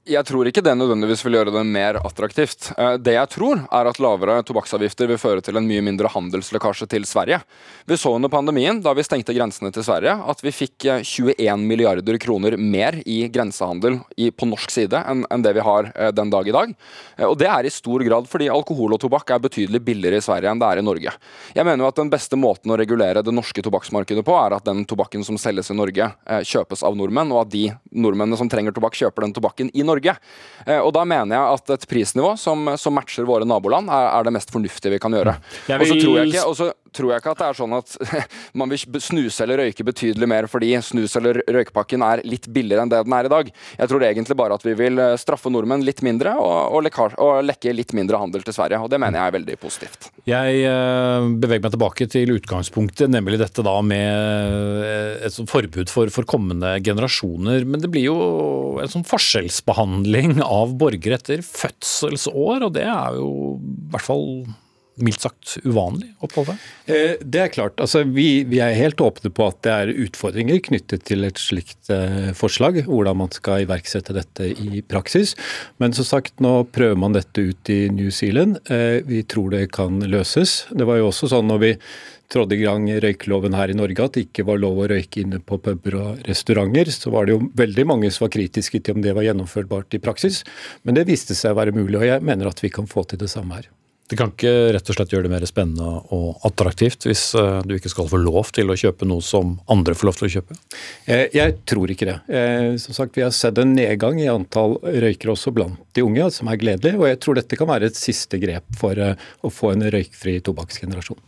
Jeg 0.09 0.25
tror 0.25 0.49
ikke 0.49 0.63
det 0.65 0.73
nødvendigvis 0.81 1.21
vil 1.27 1.35
gjøre 1.37 1.53
det 1.53 1.61
mer 1.69 1.99
attraktivt. 2.01 2.71
Eh, 2.73 2.95
det 2.97 3.13
jeg 3.19 3.29
tror, 3.35 3.59
er 3.69 3.89
at 3.91 3.99
lavere 4.01 4.39
tobakksavgifter 4.49 5.11
vil 5.11 5.19
føre 5.21 5.43
til 5.45 5.59
en 5.61 5.67
mye 5.69 5.83
mindre 5.85 6.09
handelslekkasje 6.09 6.87
til 6.89 7.05
Sverige. 7.05 7.43
Vi 7.85 7.99
så 8.01 8.15
under 8.17 8.33
pandemien, 8.33 8.81
da 8.81 8.95
vi 8.97 9.05
stengte 9.05 9.35
grensene 9.37 9.69
til 9.69 9.85
Sverige, 9.85 10.15
at 10.33 10.41
vi 10.41 10.55
fikk 10.57 10.87
21 11.05 11.35
eh, 11.37 11.53
milliarder 11.61 12.17
kroner 12.17 12.57
mer 12.57 12.97
i 13.05 13.27
grensehandel 13.29 13.99
på 14.33 14.49
norsk 14.49 14.73
side 14.73 15.03
enn 15.05 15.45
det 15.45 15.53
vi 15.59 15.67
har 15.69 15.93
eh, 15.93 16.09
den 16.17 16.33
dag 16.33 16.49
i 16.49 16.57
dag. 16.57 16.73
Og 17.29 17.37
det 17.37 17.51
er 17.53 17.69
i 17.69 17.75
stor 17.75 18.01
grad 18.09 18.33
fordi 18.33 18.49
alkohol 18.49 18.97
og 18.97 19.03
tobakk 19.05 19.35
er 19.37 19.45
betydelig 19.45 19.83
billigere 19.85 20.23
i 20.23 20.25
Sverige 20.25 20.49
enn 20.49 20.65
det 20.65 20.73
er 20.73 20.81
i 20.81 20.87
Norge. 20.87 21.13
Jeg 21.53 21.69
mener 21.69 21.85
jo 21.85 21.91
at 21.93 22.01
den 22.01 22.15
beste 22.17 22.41
måten 22.41 22.73
å 22.73 22.81
regulere 22.81 23.21
det 23.21 23.37
norske 23.37 23.61
tobakksmarkedet 23.69 24.25
på, 24.25 24.39
er 24.41 24.57
at 24.57 24.65
den 24.65 24.87
tobakken 24.89 25.29
som 25.29 25.37
selges 25.37 25.69
i 25.69 25.77
Norge, 25.77 26.09
kjøpes 26.25 26.87
av 26.89 26.97
nordmenn, 26.97 27.37
og 27.37 27.45
at 27.45 27.53
de 27.53 27.67
nordmennene 27.93 28.41
som 28.41 28.49
trenger 28.49 28.73
tobakk, 28.73 28.97
kjøper 28.97 29.29
den 29.29 29.37
tobakken 29.37 29.69
i 29.77 29.85
Norge. 29.85 29.90
Norge. 29.91 30.17
Eh, 30.67 30.79
og 30.79 30.93
Da 30.97 31.05
mener 31.09 31.37
jeg 31.37 31.59
at 31.59 31.75
et 31.77 31.89
prisnivå 31.91 32.33
som, 32.41 32.73
som 32.81 32.97
matcher 32.97 33.29
våre 33.29 33.49
naboland, 33.49 33.91
er, 33.91 34.09
er, 34.13 34.29
det 34.29 34.35
mest 34.39 34.55
fornuftige 34.55 34.95
vi 34.95 35.03
kan 35.03 35.15
gjøre. 35.17 35.37
Og 35.77 35.87
så 35.87 35.99
tror 35.99 36.21
jeg 36.21 36.33
ikke, 36.33 36.47
tror 36.97 37.13
jeg 37.13 37.23
ikke 37.23 37.35
at 37.35 37.43
det 37.43 37.49
er 37.49 37.59
sånn 37.59 37.77
at 37.77 37.97
man 38.61 38.73
vil 38.73 39.01
snuse 39.03 39.45
eller 39.45 39.65
røyke 39.65 39.87
betydelig 39.87 40.29
mer 40.31 40.49
fordi 40.51 40.73
snus- 40.85 41.17
eller 41.21 41.43
røykepakken 41.47 42.05
er 42.07 42.25
litt 42.27 42.49
billigere 42.51 42.85
enn 42.85 42.93
det 42.93 43.03
den 43.07 43.17
er 43.17 43.29
i 43.29 43.33
dag. 43.33 43.51
Jeg 43.79 43.91
tror 43.91 44.05
egentlig 44.07 44.39
bare 44.39 44.57
at 44.59 44.67
vi 44.67 44.75
vil 44.79 45.01
eh, 45.01 45.17
straffe 45.21 45.53
nordmenn 45.53 45.85
litt 45.87 46.03
mindre 46.07 46.35
og, 46.41 46.77
og, 46.77 47.17
og 47.21 47.43
lekke 47.47 47.75
litt 47.77 47.95
mindre 47.97 48.21
handel 48.21 48.45
til 48.47 48.57
Sverige. 48.57 48.81
og 48.81 48.91
Det 48.93 49.01
mener 49.01 49.21
jeg 49.21 49.33
er 49.33 49.37
veldig 49.39 49.59
positivt. 49.63 50.11
Jeg 50.29 50.63
uh, 50.69 51.27
beveger 51.41 51.65
meg 51.65 51.75
tilbake 51.75 52.09
til 52.13 52.35
utgangspunktet, 52.37 53.11
nemlig 53.13 53.41
dette 53.41 53.65
da 53.67 53.77
med 53.85 54.85
eh, 54.85 55.27
et 55.29 55.41
forbud 55.51 55.93
for, 55.93 56.13
for 56.13 56.29
kommende 56.29 56.77
generasjoner. 56.85 57.65
Men 57.69 57.83
det 57.83 57.93
blir 57.93 58.11
jo 58.11 58.19
en 58.81 58.91
sånn 58.91 59.07
forskjellsbehandling 59.09 60.41
av 60.45 60.75
borgere 60.81 61.19
etter 61.21 61.45
fødselsår, 61.47 62.67
og 62.67 62.75
det 62.77 62.87
er 62.87 63.19
jo 63.19 63.31
i 63.57 63.93
hvert 63.93 64.07
fall 64.07 64.27
mildt 65.05 65.25
sagt 65.25 65.57
uvanlig 65.65 66.11
opphold 66.25 66.53
her? 66.53 66.61
Eh, 66.91 67.15
det 67.21 67.43
er 67.45 67.53
klart. 67.55 67.81
Altså, 67.83 68.03
vi, 68.05 68.43
vi, 68.49 68.61
er 68.65 68.77
helt 68.79 69.01
åpne 69.03 69.33
på 69.35 69.49
at 69.51 69.61
det 69.67 69.75
er 69.75 69.95
utfordringer 70.07 70.61
knyttet 70.67 71.07
til 71.11 71.27
et 71.29 71.41
slikt 71.41 71.91
eh, 71.93 72.31
forslag. 72.37 72.83
Hvordan 72.87 73.21
man 73.23 73.33
skal 73.35 73.65
iverksette 73.65 74.17
dette 74.17 74.53
i 74.53 74.85
praksis. 74.87 75.35
Men 75.83 75.97
som 75.97 76.09
sagt, 76.09 76.39
nå 76.45 76.61
prøver 76.75 76.99
man 77.01 77.17
dette 77.17 77.51
ut 77.51 77.73
i 77.73 77.83
New 77.95 78.13
Zealand. 78.15 78.61
Eh, 78.71 79.01
vi 79.07 79.25
tror 79.25 79.53
det 79.55 79.67
kan 79.77 80.01
løses. 80.05 80.65
Det 80.71 80.89
var 80.89 81.01
jo 81.01 81.11
også 81.11 81.31
sånn 81.35 81.51
når 81.51 81.63
vi 81.65 81.75
trådde 82.31 82.55
i 82.55 82.63
gang 82.63 82.87
røykeloven 83.03 83.57
her 83.59 83.73
i 83.73 83.77
Norge, 83.77 84.05
at 84.05 84.17
det 84.17 84.29
ikke 84.29 84.47
var 84.49 84.61
lov 84.63 84.79
å 84.79 84.89
røyke 84.93 85.25
inne 85.25 85.41
på 85.43 85.59
puber 85.63 85.97
og 85.99 86.23
restauranter, 86.29 86.93
så 86.95 87.13
var 87.15 87.27
det 87.27 87.37
jo 87.37 87.43
veldig 87.59 87.87
mange 87.91 88.13
som 88.15 88.27
var 88.27 88.35
kritiske 88.37 88.83
til 88.85 88.97
om 88.97 89.05
det 89.05 89.17
var 89.17 89.27
gjennomførbart 89.27 89.99
i 89.99 90.03
praksis. 90.03 90.45
Men 90.87 90.99
det 90.99 91.09
viste 91.11 91.37
seg 91.39 91.55
å 91.55 91.61
være 91.61 91.75
mulig, 91.77 91.99
og 91.99 92.07
jeg 92.07 92.27
mener 92.27 92.51
at 92.51 92.63
vi 92.63 92.73
kan 92.73 92.91
få 92.91 93.05
til 93.11 93.23
det 93.23 93.33
samme 93.33 93.59
her. 93.59 93.71
Det 94.11 94.17
kan 94.19 94.33
ikke 94.33 94.73
rett 94.75 94.89
og 94.91 94.97
slett 94.97 95.13
gjøre 95.15 95.29
det 95.29 95.31
mer 95.31 95.45
spennende 95.47 96.01
og 96.11 96.43
attraktivt 96.49 97.07
hvis 97.07 97.29
eh, 97.39 97.61
du 97.63 97.77
ikke 97.77 97.93
skal 97.93 98.09
få 98.11 98.19
lov 98.19 98.49
til 98.57 98.73
å 98.73 98.77
kjøpe 98.79 99.07
noe 99.07 99.23
som 99.23 99.53
andre 99.71 99.95
får 99.95 100.09
lov 100.09 100.19
til 100.19 100.27
å 100.27 100.31
kjøpe? 100.35 100.57
Eh, 101.07 101.29
jeg 101.37 101.61
tror 101.71 101.93
ikke 101.95 102.09
det. 102.09 102.17
Eh, 102.27 102.73
som 102.83 102.97
sagt, 102.97 103.15
Vi 103.15 103.23
har 103.23 103.31
sett 103.37 103.61
en 103.63 103.77
nedgang 103.77 104.19
i 104.19 104.27
antall 104.33 104.81
røykere 104.83 105.37
også 105.37 105.55
blant 105.55 105.79
de 105.95 106.03
unge, 106.03 106.27
som 106.35 106.51
er 106.51 106.59
gledelig. 106.59 106.97
Og 106.99 107.07
jeg 107.07 107.21
tror 107.23 107.39
dette 107.39 107.59
kan 107.61 107.71
være 107.71 107.93
et 107.93 108.01
siste 108.01 108.41
grep 108.43 108.67
for 108.81 108.99
å 108.99 109.53
få 109.55 109.77
en 109.77 109.87
røykfri 109.95 110.41
tobakksgenerasjon. 110.43 111.21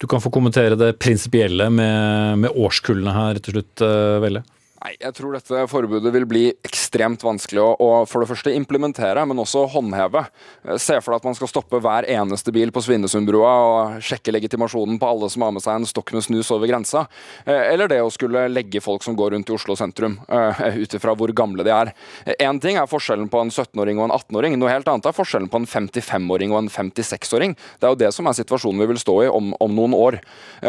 Du 0.00 0.08
kan 0.10 0.22
få 0.24 0.32
kommentere 0.34 0.78
det 0.80 0.96
prinsipielle 0.98 1.68
med, 1.70 2.42
med 2.42 2.58
årskullene 2.58 3.14
her 3.14 3.38
til 3.38 3.60
slutt, 3.60 3.84
Velle. 4.24 4.42
Nei, 4.80 4.94
Jeg 4.96 5.12
tror 5.12 5.34
dette 5.36 5.66
forbudet 5.68 6.08
vil 6.14 6.24
bli 6.24 6.42
ekstremt 6.64 7.20
vanskelig 7.20 7.60
å, 7.60 7.72
å, 7.84 7.88
for 8.08 8.22
det 8.22 8.30
første 8.30 8.52
implementere, 8.56 9.26
men 9.28 9.42
også 9.42 9.66
håndheve. 9.74 10.22
Eh, 10.64 10.78
se 10.80 10.94
for 11.04 11.12
deg 11.12 11.20
at 11.20 11.26
man 11.28 11.36
skal 11.36 11.50
stoppe 11.50 11.82
hver 11.84 12.06
eneste 12.08 12.48
bil 12.54 12.72
på 12.72 12.80
Svinesundbrua 12.86 13.50
og 13.66 13.98
sjekke 14.00 14.32
legitimasjonen 14.32 14.96
på 14.96 15.10
alle 15.10 15.28
som 15.28 15.44
har 15.44 15.52
med 15.52 15.64
seg 15.64 15.76
en 15.76 15.88
stokk 15.88 16.14
med 16.16 16.24
snus 16.24 16.48
over 16.56 16.70
grensa. 16.70 17.02
Eh, 17.44 17.74
eller 17.74 17.92
det 17.92 17.98
å 18.00 18.08
skulle 18.14 18.46
legge 18.48 18.80
folk 18.80 19.04
som 19.04 19.18
går 19.18 19.34
rundt 19.34 19.52
i 19.52 19.56
Oslo 19.58 19.76
sentrum, 19.76 20.16
uh, 20.32 20.62
ut 20.80 20.96
ifra 20.96 21.12
hvor 21.12 21.28
gamle 21.36 21.66
de 21.66 21.74
er. 21.74 21.92
Én 22.40 22.62
ting 22.62 22.80
er 22.80 22.88
forskjellen 22.88 23.28
på 23.28 23.44
en 23.44 23.52
17-åring 23.52 24.00
og 24.00 24.08
en 24.08 24.16
18-åring, 24.16 24.56
noe 24.56 24.72
helt 24.72 24.88
annet 24.88 25.10
er 25.10 25.16
forskjellen 25.16 25.50
på 25.52 25.60
en 25.60 25.68
55-åring 25.68 26.56
og 26.56 26.62
en 26.62 26.72
56-åring. 26.72 27.52
Det 27.76 27.88
er 27.88 27.92
jo 27.92 28.00
det 28.00 28.12
som 28.16 28.30
er 28.30 28.38
situasjonen 28.40 28.80
vi 28.80 28.88
vil 28.94 29.02
stå 29.04 29.18
i 29.26 29.28
om, 29.28 29.52
om 29.60 29.76
noen 29.76 29.98
år. 29.98 30.20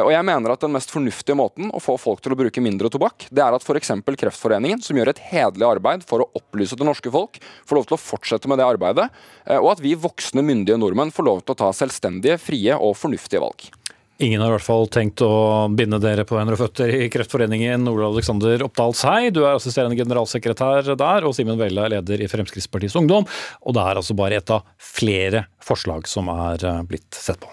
Og 0.04 0.12
jeg 0.12 0.28
mener 0.28 0.52
at 0.52 0.68
den 0.68 0.76
mest 0.76 0.92
fornuftige 0.92 1.40
måten 1.40 1.72
å 1.72 1.80
få 1.84 1.96
folk 2.02 2.20
til 2.24 2.36
å 2.36 2.40
bruke 2.44 2.64
mindre 2.64 2.92
tobakk, 2.92 3.30
det 3.32 3.46
er 3.46 3.56
at 3.56 3.64
f.eks. 3.64 4.01
Kreftforeningen, 4.06 4.82
som 4.84 4.98
gjør 4.98 5.12
et 5.14 5.22
hederlig 5.32 5.68
arbeid 5.68 6.06
for 6.08 6.24
å 6.24 6.30
opplyse 6.38 6.78
det 6.78 6.88
norske 6.88 7.12
folk, 7.14 7.38
får 7.68 7.80
lov 7.80 7.90
til 7.90 7.98
å 7.98 8.02
fortsette 8.02 8.52
med 8.52 8.62
det 8.62 8.68
arbeidet, 8.68 9.10
eh, 9.46 9.60
og 9.60 9.74
at 9.76 9.84
vi 9.84 9.94
voksne, 9.96 10.44
myndige 10.46 10.80
nordmenn 10.82 11.14
får 11.14 11.28
lov 11.28 11.44
til 11.46 11.56
å 11.56 11.62
ta 11.64 11.70
selvstendige, 11.76 12.40
frie 12.42 12.76
og 12.78 12.98
fornuftige 13.00 13.44
valg. 13.44 13.70
Ingen 14.22 14.42
har 14.44 14.52
i 14.52 14.54
hvert 14.54 14.66
fall 14.68 14.86
tenkt 14.92 15.22
å 15.26 15.32
binde 15.74 15.98
dere 16.02 16.26
på 16.30 16.38
hender 16.38 16.54
og 16.54 16.62
føtter 16.62 16.92
i 16.94 17.08
Kreftforeningen. 17.10 17.88
Ole 17.90 18.06
Alexander 18.06 18.62
Oppdal 18.68 18.94
Sei, 18.98 19.32
du 19.34 19.42
er 19.42 19.56
assisterende 19.56 19.98
generalsekretær 19.98 20.92
der, 20.94 21.26
og 21.26 21.34
Simen 21.34 21.58
Velle 21.58 21.88
er 21.88 21.96
leder 21.96 22.22
i 22.22 22.30
Fremskrittspartiets 22.30 23.00
Ungdom. 23.02 23.26
Og 23.66 23.78
det 23.78 23.82
er 23.82 24.02
altså 24.04 24.18
bare 24.18 24.38
et 24.38 24.54
av 24.54 24.68
flere 24.78 25.48
forslag 25.66 26.06
som 26.12 26.30
er 26.36 26.68
eh, 26.70 26.84
blitt 26.86 27.18
sett 27.18 27.42
på. 27.42 27.50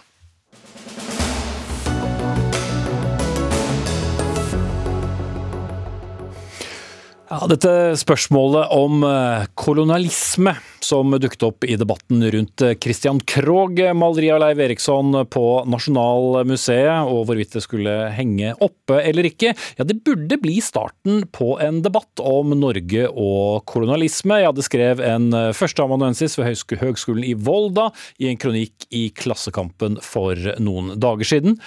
Ja, 7.28 7.42
dette 7.44 7.92
spørsmålet 8.00 8.70
om 8.72 9.02
eh, 9.04 9.42
kolonialisme 9.60 10.54
som 10.80 11.12
dukket 11.20 11.42
opp 11.44 11.64
i 11.68 11.74
debatten 11.76 12.22
rundt 12.32 12.62
eh, 12.64 12.72
Christian 12.80 13.18
Krogh-maleriet 13.20 14.32
av 14.32 14.40
Leiv 14.40 14.62
Eriksson 14.64 15.12
på 15.28 15.42
Nasjonalmuseet, 15.68 17.04
og 17.04 17.26
hvorvidt 17.28 17.52
det 17.58 17.60
skulle 17.66 17.96
henge 18.16 18.54
oppe 18.64 19.02
eller 19.02 19.28
ikke, 19.28 19.52
ja, 19.52 19.84
det 19.84 19.98
burde 20.08 20.38
bli 20.40 20.56
starten 20.64 21.26
på 21.28 21.58
en 21.60 21.82
debatt 21.84 22.22
om 22.24 22.54
Norge 22.56 23.04
og 23.12 23.60
kolonialisme. 23.68 24.40
Ja, 24.46 24.54
det 24.56 24.64
skrev 24.64 25.04
en 25.04 25.28
eh, 25.36 25.50
førsteamanuensis 25.58 26.38
ved 26.40 26.80
Høgskolen 26.80 27.28
i 27.28 27.36
Volda 27.36 27.90
i 28.16 28.32
en 28.32 28.40
kronikk 28.40 28.88
i 28.88 29.10
Klassekampen 29.12 30.00
for 30.00 30.56
noen 30.64 30.94
dager 30.96 31.28
siden 31.28 31.60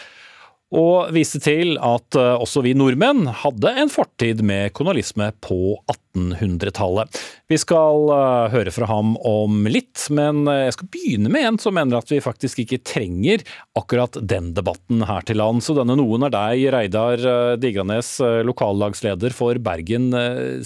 og 0.72 1.12
viste 1.12 1.42
til 1.44 1.76
at 1.84 2.16
eh, 2.16 2.36
også 2.40 2.64
vi 2.64 2.74
nordmenn 2.78 3.28
hadde 3.42 3.74
en 3.82 3.92
fortid 3.92 4.40
med 4.48 4.72
kolonialisme 4.76 5.28
på 5.44 5.76
1800-tallet. 5.92 7.20
Vi 7.52 7.60
skal 7.60 8.12
eh, 8.16 8.46
høre 8.54 8.72
fra 8.74 8.88
ham 8.88 9.18
om 9.28 9.68
litt, 9.68 10.06
men 10.16 10.46
eh, 10.48 10.66
jeg 10.70 10.78
skal 10.78 10.92
begynne 10.96 11.34
med 11.34 11.48
en 11.50 11.60
som 11.62 11.76
mener 11.76 12.00
at 12.00 12.14
vi 12.14 12.22
faktisk 12.24 12.64
ikke 12.64 12.80
trenger 12.88 13.44
akkurat 13.78 14.16
den 14.24 14.54
debatten 14.56 15.04
her 15.10 15.28
til 15.28 15.42
land. 15.42 15.64
Så 15.66 15.76
denne 15.76 15.98
noen 16.00 16.28
er 16.28 16.36
deg, 16.38 16.64
Reidar 16.72 17.26
Digranes, 17.60 18.14
lokallagsleder 18.48 19.36
for 19.36 19.60
Bergen 19.64 20.10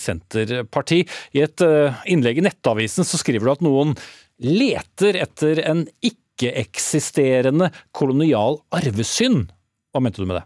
Senterparti. 0.01 1.01
I 1.34 1.45
et 1.47 1.66
innlegg 2.12 2.41
i 2.41 2.45
Nettavisen 2.45 3.08
så 3.08 3.20
skriver 3.22 3.47
du 3.47 3.53
at 3.56 3.66
noen 3.66 3.95
leter 4.43 5.18
etter 5.24 5.62
en 5.66 5.86
ikke-eksisterende 6.06 7.72
kolonial 7.95 8.60
arvesynd. 8.76 9.55
Hva 9.96 10.02
mente 10.04 10.20
du 10.20 10.28
med 10.28 10.36
det? 10.36 10.43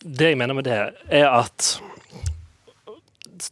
Det 0.00 0.30
jeg 0.30 0.36
mener 0.40 0.56
med 0.56 0.64
det, 0.64 0.76
er 1.12 1.26
at 1.28 1.66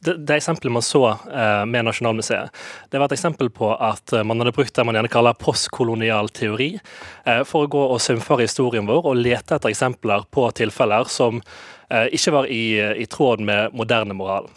det, 0.00 0.38
eksempelet 0.38 0.72
man 0.72 0.86
så 0.86 1.02
eh, 1.12 1.66
med 1.68 1.84
Nasjonalmuseet, 1.84 2.62
det 2.88 3.02
var 3.02 3.10
et 3.10 3.16
eksempel 3.18 3.50
på 3.52 3.68
at 3.74 4.14
man 4.24 4.40
hadde 4.40 4.54
brukt 4.56 4.72
det 4.72 4.86
man 4.88 4.96
gjerne 4.96 5.12
kaller 5.12 5.36
postkolonial 5.36 6.32
teori, 6.32 6.70
eh, 7.26 7.42
for 7.44 7.66
å 7.66 7.72
gå 7.76 7.84
og 7.84 8.00
symfare 8.00 8.46
historien 8.46 8.88
vår 8.88 9.10
og 9.10 9.20
lete 9.20 9.58
etter 9.58 9.74
eksempler 9.74 10.24
på 10.32 10.48
tilfeller 10.56 11.12
som 11.12 11.42
eh, 11.90 12.08
ikke 12.16 12.36
var 12.38 12.48
i, 12.48 12.64
i, 12.80 13.04
tråd 13.04 13.44
med 13.44 13.76
moderne 13.76 14.16
moral. 14.16 14.48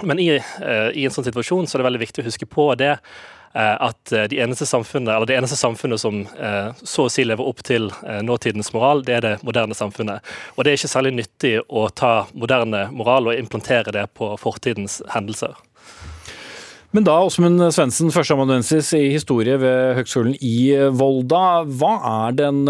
Men 0.00 0.16
i, 0.16 0.30
eh, 0.40 0.88
i 0.96 1.04
en 1.04 1.12
sånn 1.12 1.28
situasjon 1.28 1.68
så 1.68 1.76
er 1.76 1.84
det 1.84 1.90
veldig 1.90 2.04
viktig 2.06 2.24
å 2.24 2.30
huske 2.32 2.48
på 2.48 2.70
det 2.80 2.94
Eh, 2.96 3.10
at 3.54 4.12
eh, 4.12 4.24
de 4.30 4.40
eneste 4.42 4.66
eller 4.66 5.26
det 5.26 5.36
eneste 5.36 5.56
samfunnet 5.56 6.00
som 6.00 6.24
eh, 6.26 6.72
så 6.82 7.06
å 7.06 7.12
si 7.12 7.24
lever 7.24 7.46
opp 7.46 7.62
til 7.62 7.90
nåtidens 8.26 8.72
moral, 8.74 9.04
det 9.06 9.14
er 9.14 9.22
det 9.22 9.34
moderne 9.46 9.74
samfunnet. 9.74 10.24
Og 10.56 10.64
det 10.64 10.72
er 10.72 10.80
ikke 10.80 10.90
særlig 10.90 11.14
nyttig 11.20 11.54
å 11.68 11.86
ta 11.94 12.26
moderne 12.34 12.88
moral 12.90 13.30
og 13.30 13.38
implantere 13.38 13.94
det 13.94 14.08
på 14.18 14.34
fortidens 14.40 15.00
hendelser. 15.14 15.54
Men 16.94 17.06
da, 17.06 17.16
Åsmund 17.26 17.62
Svendsen, 17.74 18.12
førsteamanuensis 18.14 18.92
i 18.94 19.08
historie 19.10 19.56
ved 19.58 19.96
Høgskolen 19.98 20.36
i 20.38 20.74
Volda. 20.94 21.64
Hva 21.66 21.96
er 22.28 22.36
den 22.38 22.60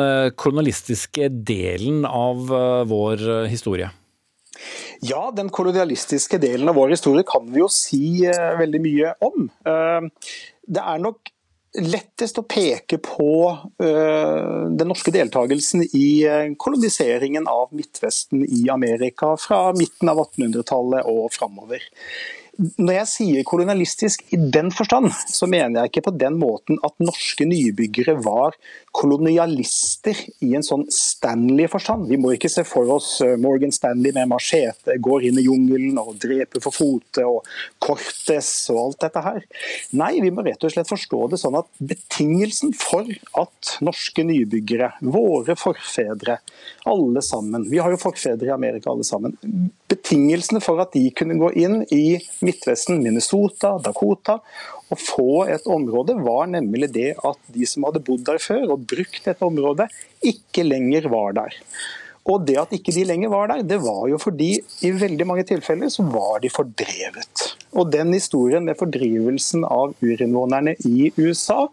kolonialistiske 0.40 1.28
delen 1.44 2.06
av 2.08 2.48
vår 2.88 3.26
historie? 3.52 3.90
Ja, 5.04 5.26
den 5.36 5.50
kolonialistiske 5.52 6.40
delen 6.40 6.70
av 6.72 6.78
vår 6.80 6.94
historie 6.94 7.26
kan 7.28 7.44
vi 7.52 7.60
jo 7.60 7.68
si 7.68 8.24
veldig 8.24 8.80
mye 8.80 9.12
om 9.28 9.50
det 10.66 10.82
er 10.82 11.00
nok 11.02 11.30
lettest 11.74 12.38
å 12.38 12.44
peke 12.46 13.00
på 13.02 13.30
uh, 13.50 14.64
den 14.70 14.88
norske 14.90 15.10
deltakelsen 15.14 15.82
i 15.90 16.06
uh, 16.22 16.52
koloniseringen 16.60 17.48
av 17.50 17.72
Midtvesten 17.74 18.44
i 18.46 18.68
Amerika 18.70 19.32
fra 19.40 19.72
midten 19.74 20.12
av 20.12 20.22
1800-tallet 20.22 21.10
og 21.10 21.32
framover. 21.34 21.82
Når 22.54 22.94
jeg 22.94 23.10
sier 23.10 23.46
kolonialistisk 23.46 24.22
i 24.34 24.38
den 24.38 24.70
forstand, 24.74 25.10
så 25.30 25.48
mener 25.50 25.80
jeg 25.80 25.90
ikke 25.90 26.04
på 26.08 26.14
den 26.18 26.36
måten 26.38 26.78
at 26.86 26.94
norske 27.02 27.46
nybyggere 27.48 28.14
var 28.22 28.54
kolonialister 28.94 30.18
i 30.46 30.52
en 30.54 30.62
sånn 30.62 30.84
Stanley-forstand. 30.92 32.06
Vi 32.10 32.18
må 32.20 32.34
ikke 32.34 32.50
se 32.52 32.62
for 32.66 32.90
oss 32.94 33.16
eh, 33.24 33.34
Morgan 33.40 33.74
Stanley 33.74 34.14
med 34.14 34.30
machete, 34.30 34.94
går 35.02 35.26
inn 35.28 35.40
i 35.40 35.46
jungelen 35.48 35.98
og 35.98 36.14
dreper 36.22 36.62
for 36.62 36.76
fote, 36.76 37.24
og 37.26 37.42
Cortes 37.82 38.52
og 38.70 38.80
alt 38.84 39.06
dette 39.08 39.24
her. 39.24 39.40
Nei, 39.98 40.12
vi 40.22 40.30
må 40.34 40.44
rett 40.46 40.62
og 40.62 40.74
slett 40.74 40.90
forstå 40.90 41.24
det 41.32 41.40
sånn 41.42 41.58
at 41.58 41.70
betingelsen 41.82 42.74
for 42.78 43.10
at 43.40 43.74
norske 43.84 44.26
nybyggere, 44.26 44.92
våre 45.02 45.58
forfedre, 45.58 46.38
alle 46.86 47.24
sammen, 47.24 47.66
vi 47.70 47.82
har 47.82 47.90
jo 47.90 48.00
forfedre 48.00 48.52
i 48.52 48.54
Amerika 48.54 48.92
alle 48.92 49.06
sammen, 49.06 49.34
betingelsene 49.90 50.62
for 50.62 50.82
at 50.82 50.94
de 50.94 51.08
kunne 51.16 51.38
gå 51.40 51.50
inn 51.58 51.82
i 51.94 52.20
Midtvesten, 52.44 53.02
Minnesota, 53.02 53.74
Dakota 53.82 54.38
å 54.92 54.98
få 55.00 55.44
et 55.50 55.66
område, 55.70 56.16
var 56.22 56.48
nemlig 56.52 56.92
det 56.94 57.10
at 57.24 57.40
de 57.54 57.66
som 57.68 57.86
hadde 57.88 58.04
bodd 58.04 58.24
der 58.28 58.40
før 58.42 58.76
og 58.76 58.86
brukt 58.90 59.24
dette 59.26 59.46
området, 59.46 59.88
ikke 60.24 60.66
lenger 60.66 61.08
var 61.12 61.36
der. 61.40 61.60
Og 62.24 62.46
det 62.48 62.56
at 62.56 62.72
ikke 62.72 62.94
de 62.96 63.04
lenger 63.04 63.32
var 63.32 63.50
der, 63.50 63.64
det 63.68 63.82
var 63.84 64.06
jo 64.08 64.18
fordi 64.20 64.54
i 64.86 64.92
veldig 64.96 65.26
mange 65.28 65.44
tilfeller 65.48 65.92
så 65.92 66.06
var 66.08 66.40
de 66.40 66.52
fordrevet. 66.52 67.48
Og 67.76 67.90
den 67.92 68.14
historien 68.16 68.64
med 68.64 68.78
fordrivelsen 68.80 69.66
av 69.68 69.92
urinnvånerne 70.00 70.76
i 70.88 71.10
USA, 71.18 71.66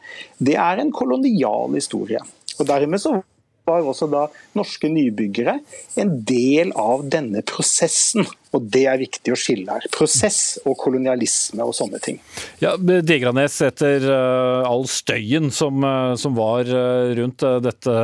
det 0.44 0.58
er 0.60 0.82
en 0.82 0.92
kolonial 0.92 1.72
historie. 1.78 2.20
Og 2.60 2.68
dermed 2.68 3.00
så 3.00 3.22
var 3.68 3.86
også 3.88 4.10
da 4.12 4.28
norske 4.58 4.90
nybyggere 4.92 5.60
en 6.02 6.14
del 6.28 6.74
av 6.80 7.06
denne 7.12 7.44
prosessen. 7.48 8.28
Og 8.52 8.66
det 8.68 8.84
er 8.92 9.00
viktig 9.00 9.32
å 9.32 9.38
skille 9.40 9.72
her. 9.72 9.86
Prosess 9.94 10.60
og 10.66 10.76
kolonialisme 10.82 11.64
og 11.64 11.72
sånne 11.78 12.02
ting. 12.04 12.18
Ja, 12.60 12.74
Digranes, 12.76 13.56
etter 13.64 14.04
uh, 14.12 14.68
all 14.68 14.84
støyen 14.92 15.48
som, 15.56 15.80
uh, 15.88 16.18
som 16.20 16.36
var 16.36 16.68
uh, 16.68 17.14
rundt 17.16 17.48
dette 17.64 17.96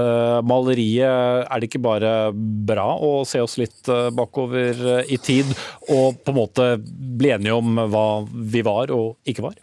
maleriet, 0.47 1.43
er 1.43 1.59
det 1.59 1.67
ikke 1.67 1.83
bare 1.83 2.15
bra 2.31 2.93
å 2.95 3.11
se 3.27 3.43
oss 3.43 3.57
litt 3.59 3.91
bakover 4.15 5.03
i 5.03 5.19
tid 5.19 5.51
og 5.91 6.21
på 6.23 6.31
en 6.31 6.39
måte 6.39 6.71
bli 6.79 7.33
enige 7.35 7.59
om 7.59 7.83
hva 7.91 8.07
vi 8.23 8.63
var 8.63 8.95
og 8.95 9.17
ikke 9.27 9.49
var? 9.49 9.59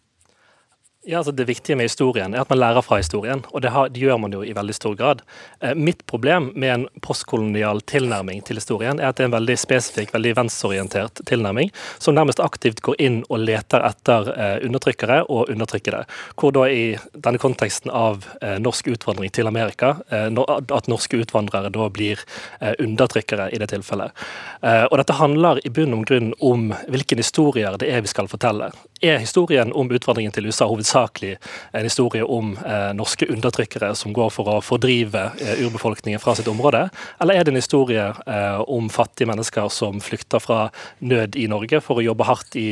Ja, 1.07 1.19
altså 1.19 1.33
Det 1.33 1.45
viktige 1.45 1.77
med 1.77 1.85
historien 1.85 2.33
er 2.33 2.41
at 2.41 2.49
man 2.49 2.59
lærer 2.63 2.81
fra 2.81 2.97
historien, 2.97 3.43
og 3.53 3.61
det, 3.61 3.71
har, 3.75 3.91
det 3.93 4.01
gjør 4.01 4.17
man 4.23 4.33
jo 4.33 4.39
i 4.41 4.55
veldig 4.57 4.73
stor 4.73 4.95
grad. 4.97 5.21
Eh, 5.61 5.75
mitt 5.77 6.01
problem 6.09 6.47
med 6.57 6.71
en 6.73 6.87
postkolonial 7.05 7.83
tilnærming 7.85 8.41
til 8.47 8.57
historien 8.57 8.97
er 8.97 9.11
at 9.11 9.19
det 9.19 9.27
er 9.27 9.29
en 9.29 9.35
veldig 9.35 9.57
spesifikk, 9.61 10.15
veldig 10.15 10.33
venstreorientert 10.39 11.21
tilnærming, 11.29 11.69
som 12.01 12.17
nærmest 12.17 12.41
aktivt 12.41 12.81
går 12.87 12.97
inn 13.05 13.19
og 13.29 13.43
leter 13.45 13.85
etter 13.85 14.31
eh, 14.33 14.55
undertrykkere 14.65 15.19
og 15.29 15.53
undertrykkede. 15.53 16.01
Hvor 16.41 16.55
da 16.57 16.65
i 16.73 16.97
denne 17.13 17.43
konteksten 17.43 17.93
av 17.93 18.25
eh, 18.41 18.57
norsk 18.65 18.89
utvandring 18.97 19.29
til 19.29 19.53
Amerika, 19.53 19.99
eh, 20.09 20.33
at 20.33 20.89
norske 20.89 21.21
utvandrere 21.21 21.69
da 21.75 21.91
blir 21.93 22.25
eh, 22.63 22.73
undertrykkere 22.79 23.51
i 23.53 23.61
det 23.61 23.69
tilfellet. 23.75 24.17
Eh, 24.65 24.87
og 24.89 24.97
dette 25.03 25.21
handler 25.21 25.61
i 25.69 25.69
bunn 25.69 26.01
og 26.01 26.09
grunn 26.09 26.33
om 26.41 26.71
hvilken 26.89 27.21
historier 27.21 27.77
det 27.77 27.93
er 27.93 28.01
vi 28.01 28.15
skal 28.15 28.33
fortelle. 28.33 28.73
Er 29.05 29.21
historien 29.21 29.69
om 29.77 29.93
utvandringen 29.93 30.33
til 30.33 30.49
USA 30.49 30.65
hovedsakelig 30.65 30.94
hovedsakelig 30.95 31.37
en 31.73 31.83
historie 31.83 32.25
om 32.25 32.59
eh, 32.67 32.95
norske 32.95 33.27
undertrykkere 33.27 33.95
som 33.95 34.13
går 34.13 34.31
for 34.31 34.49
å 34.49 34.61
fordrive 34.63 35.31
eh, 35.41 35.65
urbefolkningen 35.65 36.21
fra 36.21 36.35
sitt 36.35 36.49
område, 36.49 36.89
eller 37.21 37.35
er 37.35 37.45
det 37.45 37.53
en 37.53 37.61
historie 37.61 38.07
eh, 38.27 38.61
om 38.61 38.89
fattige 38.91 39.29
mennesker 39.29 39.69
som 39.69 40.01
flykter 40.01 40.41
fra 40.41 40.71
nød 41.01 41.37
i 41.37 41.47
Norge 41.49 41.81
for 41.81 41.99
å 41.99 42.05
jobbe 42.05 42.25
hardt 42.25 42.57
i 42.57 42.65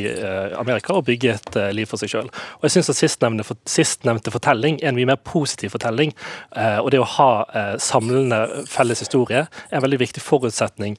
Amerika 0.57 0.93
og 0.95 1.05
bygge 1.07 1.33
et 1.33 1.57
liv 1.73 1.87
for 1.89 1.99
seg 1.99 2.11
sjøl? 2.11 2.29
Jeg 2.63 2.73
syns 2.75 2.91
at 2.91 2.99
sistnevnte, 2.99 3.45
for, 3.47 3.59
sistnevnte, 3.69 4.31
fortelling 4.33 4.79
er 4.81 4.91
en 4.91 4.97
mye 4.97 5.09
mer 5.09 5.19
positiv 5.19 5.73
fortelling, 5.73 6.13
og 6.81 6.89
det 6.93 6.99
å 7.01 7.07
ha 7.15 7.29
samlende 7.81 8.63
felles 8.69 9.01
historie 9.03 9.45
er 9.45 9.77
en 9.77 9.83
veldig 9.83 9.99
viktig 10.01 10.23
forutsetning 10.23 10.95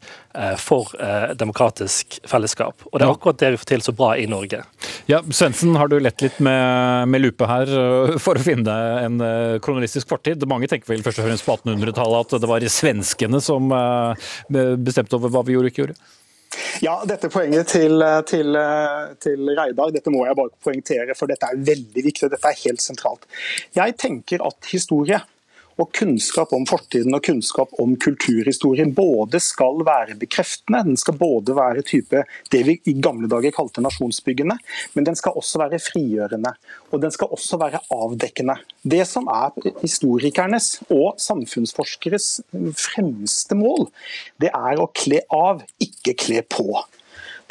for 0.61 0.93
demokratisk 1.39 2.19
fellesskap. 2.29 2.87
Og 2.91 2.99
det 2.99 3.07
er 3.07 3.15
akkurat 3.15 3.41
det 3.43 3.53
vi 3.55 3.61
får 3.63 3.71
til 3.75 3.87
så 3.87 3.95
bra 3.97 4.15
i 4.21 4.27
Norge. 4.31 4.65
Ja, 5.11 5.23
Svendsen, 5.31 5.77
har 5.81 5.91
du 5.91 5.99
lett 6.01 6.25
litt 6.25 6.41
med 6.45 7.09
med 7.15 7.23
lupe 7.23 7.49
her 7.49 7.71
øh, 7.71 8.17
for 8.23 8.39
å 8.39 8.45
finne 8.45 8.75
en 9.05 9.23
øh, 9.23 9.61
kronologistisk 9.65 10.11
fortid. 10.11 10.45
Mange 10.51 10.69
tenker 10.71 10.91
vel 10.91 11.05
først 11.07 11.23
og 11.23 11.29
fremst 11.29 11.47
på 11.47 11.57
1800-tallet 11.61 12.27
at 12.27 12.43
det 12.43 12.51
var 12.51 12.69
svenskene 12.75 13.41
som 13.45 13.73
øh, 13.75 14.29
bestemte 14.83 15.19
over 15.19 15.33
hva 15.33 15.45
vi 15.47 15.57
gjorde 15.57 15.71
og 15.71 15.75
ikke 15.75 15.85
gjorde. 15.85 15.99
Ja, 16.83 17.01
dette 17.07 17.31
poenget 17.35 17.73
til, 17.73 18.03
til, 18.31 18.57
til, 19.23 19.49
Reidar 19.59 19.91
dette 19.95 20.11
må 20.15 20.23
jeg 20.27 20.37
bare 20.39 20.53
poengtere, 20.63 21.17
for 21.19 21.31
dette 21.31 21.49
er 21.51 21.63
veldig 21.67 22.05
viktig. 22.07 22.31
Dette 22.31 22.51
er 22.51 22.61
helt 22.61 22.83
sentralt. 22.83 23.27
Jeg 23.75 23.97
tenker 23.99 24.43
at 24.47 24.71
historie 24.71 25.19
og 25.81 25.91
kunnskap 25.97 26.53
om 26.55 26.67
fortiden 26.69 27.17
og 27.17 27.25
kunnskap 27.27 27.73
om 27.83 27.95
kulturhistorien 28.01 28.93
både 28.95 29.41
skal 29.43 29.83
være 29.87 30.17
bekreftende, 30.21 30.85
den 30.91 30.99
skal 31.01 31.19
både 31.19 31.57
være 31.57 31.85
type 31.87 32.25
det 32.53 32.63
vi 32.69 32.79
i 32.91 32.97
gamle 33.03 33.29
dager 33.31 33.55
kalte 33.55 33.83
nasjonsbyggende, 33.85 34.57
men 34.95 35.09
den 35.09 35.19
skal 35.19 35.37
også 35.39 35.63
være 35.65 35.83
frigjørende. 35.83 36.55
Og 36.93 37.03
den 37.03 37.15
skal 37.15 37.33
også 37.35 37.59
være 37.61 37.83
avdekkende. 37.93 38.57
Det 38.83 39.03
som 39.09 39.29
er 39.33 39.55
historikernes 39.83 40.77
og 40.91 41.19
samfunnsforskeres 41.23 42.29
fremste 42.79 43.59
mål, 43.59 43.89
det 44.41 44.53
er 44.55 44.81
å 44.81 44.91
kle 44.95 45.25
av, 45.35 45.65
ikke 45.83 46.17
kle 46.27 46.45
på. 46.47 46.69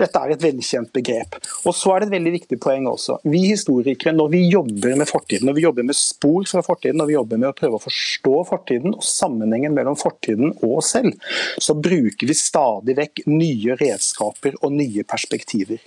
Dette 0.04 0.20
er 0.20 0.34
et 0.34 0.43
velkjent 0.43 0.91
begrep. 0.95 1.38
Og 1.64 1.76
så 1.78 1.93
er 1.93 2.04
det 2.04 2.10
et 2.10 2.16
veldig 2.18 2.34
viktig 2.36 2.60
poeng 2.64 2.89
også. 2.91 3.20
Vi 3.30 3.45
historikere, 3.47 4.16
når 4.16 4.34
vi 4.34 4.41
jobber 4.51 4.97
med 4.99 5.08
fortiden, 5.10 5.47
når 5.47 5.58
vi 5.58 5.66
jobber 5.66 5.88
med 5.88 5.97
spor 5.97 6.47
fra 6.49 6.64
fortiden, 6.66 6.99
når 6.99 7.10
vi 7.10 7.18
jobber 7.18 7.41
med 7.41 7.51
å 7.51 7.56
prøve 7.58 7.80
å 7.80 7.84
forstå 7.84 8.36
fortiden 8.49 8.97
og 8.97 9.08
sammenhengen 9.08 9.76
mellom 9.78 9.97
fortiden 9.99 10.51
og 10.60 10.78
oss 10.82 10.93
selv, 10.97 11.16
så 11.62 11.76
bruker 11.78 12.30
vi 12.30 12.38
stadig 12.38 12.97
vekk 12.99 13.24
nye 13.32 13.78
redskaper 13.80 14.60
og 14.62 14.76
nye 14.76 15.06
perspektiver. 15.08 15.82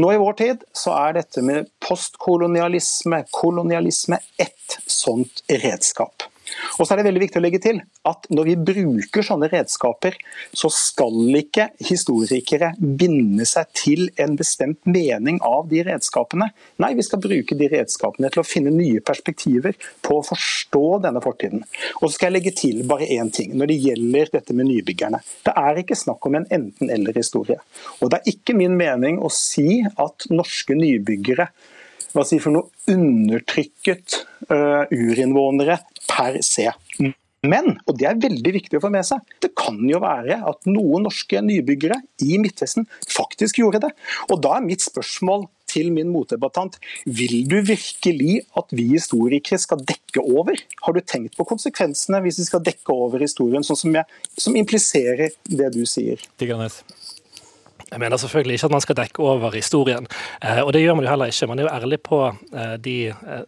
Nå 0.00 0.12
i 0.14 0.20
vår 0.20 0.40
tid 0.40 0.66
så 0.76 0.96
er 0.96 1.20
dette 1.20 1.44
med 1.44 1.68
postkolonialisme, 1.84 3.24
kolonialisme, 3.34 4.20
ett 4.40 4.80
sånt 4.86 5.44
redskap. 5.50 6.30
Og 6.78 6.86
så 6.86 6.94
er 6.94 7.00
det 7.00 7.06
veldig 7.08 7.22
viktig 7.24 7.40
å 7.40 7.44
legge 7.44 7.60
til 7.62 7.80
at 8.08 8.28
når 8.32 8.48
vi 8.50 8.56
bruker 8.70 9.26
sånne 9.26 9.50
redskaper, 9.52 10.16
så 10.56 10.70
skal 10.72 11.38
ikke 11.40 11.68
historikere 11.86 12.72
binde 12.78 13.46
seg 13.48 13.70
til 13.76 14.06
en 14.20 14.36
bestemt 14.38 14.80
mening 14.88 15.40
av 15.46 15.68
de 15.70 15.82
redskapene. 15.86 16.50
Nei, 16.82 16.92
vi 16.98 17.06
skal 17.06 17.22
bruke 17.22 17.56
de 17.58 17.70
redskapene 17.72 18.30
til 18.32 18.42
å 18.42 18.46
finne 18.46 18.72
nye 18.74 19.02
perspektiver 19.04 19.76
på 20.04 20.20
å 20.20 20.26
forstå 20.26 20.84
denne 21.06 21.22
fortiden. 21.24 21.64
Og 22.00 22.06
så 22.08 22.14
skal 22.16 22.30
jeg 22.30 22.38
legge 22.38 22.54
til 22.60 22.84
bare 22.90 23.08
én 23.10 23.32
ting 23.34 23.56
når 23.58 23.72
det 23.72 23.80
gjelder 23.86 24.32
dette 24.38 24.56
med 24.56 24.70
nybyggerne. 24.70 25.22
Det 25.46 25.56
er 25.56 25.82
ikke 25.82 25.98
snakk 25.98 26.26
om 26.28 26.38
en 26.38 26.48
enten-eller-historie. 26.60 27.60
Og 28.00 28.10
det 28.10 28.20
er 28.20 28.32
ikke 28.34 28.56
min 28.58 28.76
mening 28.78 29.20
å 29.20 29.32
si 29.32 29.82
at 29.84 30.30
norske 30.32 30.76
nybyggere 30.78 31.50
hva 32.10 32.24
si 32.26 32.40
for 32.42 32.54
noe 32.54 32.90
undertrykket 32.90 34.16
uh, 34.50 34.82
urinnvånere 34.90 35.76
per 36.10 36.40
se. 36.44 36.68
Men, 37.40 37.78
og 37.88 37.96
det 37.96 38.04
er 38.04 38.18
veldig 38.20 38.52
viktig 38.52 38.76
å 38.76 38.82
få 38.84 38.90
med 38.92 39.06
seg, 39.08 39.22
det 39.40 39.54
kan 39.56 39.78
jo 39.88 40.02
være 40.02 40.42
at 40.50 40.66
noen 40.68 41.06
norske 41.06 41.40
nybyggere 41.40 41.96
i 42.26 42.36
Midtvesten 42.42 42.84
faktisk 43.08 43.62
gjorde 43.62 43.80
det. 43.86 43.90
Og 44.28 44.42
da 44.44 44.58
er 44.58 44.66
mitt 44.66 44.84
spørsmål 44.84 45.46
til 45.70 45.88
min 45.94 46.10
motdebattant, 46.12 46.76
vil 47.06 47.44
du 47.48 47.60
virkelig 47.64 48.40
at 48.58 48.74
vi 48.74 48.90
historikere 48.92 49.60
skal 49.62 49.80
dekke 49.88 50.20
over? 50.20 50.58
Har 50.84 50.96
du 50.96 51.00
tenkt 51.00 51.38
på 51.38 51.46
konsekvensene 51.48 52.20
hvis 52.26 52.42
vi 52.42 52.48
skal 52.50 52.64
dekke 52.66 52.92
over 52.92 53.22
historien, 53.24 53.64
sånn 53.64 53.78
som, 53.86 53.94
jeg, 53.96 54.20
som 54.36 54.58
impliserer 54.58 55.32
det 55.48 55.70
du 55.76 55.84
sier? 55.88 56.20
Tigranes. 56.40 56.82
Jeg 57.90 57.98
mener 57.98 58.20
selvfølgelig 58.22 58.58
ikke 58.58 58.68
at 58.68 58.74
man 58.74 58.82
skal 58.84 58.98
dekke 59.00 59.22
over 59.26 59.54
historien, 59.56 60.04
eh, 60.44 60.60
og 60.62 60.74
det 60.76 60.84
gjør 60.84 60.98
man 60.98 61.06
jo 61.06 61.10
heller 61.10 61.32
ikke. 61.32 61.48
Man 61.50 61.58
er 61.58 61.66
jo 61.66 61.72
ærlig 61.72 61.98
på 62.06 62.20
eh, 62.30 62.76
de 62.84 62.96
eh, 63.10 63.40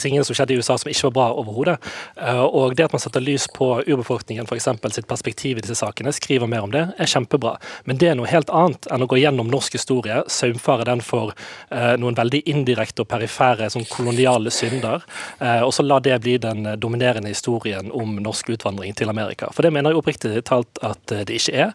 tingene 0.00 0.24
som 0.26 0.36
skjedde 0.36 0.54
i 0.54 0.60
USA 0.60 0.78
som 0.80 0.90
ikke 0.90 1.08
var 1.08 1.16
bra 1.16 1.28
overhodet. 1.42 1.76
Eh, 2.16 2.42
og 2.44 2.76
det 2.76 2.86
at 2.88 2.94
man 2.94 3.02
setter 3.02 3.24
lys 3.24 3.46
på 3.54 3.72
urbefolkningen 3.86 4.46
eksempel, 4.60 4.92
sitt 4.92 5.08
perspektiv 5.08 5.58
i 5.58 5.64
disse 5.64 5.78
sakene, 5.78 6.12
skriver 6.12 6.48
mer 6.50 6.66
om 6.66 6.72
det, 6.74 6.84
er 6.98 7.10
kjempebra. 7.10 7.56
Men 7.88 8.00
det 8.00 8.10
er 8.10 8.18
noe 8.18 8.28
helt 8.30 8.50
annet 8.54 8.88
enn 8.90 9.04
å 9.04 9.08
gå 9.10 9.20
gjennom 9.20 9.50
norsk 9.50 9.76
historie, 9.78 10.20
saumfare 10.30 10.86
den 10.88 11.02
for 11.04 11.32
uh, 11.32 11.94
noen 12.00 12.16
veldig 12.18 12.42
indirekte 12.50 13.04
og 13.04 13.10
perifere 13.10 13.70
sånn 13.72 13.86
koloniale 13.90 14.52
synder, 14.54 15.04
uh, 15.40 15.62
og 15.66 15.72
så 15.74 15.84
la 15.86 16.00
det 16.02 16.18
bli 16.24 16.36
den 16.42 16.66
dominerende 16.80 17.32
historien 17.32 17.90
om 17.96 18.18
norsk 18.22 18.52
utvandring 18.56 18.96
til 18.98 19.12
Amerika. 19.12 19.50
For 19.54 19.66
det 19.66 19.72
mener 19.74 19.94
jeg 19.94 20.02
oppriktig 20.02 20.44
talt 20.48 20.80
at 20.86 21.14
det 21.28 21.36
ikke 21.36 21.66
er. 21.66 21.72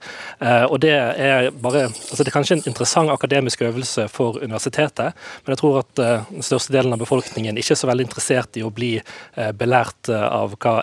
Og 0.70 0.78
det 0.84 0.94
er 0.94 1.50
bare 1.62 1.88
altså 1.88 2.24
Det 2.24 2.30
er 2.30 2.36
kanskje 2.36 2.58
en 2.58 2.64
interessant 2.70 3.12
akademisk 3.12 3.62
øvelse 3.66 4.08
for 4.12 4.40
universitetet, 4.44 5.16
men 5.46 5.54
jeg 5.54 5.62
tror 5.62 5.80
at 5.82 5.92
den 5.98 6.46
største 6.46 6.74
delen 6.74 6.94
av 6.94 7.02
befolkningen 7.02 7.58
ikke 7.60 7.74
er 7.76 7.80
så 7.80 7.90
veldig 7.90 8.06
interessert 8.08 8.15
i 8.56 8.64
å 8.64 8.72
bli 8.74 8.92
eh, 9.00 9.52
belært 9.58 10.10
eh, 10.10 10.22
av 10.22 10.56
hva 10.62 10.76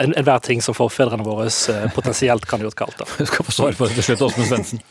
enhver 0.00 0.42
ting 0.44 0.62
som 0.64 0.76
forfedrene 0.76 1.26
våre 1.26 1.48
eh, 1.48 1.86
potensielt 1.94 2.46
kan 2.50 2.62
gjort 2.64 2.78
kaldt. 2.78 3.04
Du 3.20 3.26
skal 3.28 3.46
få 3.46 3.54
svar 3.54 3.78
på 3.78 3.88
det 3.88 3.98
til 3.98 4.08
slutt, 4.10 4.26
Åsmund 4.28 4.48
Svendsen. 4.48 4.82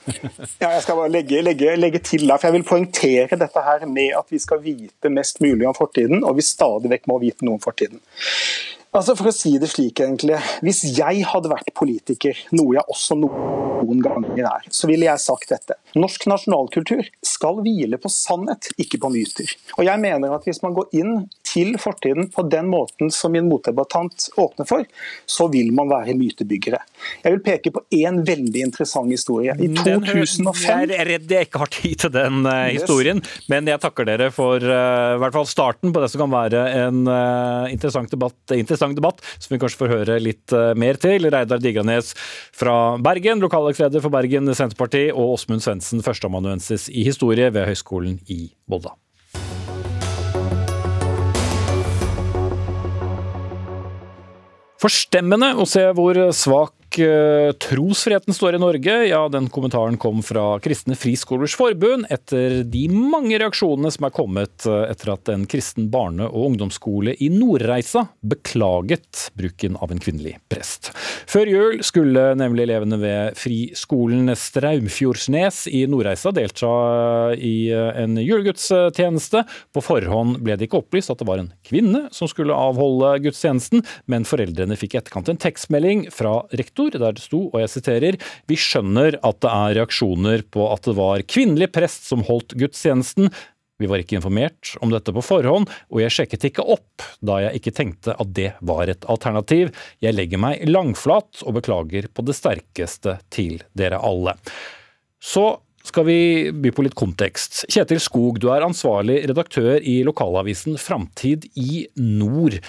ja, 0.63 0.71
jeg 0.75 0.83
skal 0.85 0.99
bare 0.99 1.11
legge, 1.13 1.43
legge, 1.45 1.75
legge 1.79 2.03
til 2.05 2.25
der, 2.27 2.37
for 2.37 2.49
jeg 2.49 2.59
vil 2.59 2.67
poengtere 2.69 3.39
dette 3.39 3.65
her 3.65 3.85
med 3.89 4.15
at 4.19 4.29
vi 4.31 4.41
skal 4.41 4.61
vite 4.63 5.13
mest 5.13 5.41
mulig 5.43 5.67
om 5.69 5.77
fortiden, 5.77 6.23
og 6.23 6.39
vi 6.39 6.45
stadig 6.45 6.91
vekk 6.93 7.09
må 7.11 7.19
vite 7.23 7.47
noe 7.47 7.59
om 7.59 7.63
fortiden. 7.63 8.01
Altså 8.89 9.13
For 9.13 9.29
å 9.29 9.33
si 9.33 9.51
det 9.61 9.67
slik, 9.69 9.99
egentlig. 10.01 10.39
Hvis 10.65 10.81
jeg 10.97 11.21
hadde 11.29 11.51
vært 11.51 11.69
politiker, 11.77 12.37
noe 12.57 12.73
jeg 12.79 12.89
også 12.89 13.19
noen 13.19 13.99
ganger 14.01 14.47
er, 14.49 14.65
så 14.73 14.89
ville 14.89 15.05
jeg 15.05 15.21
sagt 15.21 15.51
dette. 15.53 15.77
Norsk 15.93 16.25
nasjonalkultur 16.31 17.05
skal 17.25 17.61
hvile 17.61 17.99
på 18.01 18.09
sannhet, 18.09 18.71
ikke 18.81 18.97
på 19.03 19.11
myter. 19.13 19.53
Og 19.77 19.85
jeg 19.85 20.01
mener 20.01 20.33
at 20.33 20.47
hvis 20.49 20.63
man 20.65 20.73
går 20.77 20.89
inn 20.97 21.13
til 21.49 21.75
fortiden 21.81 22.29
på 22.33 22.45
den 22.49 22.69
måten 22.69 23.11
som 23.13 23.33
min 23.33 23.47
motdebattant 23.49 24.29
åpner 24.39 24.67
for, 24.69 24.85
så 25.29 25.47
vil 25.51 25.71
man 25.75 25.89
være 25.91 26.15
mytebyggere. 26.17 26.81
Jeg 27.23 27.35
vil 27.35 27.41
peke 27.45 27.73
på 27.73 27.83
én 27.95 28.21
veldig 28.27 28.65
interessant 28.67 29.11
historie. 29.11 29.55
I 29.57 29.69
2005 29.73 30.59
Jeg 30.65 30.91
er 30.99 31.09
redd 31.13 31.33
jeg 31.33 31.49
ikke 31.49 31.63
har 31.63 31.73
tid 31.73 31.95
til 32.05 32.13
den 32.13 32.43
uh, 32.47 32.67
historien, 32.69 33.23
men 33.51 33.69
jeg 33.69 33.81
takker 33.83 34.07
dere 34.09 34.29
for 34.35 34.61
uh, 34.61 35.15
i 35.15 35.19
hvert 35.23 35.37
fall 35.37 35.49
starten 35.49 35.93
på 35.95 36.03
det 36.03 36.11
som 36.13 36.25
kan 36.25 36.33
være 36.33 36.63
en 36.83 37.01
uh, 37.09 37.69
interessant, 37.71 38.11
debatt, 38.11 38.37
interessant, 38.55 38.97
debatt, 38.97 39.23
som 39.39 39.55
vi 39.55 39.61
kanskje 39.61 39.81
får 39.83 39.93
høre 39.95 40.19
litt 40.21 40.55
mer 40.79 40.99
til. 41.01 41.27
Reidar 41.29 41.61
Digranes 41.61 42.13
fra 42.55 42.97
Bergen, 43.01 43.41
lokallagsleder 43.43 44.03
for 44.03 44.13
Bergen 44.13 44.49
Senterparti, 44.53 45.09
og 45.13 45.35
Åsmund 45.37 45.65
Svendsen, 45.65 46.03
førsteamanuensis 46.05 46.89
i 46.91 47.05
historie 47.07 47.51
ved 47.53 47.69
Høgskolen 47.69 48.19
i 48.29 48.45
Volda. 48.69 48.95
Forstemmende 54.80 55.51
å 55.59 55.65
se 55.67 55.84
hvor 55.95 56.17
svak 56.36 56.73
Eh, 56.97 57.51
trosfriheten 57.51 58.33
står 58.33 58.55
i 58.55 58.59
Norge, 58.59 58.93
ja, 59.05 59.21
den 59.29 59.49
kommentaren 59.49 59.97
kom 59.97 60.23
fra 60.25 60.59
Kristne 60.59 60.95
Friskolers 60.97 61.53
Forbund 61.55 62.07
etter 62.09 62.63
de 62.65 62.87
mange 62.89 63.37
reaksjonene 63.37 63.91
som 63.93 64.07
er 64.07 64.13
kommet 64.15 64.65
eh, 64.65 64.87
etter 64.89 65.11
at 65.13 65.29
en 65.29 65.45
kristen 65.49 65.89
barne- 65.93 66.25
og 66.25 66.47
ungdomsskole 66.49 67.13
i 67.21 67.29
Nordreisa 67.29 68.07
beklaget 68.25 69.29
bruken 69.37 69.77
av 69.77 69.93
en 69.93 70.01
kvinnelig 70.01 70.37
prest. 70.49 70.89
Før 71.29 71.51
jul 71.51 71.83
skulle 71.85 72.31
nemlig 72.39 72.65
elevene 72.65 72.97
ved 73.01 73.37
friskolen 73.37 74.33
Straumfjordsnes 74.33 75.67
i 75.69 75.83
Nordreisa 75.91 76.33
delta 76.33 76.73
i 77.37 77.69
eh, 77.69 78.01
en 78.01 78.17
julegudstjeneste. 78.17 79.45
På 79.75 79.85
forhånd 79.85 80.41
ble 80.41 80.57
det 80.57 80.69
ikke 80.71 80.81
opplyst 80.81 81.13
at 81.13 81.21
det 81.21 81.29
var 81.29 81.43
en 81.43 81.53
kvinne 81.69 82.07
som 82.15 82.31
skulle 82.31 82.57
avholde 82.57 83.13
gudstjenesten, 83.27 83.85
men 84.09 84.25
foreldrene 84.27 84.79
fikk 84.79 84.97
etterkant 85.03 85.29
en 85.29 85.43
tekstmelding 85.45 86.07
fra 86.15 86.39
rektor 86.57 86.78
rektor, 86.80 86.99
der 86.99 87.13
det 87.13 87.23
sto, 87.23 87.49
og 87.51 87.59
jeg 87.61 87.69
siterer, 87.69 88.17
vi 88.47 88.55
skjønner 88.57 89.19
at 89.23 89.39
det 89.41 89.51
er 89.51 89.77
reaksjoner 89.80 90.43
på 90.51 90.71
at 90.71 90.84
det 90.86 90.95
var 90.97 91.25
kvinnelig 91.27 91.71
prest 91.71 92.07
som 92.07 92.23
holdt 92.23 92.55
gudstjenesten. 92.55 93.30
Vi 93.80 93.88
var 93.88 94.01
ikke 94.01 94.17
informert 94.17 94.75
om 94.84 94.91
dette 94.91 95.13
på 95.15 95.23
forhånd, 95.23 95.69
og 95.89 96.01
jeg 96.01 96.11
sjekket 96.11 96.49
ikke 96.49 96.65
opp 96.67 97.05
da 97.23 97.39
jeg 97.45 97.59
ikke 97.59 97.75
tenkte 97.75 98.15
at 98.19 98.34
det 98.36 98.51
var 98.59 98.89
et 98.91 99.05
alternativ. 99.07 99.71
Jeg 100.03 100.15
legger 100.15 100.41
meg 100.41 100.65
langflat 100.67 101.45
og 101.45 101.55
beklager 101.55 102.09
på 102.11 102.25
det 102.27 102.36
sterkeste 102.36 103.19
til 103.32 103.63
dere 103.73 104.01
alle. 104.03 104.36
Så 105.19 105.61
skal 105.88 106.05
vi 106.05 106.19
by 106.51 106.73
på 106.75 106.84
litt 106.84 106.97
kontekst. 106.99 107.63
Kjetil 107.71 108.01
Skog, 108.03 108.41
du 108.43 108.49
er 108.51 108.65
ansvarlig 108.67 109.21
redaktør 109.32 109.80
i 109.80 110.01
lokalavisen 110.03 110.75
Framtid 110.77 111.47
i 111.55 111.86
nord. 111.95 112.59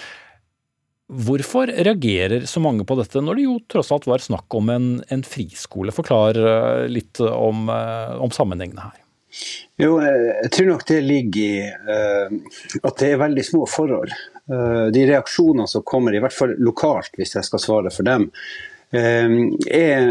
Hvorfor 1.11 1.67
reagerer 1.67 2.45
så 2.47 2.61
mange 2.63 2.85
på 2.87 2.95
dette, 3.01 3.19
når 3.25 3.39
det 3.39 3.45
jo 3.49 3.55
tross 3.73 3.91
alt 3.91 4.07
var 4.07 4.23
snakk 4.23 4.55
om 4.55 4.69
en, 4.71 4.89
en 5.11 5.25
friskole? 5.27 5.95
Forklar 5.95 6.39
eh, 6.39 6.85
litt 6.87 7.19
om, 7.25 7.67
eh, 7.73 8.13
om, 8.23 8.31
sammenhengene 8.31 8.85
her. 8.85 9.01
Jo, 9.81 9.97
eh, 9.99 10.29
jeg 10.45 10.53
tror 10.55 10.69
nok 10.71 10.85
det 10.87 11.01
ligger 11.03 11.43
i 11.43 11.67
uh, 11.67 12.37
at 12.83 13.03
det 13.03 13.11
er 13.11 13.23
veldig 13.25 13.47
små 13.47 13.67
forhold. 13.71 14.15
Uh, 14.51 14.87
de 14.95 15.03
reaksjonene 15.11 15.67
som 15.71 15.87
kommer, 15.87 16.15
i 16.15 16.23
hvert 16.23 16.37
fall 16.37 16.55
lokalt, 16.63 17.11
hvis 17.19 17.35
jeg 17.39 17.49
skal 17.49 17.63
svare 17.63 17.95
for 17.95 18.07
dem, 18.07 18.29
er 18.99 20.09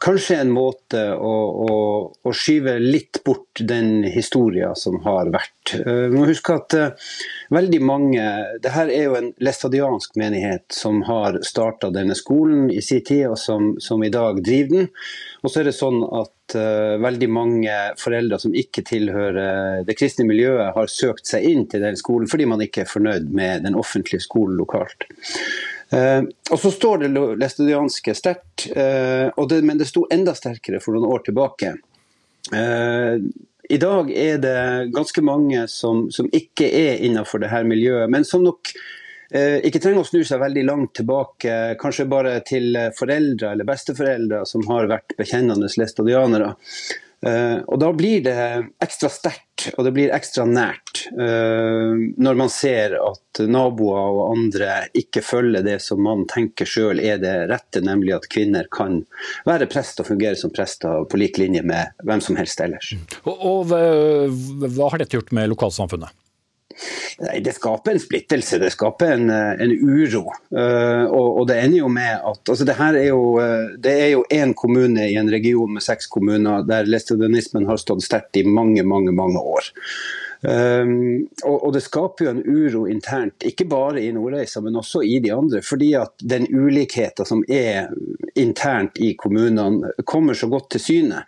kanskje 0.00 0.36
en 0.42 0.50
måte 0.52 1.00
å, 1.16 1.34
å, 1.64 1.76
å 2.20 2.32
skyve 2.36 2.76
litt 2.82 3.22
bort 3.24 3.62
den 3.64 4.04
historien 4.04 4.76
som 4.76 4.98
har 5.06 5.30
vært. 5.32 5.74
Eh, 5.78 6.06
vi 6.10 6.18
må 6.18 6.26
huske 6.28 6.56
at 6.56 6.76
uh, 6.76 7.14
veldig 7.54 7.80
mange 7.84 8.26
det 8.60 8.74
her 8.74 8.92
er 8.92 9.06
jo 9.06 9.16
en 9.18 9.30
læstadiansk 9.40 10.20
menighet 10.20 10.66
som 10.74 11.00
har 11.08 11.40
starta 11.46 11.92
denne 11.94 12.16
skolen 12.18 12.68
i 12.72 12.82
sin 12.84 13.04
tid, 13.06 13.26
og 13.30 13.38
som, 13.40 13.72
som, 13.80 14.04
i 14.04 14.12
dag 14.12 14.42
driver 14.44 14.82
den. 14.82 14.92
Og 15.40 15.48
så 15.48 15.62
er 15.62 15.70
det 15.70 15.76
sånn 15.78 16.02
at 16.04 16.56
uh, 16.60 17.00
veldig 17.00 17.32
mange 17.32 17.80
foreldre 18.00 18.40
som 18.42 18.56
ikke 18.56 18.84
tilhører 18.88 19.84
det 19.88 19.96
kristne 19.96 20.28
miljøet, 20.28 20.74
har 20.76 20.92
søkt 20.92 21.28
seg 21.28 21.48
inn 21.48 21.66
til 21.70 21.84
den 21.84 21.96
skolen 21.96 22.28
fordi 22.28 22.48
man 22.48 22.60
ikke 22.64 22.84
er 22.84 22.90
fornøyd 22.90 23.32
med 23.32 23.64
den 23.64 23.78
offentlige 23.80 24.28
skolen 24.28 24.60
lokalt. 24.60 25.08
Eh, 25.92 26.22
og 26.50 26.60
så 26.62 26.70
står 26.70 27.02
det 27.02 27.08
læstadianske 27.40 28.14
sterkt, 28.14 28.68
eh, 28.76 29.60
men 29.62 29.78
det 29.78 29.88
sto 29.90 30.06
enda 30.10 30.34
sterkere 30.38 30.80
for 30.82 30.94
noen 30.94 31.10
år 31.10 31.24
tilbake. 31.26 31.74
Eh, 32.54 33.18
I 33.70 33.78
dag 33.78 34.10
er 34.10 34.38
det 34.42 34.92
ganske 34.94 35.22
mange 35.22 35.66
som, 35.68 36.08
som 36.10 36.30
ikke 36.32 36.66
er 36.66 37.04
innenfor 37.06 37.42
dette 37.42 37.62
miljøet, 37.66 38.10
men 38.10 38.24
som 38.24 38.42
nok 38.46 38.72
eh, 39.34 39.58
ikke 39.66 39.82
trenger 39.82 40.02
å 40.02 40.08
snu 40.08 40.24
seg 40.26 40.42
veldig 40.42 40.64
langt 40.66 40.94
tilbake, 41.02 41.58
kanskje 41.82 42.08
bare 42.10 42.38
til 42.46 42.78
foreldre 42.98 43.52
eller 43.52 43.68
besteforeldre 43.68 44.42
som 44.46 44.66
har 44.70 44.90
vært 44.90 45.14
bekjennende 45.18 45.70
læstadianere. 45.70 46.54
Uh, 47.20 47.60
og 47.68 47.76
Da 47.82 47.90
blir 47.92 48.22
det 48.24 48.34
ekstra 48.80 49.10
sterkt 49.12 49.49
og 49.76 49.86
det 49.86 49.92
blir 49.96 50.14
ekstra 50.14 50.46
nært 50.48 51.04
uh, 51.14 51.94
når 52.20 52.38
man 52.38 52.52
ser 52.52 52.96
at 53.00 53.42
naboer 53.46 54.16
og 54.16 54.22
andre 54.34 54.84
ikke 54.96 55.22
følger 55.24 55.64
det 55.66 55.78
som 55.84 56.02
man 56.04 56.26
tenker 56.30 56.68
sjøl 56.68 57.00
er 57.02 57.20
det 57.22 57.34
rette, 57.50 57.82
nemlig 57.84 58.16
at 58.16 58.28
kvinner 58.32 58.68
kan 58.72 59.02
være 59.48 59.68
prest 59.70 60.02
og 60.02 60.10
fungere 60.10 60.38
som 60.38 60.52
prester 60.54 61.06
på 61.10 61.20
lik 61.20 61.38
linje 61.40 61.62
med 61.66 61.94
hvem 62.06 62.22
som 62.24 62.38
helst 62.40 62.60
ellers. 62.64 62.92
Og, 63.24 63.36
og 63.36 63.70
Hva 63.70 64.90
har 64.92 65.02
dette 65.02 65.16
gjort 65.18 65.32
med 65.36 65.50
lokalsamfunnet? 65.52 66.12
Nei, 67.20 67.40
Det 67.44 67.54
skaper 67.56 67.94
en 67.94 68.02
splittelse, 68.02 68.60
det 68.62 68.72
skaper 68.74 69.14
en, 69.16 69.30
eh, 69.30 69.64
en 69.64 69.72
uro. 69.72 70.24
Uh, 70.54 71.04
og, 71.06 71.28
og, 71.40 71.44
det 71.50 71.58
ender 71.60 71.82
jo 71.82 71.90
med 71.92 72.24
at 72.30 72.52
altså 72.52 72.66
det 72.66 72.78
her 72.78 72.96
er 72.98 73.08
jo 73.10 73.20
uh, 73.38 73.76
det 73.78 73.92
er 74.06 74.08
jo 74.14 74.24
én 74.32 74.54
kommune 74.56 75.06
i 75.10 75.18
en 75.20 75.30
region 75.30 75.74
med 75.74 75.84
seks 75.84 76.08
kommuner 76.10 76.64
der 76.68 76.88
læstadianismen 76.88 77.68
har 77.68 77.80
stått 77.80 78.04
sterkt 78.06 78.40
i 78.40 78.46
mange, 78.46 78.82
mange, 78.86 79.12
mange 79.12 79.40
år. 79.40 79.70
Um, 80.40 81.26
og, 81.44 81.56
og, 81.66 81.72
det 81.76 81.82
skaper 81.84 82.24
jo 82.24 82.30
en 82.32 82.44
uro 82.48 82.86
internt, 82.88 83.44
ikke 83.44 83.66
bare 83.68 84.00
i 84.00 84.12
Nordreisa, 84.16 84.62
men 84.64 84.78
også 84.80 85.02
i 85.04 85.18
de 85.20 85.34
andre. 85.34 85.60
Fordi 85.64 85.92
at 86.00 86.24
den 86.24 86.48
ulikheten 86.48 87.28
som 87.28 87.42
er 87.44 87.90
internt 88.40 88.96
i 89.04 89.12
kommunene, 89.20 89.92
kommer 90.08 90.34
så 90.34 90.48
godt 90.48 90.70
til 90.74 90.84
syne. 90.86 91.24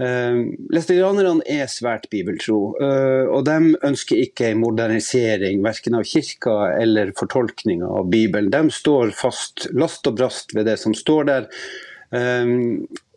Uh, 0.00 0.56
Læstadianerne 0.72 1.44
er 1.44 1.68
svært 1.68 2.06
bibeltro, 2.12 2.72
uh, 2.80 3.26
og 3.28 3.44
de 3.48 3.74
ønsker 3.84 4.22
ikke 4.22 4.48
en 4.48 4.62
modernisering 4.62 5.60
verken 5.66 5.98
av 5.98 6.08
kirka 6.08 6.56
eller 6.80 7.12
fortolkninga 7.18 7.90
av 8.00 8.08
Bibelen. 8.12 8.48
De 8.54 8.72
står 8.72 9.12
fast 9.18 9.68
last 9.76 10.08
og 10.08 10.16
brast 10.22 10.56
ved 10.56 10.70
det 10.70 10.78
som 10.80 10.96
står 10.96 11.30
der. 11.30 11.50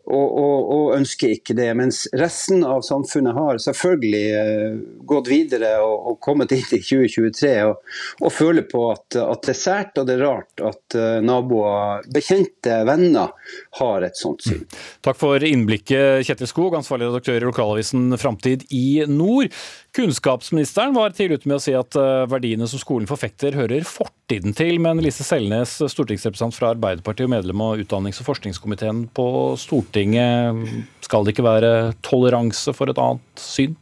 Og, 0.03 0.31
og, 0.35 0.71
og, 0.73 0.87
ønsker 0.97 1.31
ikke 1.31 1.55
det. 1.55 1.69
Mens 1.79 2.01
resten 2.19 2.65
av 2.67 2.81
samfunnet 2.83 3.37
har 3.37 3.59
selvfølgelig 3.63 4.23
uh, 4.35 4.81
gått 5.07 5.29
videre 5.31 5.77
og, 5.79 6.09
og, 6.11 6.17
kommet 6.23 6.51
inn 6.51 6.65
i 6.75 6.81
2023 6.83 7.53
og, 7.69 8.27
føler 8.33 8.67
på 8.67 8.83
at, 8.91 9.15
at, 9.21 9.45
det 9.45 9.53
er 9.53 9.59
sært 9.61 10.01
og 10.01 10.09
det 10.09 10.17
er 10.17 10.25
rart 10.25 10.63
at 10.63 10.97
uh, 10.99 11.21
naboer, 11.23 12.03
bekjente, 12.11 12.81
venner 12.89 13.31
har 13.79 14.03
et 14.03 14.19
sånt 14.19 14.43
syn. 14.43 14.65
Mm. 14.65 14.83
Takk 15.07 15.21
for 15.21 15.47
innblikket, 15.47 16.27
Kjetil 16.27 16.51
Skog, 16.51 16.75
ansvarlig 16.81 17.07
redaktør 17.07 17.39
i 17.39 17.47
lokalavisen 17.47 18.19
Framtid 18.19 18.67
i 18.75 19.05
nord. 19.07 19.55
Kunnskapsministeren 19.93 20.95
var 20.95 21.13
tidlig 21.13 21.43
ute 21.43 21.49
med 21.51 21.59
å 21.59 21.61
si 21.61 21.73
at 21.77 21.93
eh, 21.99 22.23
verdiene 22.25 22.65
som 22.69 22.81
skolen 22.81 23.05
forfekter, 23.05 23.53
hører 23.53 23.85
fortiden 23.85 24.55
til. 24.57 24.79
Men 24.81 24.97
Lise 25.05 25.21
Selnes, 25.27 25.75
stortingsrepresentant 25.93 26.57
fra 26.57 26.71
Arbeiderpartiet 26.73 27.27
og 27.27 27.33
medlem 27.35 27.61
av 27.61 27.77
utdannings- 27.83 28.17
og 28.23 28.31
forskningskomiteen 28.31 29.03
på 29.13 29.27
Stortinget, 29.61 29.92
skal 29.93 31.23
det 31.23 31.35
ikke 31.35 31.45
være 31.45 31.71
toleranse 32.05 32.73
for 32.75 32.89
et 32.89 32.99
annet 33.01 33.41
syn? 33.41 33.77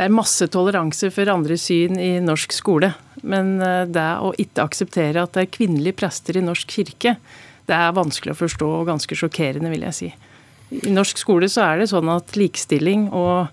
Det 0.00 0.06
er 0.06 0.14
masse 0.14 0.46
toleranse 0.48 1.10
for 1.12 1.28
andre 1.28 1.58
syn 1.60 1.98
i 2.00 2.12
norsk 2.24 2.54
skole. 2.56 2.92
Men 3.20 3.58
eh, 3.60 3.84
det 3.90 4.06
å 4.24 4.30
ikke 4.40 4.64
akseptere 4.64 5.24
at 5.26 5.34
det 5.34 5.44
er 5.44 5.52
kvinnelige 5.52 5.98
prester 6.00 6.38
i 6.38 6.44
norsk 6.44 6.70
kirke, 6.72 7.16
det 7.68 7.76
er 7.76 7.94
vanskelig 7.94 8.32
å 8.32 8.38
forstå 8.38 8.68
og 8.80 8.88
ganske 8.88 9.18
sjokkerende, 9.18 9.70
vil 9.70 9.84
jeg 9.90 9.98
si. 9.98 10.08
I 10.86 10.94
norsk 10.94 11.20
skole 11.20 11.50
så 11.50 11.66
er 11.66 11.82
det 11.82 11.90
sånn 11.90 12.08
at 12.12 12.32
likestilling 12.38 13.08
og 13.12 13.50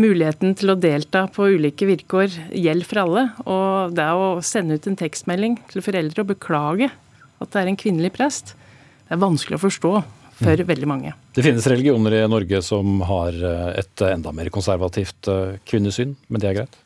muligheten 0.00 0.54
til 0.56 0.72
å 0.72 0.78
delta 0.78 1.26
på 1.32 1.50
ulike 1.56 1.88
vilkår 1.88 2.38
gjelder 2.54 2.88
for 2.88 3.02
alle. 3.02 3.26
Og 3.42 3.96
det 3.96 4.08
å 4.14 4.32
sende 4.44 4.78
ut 4.78 4.88
en 4.88 4.98
tekstmelding 5.00 5.58
til 5.72 5.84
foreldre 5.84 6.24
og 6.24 6.32
beklage 6.32 6.92
at 7.42 7.52
det 7.52 7.62
er 7.62 7.72
en 7.72 7.80
kvinnelig 7.80 8.12
prest, 8.14 8.54
det 9.08 9.16
er 9.16 9.24
vanskelig 9.24 9.58
å 9.58 9.66
forstå 9.66 9.94
for 10.42 10.62
mm. 10.62 10.68
veldig 10.68 10.88
mange. 10.90 11.14
Det 11.36 11.44
finnes 11.46 11.66
religioner 11.70 12.18
i 12.18 12.22
Norge 12.30 12.62
som 12.66 13.00
har 13.08 13.36
eh, 13.36 13.68
et 13.82 14.04
enda 14.10 14.34
mer 14.36 14.50
konservativt 14.54 15.30
eh, 15.30 15.58
kvinnesyn, 15.68 16.16
men 16.28 16.42
det 16.42 16.50
er 16.50 16.58
greit? 16.60 16.80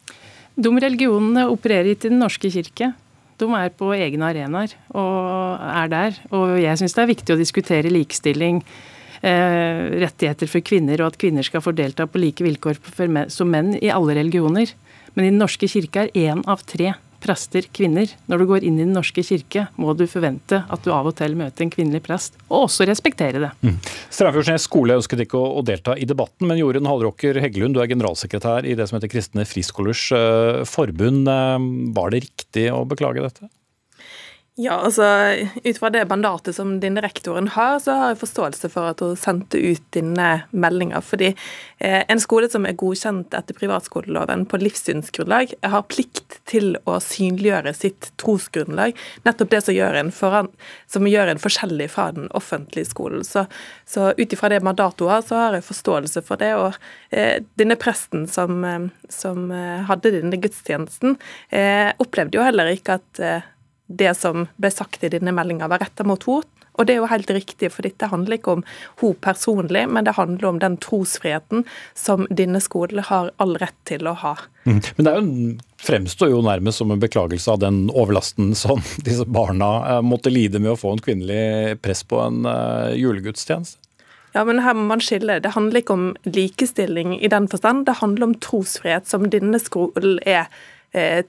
De 0.57 0.73
religionene 0.73 1.49
opererer 1.53 1.93
ikke 1.93 2.09
i 2.09 2.15
Den 2.15 2.23
norske 2.23 2.51
kirke. 2.53 2.93
De 3.37 3.47
er 3.53 3.73
på 3.77 3.91
egne 3.93 4.31
arenaer 4.31 4.73
og 4.97 5.65
er 5.69 5.91
der. 5.93 6.21
Og 6.33 6.55
jeg 6.63 6.81
syns 6.81 6.97
det 6.97 7.03
er 7.03 7.11
viktig 7.11 7.35
å 7.35 7.41
diskutere 7.41 7.93
likestilling 7.93 8.63
Eh, 9.27 9.79
rettigheter 10.03 10.49
for 10.51 10.63
kvinner, 10.63 11.01
og 11.01 11.15
at 11.15 11.19
kvinner 11.21 11.43
skal 11.47 11.63
få 11.65 11.73
delta 11.75 12.05
på 12.07 12.21
like 12.21 12.45
vilkår 12.45 12.77
som 13.33 13.49
menn 13.51 13.73
i 13.81 13.89
alle 13.91 14.15
religioner. 14.19 14.71
Men 15.15 15.25
i 15.25 15.31
Den 15.31 15.41
norske 15.41 15.67
kirke 15.67 16.05
er 16.05 16.11
én 16.13 16.45
av 16.47 16.63
tre 16.63 16.95
prester 17.27 17.67
kvinner. 17.75 18.13
Når 18.31 18.43
du 18.43 18.47
går 18.53 18.67
inn 18.67 18.79
i 18.79 18.85
Den 18.87 18.95
norske 18.97 19.25
kirke, 19.27 19.67
må 19.81 19.97
du 19.99 20.07
forvente 20.11 20.63
at 20.63 20.85
du 20.85 20.93
av 20.95 21.09
og 21.11 21.17
til 21.19 21.35
møter 21.39 21.67
en 21.67 21.73
kvinnelig 21.73 22.05
prest, 22.07 22.39
og 22.47 22.69
også 22.69 22.87
respektere 22.89 23.43
det. 23.43 23.53
Mm. 23.67 23.77
Strandfjordsnes 24.15 24.69
skole 24.69 24.97
ønsket 25.01 25.27
ikke 25.27 25.41
å, 25.41 25.51
å, 25.59 25.65
delta 25.67 25.97
i 25.99 26.09
debatten, 26.09 26.47
men 26.49 26.61
Jorunn 26.61 26.89
Hallråker 26.89 27.41
Heggelund, 27.43 27.77
du 27.77 27.83
er 27.83 27.91
generalsekretær 27.91 28.69
i 28.69 28.77
det 28.79 28.89
som 28.89 29.01
heter 29.01 29.13
Kristne 29.13 29.47
Friskolers 29.49 30.07
uh, 30.15 30.63
forbund. 30.69 31.27
Uh, 31.27 31.59
var 31.97 32.15
det 32.15 32.27
riktig 32.29 32.69
å 32.73 32.85
beklage 32.89 33.25
dette? 33.25 33.51
Ja, 34.59 34.73
altså 34.73 35.05
Ut 35.65 35.79
fra 35.79 35.91
det 35.93 36.07
mandatet 36.09 36.57
som 36.57 36.79
denne 36.81 37.03
rektoren 37.05 37.51
har, 37.53 37.77
så 37.85 37.93
har 37.93 38.13
jeg 38.15 38.23
forståelse 38.23 38.71
for 38.73 38.89
at 38.89 39.03
hun 39.05 39.17
sendte 39.21 39.59
ut 39.61 39.83
denne 39.93 40.29
meldinga. 40.57 41.03
Fordi 41.05 41.27
eh, 41.29 42.05
en 42.09 42.23
skole 42.23 42.49
som 42.49 42.65
er 42.65 42.79
godkjent 42.81 43.35
etter 43.37 43.57
privatskoleloven 43.59 44.47
på 44.49 44.61
livssynsgrunnlag, 44.63 45.53
har 45.61 45.85
plikt 45.93 46.39
til 46.49 46.79
å 46.89 46.95
synliggjøre 47.05 47.75
sitt 47.77 48.09
trosgrunnlag. 48.23 48.97
Nettopp 49.29 49.53
det 49.53 49.61
som 49.67 49.77
gjør 49.77 49.99
en, 50.01 50.13
foran, 50.17 50.49
som 50.89 51.05
gjør 51.11 51.35
en 51.35 51.43
forskjellig 51.43 51.91
fra 51.93 52.07
den 52.17 52.31
offentlige 52.33 52.89
skolen. 52.89 53.27
Så, 53.29 53.45
så 53.85 54.15
ut 54.17 54.33
ifra 54.33 54.49
det 54.55 54.63
mandatet 54.65 55.05
hun 55.05 55.13
har, 55.13 55.27
så 55.27 55.37
har 55.43 55.59
jeg 55.59 55.67
forståelse 55.69 56.23
for 56.25 56.41
det. 56.41 56.55
Og 56.57 56.79
eh, 57.13 57.45
denne 57.61 57.77
presten 57.77 58.25
som, 58.25 58.65
eh, 58.65 58.89
som 59.13 59.53
eh, 59.53 59.85
hadde 59.93 60.15
denne 60.17 60.41
gudstjenesten, 60.41 61.19
eh, 61.53 61.93
opplevde 62.01 62.41
jo 62.41 62.49
heller 62.49 62.73
ikke 62.73 62.97
at 63.03 63.21
eh, 63.21 63.53
det 63.87 64.15
som 64.19 64.47
ble 64.61 64.71
sagt 64.73 65.05
i 65.05 65.11
denne 65.13 65.35
meldinga, 65.35 65.69
var 65.71 65.85
retta 65.85 66.07
mot 66.07 66.23
henne. 66.27 66.53
Og 66.77 66.85
det 66.85 66.93
er 66.93 66.99
jo 67.01 67.09
helt 67.09 67.31
riktig, 67.33 67.71
for 67.73 67.87
dette 67.87 68.09
handler 68.13 68.37
ikke 68.37 68.59
om 68.59 68.65
hun 69.01 69.15
personlig, 69.25 69.87
men 69.89 70.05
det 70.05 70.17
handler 70.19 70.51
om 70.51 70.59
den 70.61 70.77
trosfriheten 70.85 71.65
som 71.97 72.27
denne 72.29 72.61
skolen 72.61 73.01
har 73.09 73.31
all 73.41 73.57
rett 73.63 73.79
til 73.89 74.05
å 74.05 74.13
ha. 74.21 74.35
Mm. 74.69 74.83
Men 74.99 75.09
det 75.09 75.15
jo, 75.17 75.25
fremstår 75.87 76.35
jo 76.35 76.43
nærmest 76.45 76.83
som 76.83 76.93
en 76.93 77.01
beklagelse 77.01 77.55
av 77.55 77.63
den 77.65 77.87
overlasten 77.95 78.53
som 78.59 78.85
disse 79.09 79.25
barna 79.25 79.71
eh, 79.95 80.05
måtte 80.05 80.33
lide 80.33 80.61
med 80.61 80.75
å 80.75 80.79
få 80.81 80.93
en 80.93 81.03
kvinnelig 81.03 81.81
press 81.81 82.05
på 82.05 82.21
en 82.21 82.45
uh, 82.45 82.93
julegudstjeneste. 82.93 83.81
Ja, 84.37 84.43
men 84.45 84.61
her 84.61 84.75
må 84.77 84.83
man 84.91 85.01
skille. 85.01 85.39
Det 85.41 85.55
handler 85.55 85.81
ikke 85.81 85.95
om 85.97 86.09
likestilling 86.29 87.15
i 87.17 87.29
den 87.33 87.47
forstand. 87.49 87.87
Det 87.89 88.03
handler 88.03 88.27
om 88.27 88.35
trosfrihet, 88.45 89.09
som 89.09 89.31
denne 89.33 89.57
skolen 89.63 90.19
er 90.29 90.43
eh, 90.45 90.65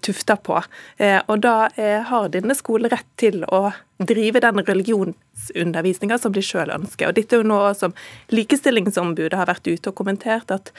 tufta 0.01 0.37
på. 0.37 0.61
Eh, 0.97 1.19
og 1.27 1.41
da 1.43 1.69
eh, 1.75 2.03
har 2.07 2.29
denne 2.33 2.55
skolen 2.57 2.91
rett 2.93 3.07
til 3.19 3.43
å 3.47 3.71
drive 3.97 4.41
den 4.43 4.61
religionsundervisninga 4.67 6.19
som 6.21 6.35
de 6.35 6.43
sjøl 6.45 6.71
ønsker. 6.73 7.09
Og 7.09 7.17
dette 7.17 7.35
er 7.35 7.43
jo 7.43 7.49
noe 7.49 7.73
som 7.77 7.95
Likestillingsombudet 8.33 9.37
har 9.37 9.49
vært 9.49 9.67
ute 9.67 9.91
og 9.91 9.97
kommentert, 9.97 10.53
at 10.53 10.71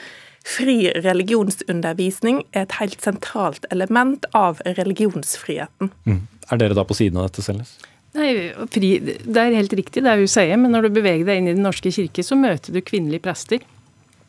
fri 0.47 0.87
religionsundervisning 1.03 2.43
er 2.53 2.65
et 2.65 2.77
helt 2.79 3.01
sentralt 3.03 3.67
element 3.73 4.25
av 4.37 4.63
religionsfriheten. 4.79 5.91
Mm. 6.07 6.21
Er 6.49 6.61
dere 6.61 6.77
da 6.77 6.85
på 6.87 6.97
siden 6.97 7.19
av 7.19 7.29
dette, 7.29 7.43
Selnes? 7.45 7.75
Nei, 8.17 8.49
fri, 8.73 8.95
Det 9.03 9.37
er 9.37 9.53
helt 9.53 9.73
riktig, 9.77 10.01
det 10.01 10.09
er 10.09 10.23
hun 10.23 10.31
sier, 10.31 10.55
men 10.57 10.73
når 10.73 10.87
du 10.87 10.95
beveger 10.97 11.27
deg 11.27 11.41
inn 11.41 11.51
i 11.51 11.53
Den 11.53 11.67
norske 11.67 11.91
kirke, 11.93 12.25
så 12.25 12.39
møter 12.39 12.73
du 12.73 12.81
kvinnelige 12.81 13.21
prester. 13.27 13.61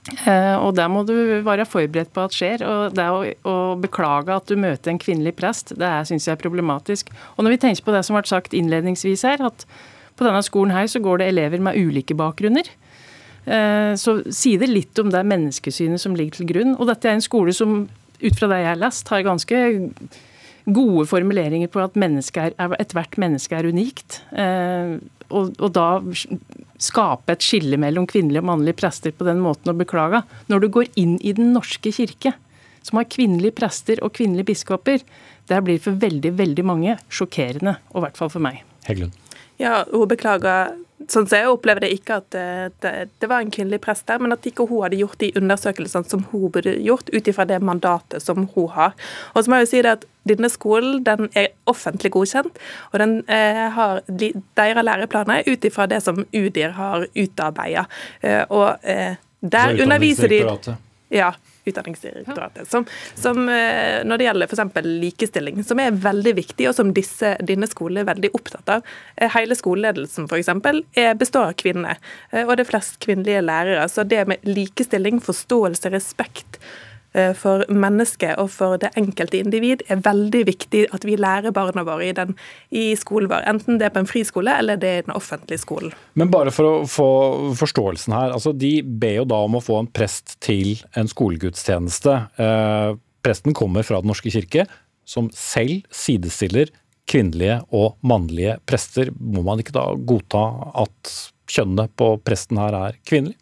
Eh, 0.08 0.56
og 0.56 0.72
der 0.78 0.88
må 0.88 1.02
du 1.04 1.14
være 1.44 1.68
forberedt 1.68 2.12
på 2.14 2.24
at 2.24 2.36
skjer. 2.36 2.64
Og 2.66 2.96
det 2.96 3.06
å, 3.12 3.22
å 3.46 3.56
beklage 3.80 4.34
at 4.34 4.48
du 4.48 4.56
møter 4.60 4.92
en 4.92 5.00
kvinnelig 5.00 5.36
prest, 5.38 5.74
det 5.78 5.90
syns 6.08 6.28
jeg 6.28 6.36
er 6.36 6.42
problematisk. 6.42 7.12
Og 7.36 7.44
når 7.44 7.56
vi 7.56 7.62
tenker 7.66 7.86
på 7.86 7.94
det 7.94 8.04
som 8.06 8.16
ble 8.16 8.24
sagt 8.30 8.56
innledningsvis 8.56 9.26
her, 9.28 9.44
at 9.50 9.66
på 10.16 10.26
denne 10.26 10.42
skolen 10.44 10.74
her 10.74 10.88
så 10.90 11.02
går 11.02 11.20
det 11.20 11.30
elever 11.32 11.62
med 11.64 11.78
ulike 11.80 12.16
bakgrunner. 12.16 12.66
Eh, 13.44 13.92
så 14.00 14.18
sier 14.28 14.60
det 14.60 14.72
litt 14.72 14.98
om 15.00 15.12
det 15.12 15.22
menneskesynet 15.28 16.02
som 16.02 16.16
ligger 16.16 16.40
til 16.40 16.50
grunn. 16.50 16.74
Og 16.78 16.90
dette 16.90 17.08
er 17.08 17.18
en 17.18 17.24
skole 17.24 17.54
som 17.56 17.84
ut 18.20 18.36
fra 18.36 18.50
det 18.50 18.60
jeg 18.60 18.72
har 18.72 18.82
lest, 18.82 19.08
har 19.08 19.24
ganske 19.24 19.62
gode 20.70 21.06
formuleringer 21.08 21.70
på 21.72 21.80
at 21.80 21.96
ethvert 21.96 23.16
menneske 23.20 23.56
er 23.56 23.68
unikt. 23.68 24.20
Og, 25.30 25.54
og, 25.58 25.70
da 25.76 26.02
skape 26.80 27.34
et 27.34 27.44
skille 27.44 27.78
mellom 27.80 28.06
kvinnelige 28.10 28.42
og 28.42 28.48
mannlige 28.50 28.78
prester 28.80 29.14
på 29.14 29.26
den 29.28 29.42
måten 29.44 29.72
å 29.72 29.76
beklage. 29.76 30.22
Når 30.50 30.64
du 30.64 30.68
går 30.74 30.90
inn 31.00 31.18
i 31.22 31.34
Den 31.36 31.52
norske 31.54 31.92
kirke, 31.94 32.34
som 32.82 32.98
har 32.98 33.08
kvinnelige 33.12 33.58
prester 33.60 34.00
og 34.04 34.14
kvinnelige 34.16 34.50
biskoper, 34.52 35.04
det 35.50 35.62
blir 35.66 35.80
for 35.82 35.98
veldig, 36.00 36.32
veldig 36.38 36.64
mange 36.66 36.96
sjokkerende, 37.12 37.76
og 37.92 38.00
i 38.00 38.04
hvert 38.06 38.20
fall 38.20 38.30
for 38.32 38.42
meg. 38.42 38.62
Heggelund. 38.86 39.16
Ja, 39.60 39.82
hun 39.90 40.08
beklager 40.08 40.72
sånn 41.08 41.26
som 41.28 41.38
jeg 41.38 41.48
opplevde 41.48 41.88
ikke 41.88 42.18
at 42.20 42.26
det, 42.34 42.46
det, 42.84 42.92
det, 43.22 43.28
var 43.30 43.40
en 43.40 43.52
kvinnelig 43.52 43.80
prest 43.84 44.06
der, 44.10 44.20
men 44.20 44.34
at 44.34 44.46
ikke 44.46 44.66
hun 44.68 44.82
hadde 44.84 45.00
gjort 45.00 45.20
de 45.22 45.30
undersøkelsene 45.38 46.08
som 46.10 46.24
hun 46.32 46.50
burde 46.52 46.74
gjort, 46.84 47.08
ut 47.14 47.30
ifra 47.30 47.46
det 47.48 47.60
mandatet 47.64 48.24
som 48.24 48.44
hun 48.54 48.68
har. 48.74 48.96
Og 49.34 49.44
så 49.44 49.50
må 49.50 49.60
jeg 49.60 49.66
jo 49.66 49.70
si 49.72 49.82
det 49.86 49.94
at 49.98 50.06
denne 50.28 50.50
skolen 50.52 51.00
den 51.06 51.30
er 51.38 51.50
offentlig 51.70 52.12
godkjent, 52.12 52.60
og 52.92 53.00
den 53.02 53.16
eh, 53.32 53.66
har 53.76 54.02
de, 54.06 54.32
deres 54.58 54.86
læreplaner 54.86 55.48
ut 55.48 55.64
ifra 55.64 55.88
det 55.90 56.02
som 56.04 56.20
UDIR 56.28 56.76
har 56.76 57.08
utarbeida. 57.16 57.86
Eh, 58.20 58.42
og 58.48 58.84
eh, 58.84 59.16
der 59.40 59.80
underviser 59.80 60.28
de 60.28 60.42
ja, 61.10 61.32
Utdanningsdirektoratet. 61.64 62.70
Som, 62.70 62.86
som, 63.14 63.42
eh, 63.48 64.00
når 64.06 64.20
det 64.20 64.28
gjelder 64.28 64.50
f.eks. 64.50 64.82
likestilling, 64.86 65.62
som 65.64 65.80
er 65.82 65.96
veldig 65.96 66.34
viktig, 66.38 66.68
og 66.70 66.76
som 66.76 66.92
disse, 66.96 67.34
dine 67.46 67.68
skoler 67.70 68.04
er 68.04 68.10
veldig 68.14 68.32
opptatt 68.36 68.76
av. 68.76 68.92
Eh, 69.16 69.30
hele 69.36 69.56
skoleledelsen 69.58 70.28
f.eks. 70.30 70.52
består 71.20 71.50
av 71.50 71.58
kvinner, 71.60 72.00
eh, 72.32 72.46
og 72.46 72.56
det 72.56 72.66
er 72.66 72.72
flest 72.72 73.00
kvinnelige 73.04 73.44
lærere. 73.44 73.88
Så 73.92 74.06
det 74.08 74.24
med 74.30 74.46
likestilling, 74.48 75.20
forståelse, 75.24 75.92
respekt 75.92 76.60
for 77.34 77.64
mennesket 77.74 78.38
og 78.38 78.52
for 78.54 78.78
det 78.78 78.92
enkelte 78.98 79.40
individ 79.40 79.82
er 79.90 80.02
veldig 80.04 80.44
viktig 80.46 80.84
at 80.94 81.02
vi 81.06 81.16
lærer 81.18 81.50
barna 81.54 81.82
våre 81.86 82.06
i, 82.06 82.12
den, 82.14 82.36
i 82.70 82.92
skolen 82.98 83.30
vår. 83.32 83.46
Enten 83.50 83.80
det 83.80 83.88
er 83.88 83.94
på 83.94 84.02
en 84.04 84.10
friskole 84.10 84.54
eller 84.62 84.78
det 84.78 84.90
er 84.90 85.02
i 85.02 85.06
den 85.08 85.16
offentlige 85.16 85.62
skolen. 85.62 85.94
Men 86.14 86.30
bare 86.30 86.52
for 86.54 86.68
å 86.68 86.74
få 86.86 87.08
forståelsen 87.58 88.14
her. 88.14 88.34
altså 88.36 88.54
De 88.54 88.76
ber 88.82 89.20
jo 89.20 89.26
da 89.32 89.40
om 89.46 89.58
å 89.58 89.64
få 89.64 89.80
en 89.80 89.90
prest 89.90 90.36
til 90.44 90.76
en 90.98 91.10
skolegudstjeneste. 91.10 92.16
Eh, 92.38 92.92
presten 93.26 93.56
kommer 93.56 93.86
fra 93.86 94.00
Den 94.00 94.12
norske 94.12 94.30
kirke, 94.32 94.66
som 95.04 95.30
selv 95.34 95.82
sidestiller 95.90 96.70
kvinnelige 97.10 97.60
og 97.74 97.98
mannlige 98.06 98.58
prester. 98.68 99.10
Må 99.18 99.42
man 99.46 99.62
ikke 99.62 99.74
da 99.74 99.88
godta 99.94 100.44
at 100.84 101.14
kjønnet 101.50 101.94
på 101.98 102.14
presten 102.22 102.60
her 102.60 102.76
er 102.86 102.98
kvinnelig? 103.08 103.38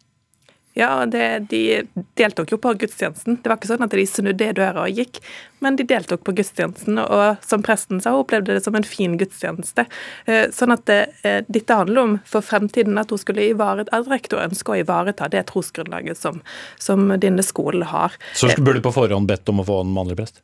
Ja, 0.77 1.05
det, 1.05 1.39
de 1.49 1.83
deltok 2.13 2.51
jo 2.53 2.57
på 2.61 2.73
gudstjenesten. 2.79 3.39
Det 3.41 3.49
var 3.49 3.57
ikke 3.57 3.71
sånn 3.71 3.83
at 3.83 3.93
de 3.95 4.05
snudde 4.07 4.51
døra 4.55 4.85
og 4.85 4.99
gikk, 5.01 5.17
men 5.65 5.79
de 5.79 5.85
deltok 5.89 6.21
på 6.27 6.35
gudstjenesten. 6.37 7.01
Og 7.01 7.41
som 7.45 7.63
presten 7.65 7.99
sa, 8.03 8.13
hun 8.13 8.23
opplevde 8.23 8.55
det 8.55 8.63
som 8.63 8.77
en 8.77 8.85
fin 8.87 9.17
gudstjeneste. 9.19 9.87
Eh, 10.29 10.45
sånn 10.55 10.75
at 10.75 10.85
det, 10.87 10.99
eh, 11.23 11.41
dette 11.49 11.79
handler 11.81 12.01
om 12.03 12.13
for 12.29 12.45
fremtiden 12.45 13.01
at 13.01 13.11
hun 13.11 13.21
skulle 13.21 13.49
ivareta, 13.49 13.91
at 13.97 14.11
rektor 14.11 14.45
ønsker 14.45 14.77
å 14.77 14.83
ivareta 14.83 15.27
det 15.33 15.47
trosgrunnlaget 15.49 16.21
som, 16.21 16.39
som 16.77 17.09
denne 17.17 17.43
skolen 17.43 17.83
har. 17.89 18.15
Så 18.37 18.53
burde 18.59 18.79
du 18.79 18.85
på 18.85 18.95
forhånd 18.95 19.27
bedt 19.27 19.49
om 19.49 19.59
å 19.63 19.67
få 19.67 19.81
en 19.83 19.97
mannlig 19.97 20.21
prest? 20.21 20.43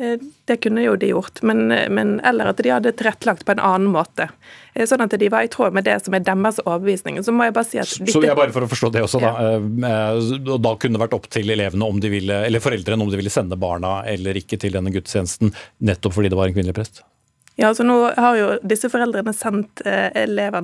Eh, 0.00 0.16
det 0.44 0.56
kunne 0.56 0.82
jo 0.82 0.96
de 0.96 1.10
gjort, 1.12 1.42
men, 1.42 1.66
men, 1.68 2.14
eller 2.24 2.50
at 2.52 2.60
de 2.64 2.72
hadde 2.72 2.92
tilrettelagt 2.96 3.44
på 3.44 3.52
en 3.52 3.60
annen 3.60 3.90
måte. 3.92 4.30
Eh, 4.72 4.86
sånn 4.88 5.04
at 5.04 5.12
de 5.20 5.28
var 5.32 5.44
i 5.44 5.50
tråd 5.52 5.76
med 5.76 5.84
det 5.84 5.98
som 6.04 6.16
er 6.16 6.24
deres 6.24 6.60
overbevisning. 6.64 7.20
Så 7.26 7.34
må 7.36 7.48
jeg 7.48 7.56
bare 7.58 7.68
si 7.68 7.82
at... 7.82 7.92
Dette... 7.98 8.14
Så 8.14 8.24
jeg 8.24 8.38
bare 8.38 8.54
for 8.54 8.64
å 8.64 8.70
forstå 8.70 8.92
det 8.96 9.04
også, 9.04 9.20
da. 9.20 9.34
Ja. 9.36 9.60
Eh, 9.90 10.56
da 10.56 10.74
kunne 10.80 10.96
det 10.96 11.04
vært 11.04 11.18
opp 11.18 11.28
til 11.32 11.52
elevene 11.52 11.92
om 11.92 12.00
de 12.00 12.12
ville, 12.12 12.40
eller 12.48 12.64
foreldrene 12.64 13.04
om 13.04 13.12
de 13.12 13.20
ville 13.20 13.32
sende 13.32 13.60
barna 13.60 14.00
eller 14.08 14.40
ikke 14.40 14.60
til 14.60 14.72
denne 14.78 14.92
gudstjenesten, 14.94 15.52
nettopp 15.84 16.16
fordi 16.16 16.32
det 16.32 16.40
var 16.40 16.48
en 16.48 16.56
kvinnelig 16.56 16.78
prest? 16.80 17.04
Ja, 17.60 17.74
så 17.74 17.84
Nå 17.84 18.12
har 18.16 18.36
jo 18.38 18.46
disse 18.64 18.88
foreldrene 18.88 19.34
sendt 19.36 19.82
eh, 19.84 20.14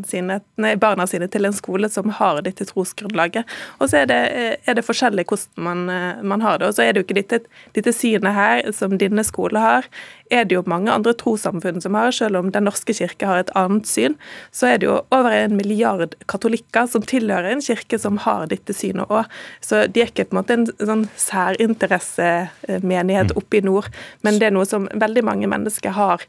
sine, 0.09 0.39
nei, 0.57 0.77
barna 0.81 1.05
sine 1.07 1.29
til 1.29 1.45
en 1.45 1.53
skole 1.53 1.91
som 1.93 2.09
har 2.17 2.41
dette 2.47 2.65
trosgrunnlaget. 2.71 3.45
Og 3.77 3.91
så 3.91 3.97
er 4.01 4.07
det, 4.09 4.21
eh, 4.33 4.57
er 4.65 4.75
det 4.79 4.85
forskjellig 4.87 5.27
hvordan 5.29 5.65
man, 5.67 5.91
eh, 5.93 6.23
man, 6.23 6.41
har 6.41 6.59
det. 6.59 6.67
Og 6.71 6.75
så 6.79 6.83
er 6.87 6.93
det 6.93 6.99
jo 7.03 7.05
ikke 7.05 7.21
dette, 7.21 7.39
dette 7.77 7.93
synet 7.93 8.33
her 8.33 8.73
som 8.73 8.97
dine 8.97 9.25
skoler 9.29 9.61
har, 9.61 9.85
er 10.33 10.45
det 10.49 10.57
jo 10.57 10.63
mange 10.65 10.91
andre 10.91 11.13
trossamfunn 11.13 11.83
som 11.85 11.95
har. 12.01 12.11
Selv 12.17 12.37
om 12.41 12.49
Den 12.57 12.65
norske 12.65 12.93
kirke 12.97 13.27
har 13.29 13.39
et 13.45 13.53
annet 13.55 13.87
syn, 13.87 14.17
så 14.51 14.67
er 14.71 14.79
det 14.81 14.87
jo 14.89 15.05
over 15.13 15.31
en 15.37 15.57
milliard 15.59 16.15
katolikker 16.33 16.87
som 16.89 17.03
tilhører 17.05 17.51
en 17.53 17.61
kirke 17.61 17.99
som 18.01 18.17
har 18.25 18.49
dette 18.49 18.73
synet 18.73 19.05
òg. 19.13 19.29
Så 19.61 19.85
de 19.93 20.01
er 20.01 20.09
ikke 20.09 20.25
på 20.31 20.33
en 20.33 20.41
måte 20.41 20.57
en 20.57 20.65
sånn 20.81 21.05
særinteressemenighet 21.21 23.37
oppe 23.37 23.61
i 23.61 23.67
nord, 23.69 23.93
men 24.25 24.41
det 24.41 24.49
er 24.49 24.57
noe 24.57 24.65
som 24.65 24.89
veldig 24.97 25.21
mange 25.29 25.45
mennesker 25.53 25.93
har 25.93 26.25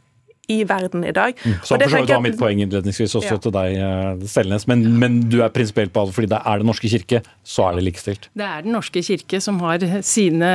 i 0.48 0.62
verden 0.68 1.04
i 1.04 1.12
dag. 1.12 1.36
Mm. 1.44 1.56
Så 1.62 1.76
for 1.76 1.92
så 1.92 2.00
vidt 2.02 2.14
var 2.14 2.24
mitt 2.24 2.38
poeng 2.40 2.62
innledningsvis 2.64 3.16
også 3.20 3.36
ja. 3.36 3.40
til 3.44 3.54
deg, 3.56 3.76
eh, 3.84 4.28
Selnes. 4.32 4.68
Men, 4.70 4.86
men, 5.02 5.20
du 5.28 5.42
er 5.44 5.52
prinsipielt 5.54 5.92
på 5.96 6.06
at 6.08 6.14
fordi 6.16 6.32
det 6.32 6.40
er 6.40 6.62
Den 6.62 6.72
norske 6.72 6.92
kirke, 6.92 7.22
så 7.44 7.68
er 7.68 7.78
det 7.78 7.88
likestilt? 7.90 8.30
Det 8.38 8.48
er 8.48 8.64
Den 8.64 8.76
norske 8.78 9.04
kirke 9.04 9.42
som 9.44 9.60
har 9.66 9.84
sine, 10.08 10.52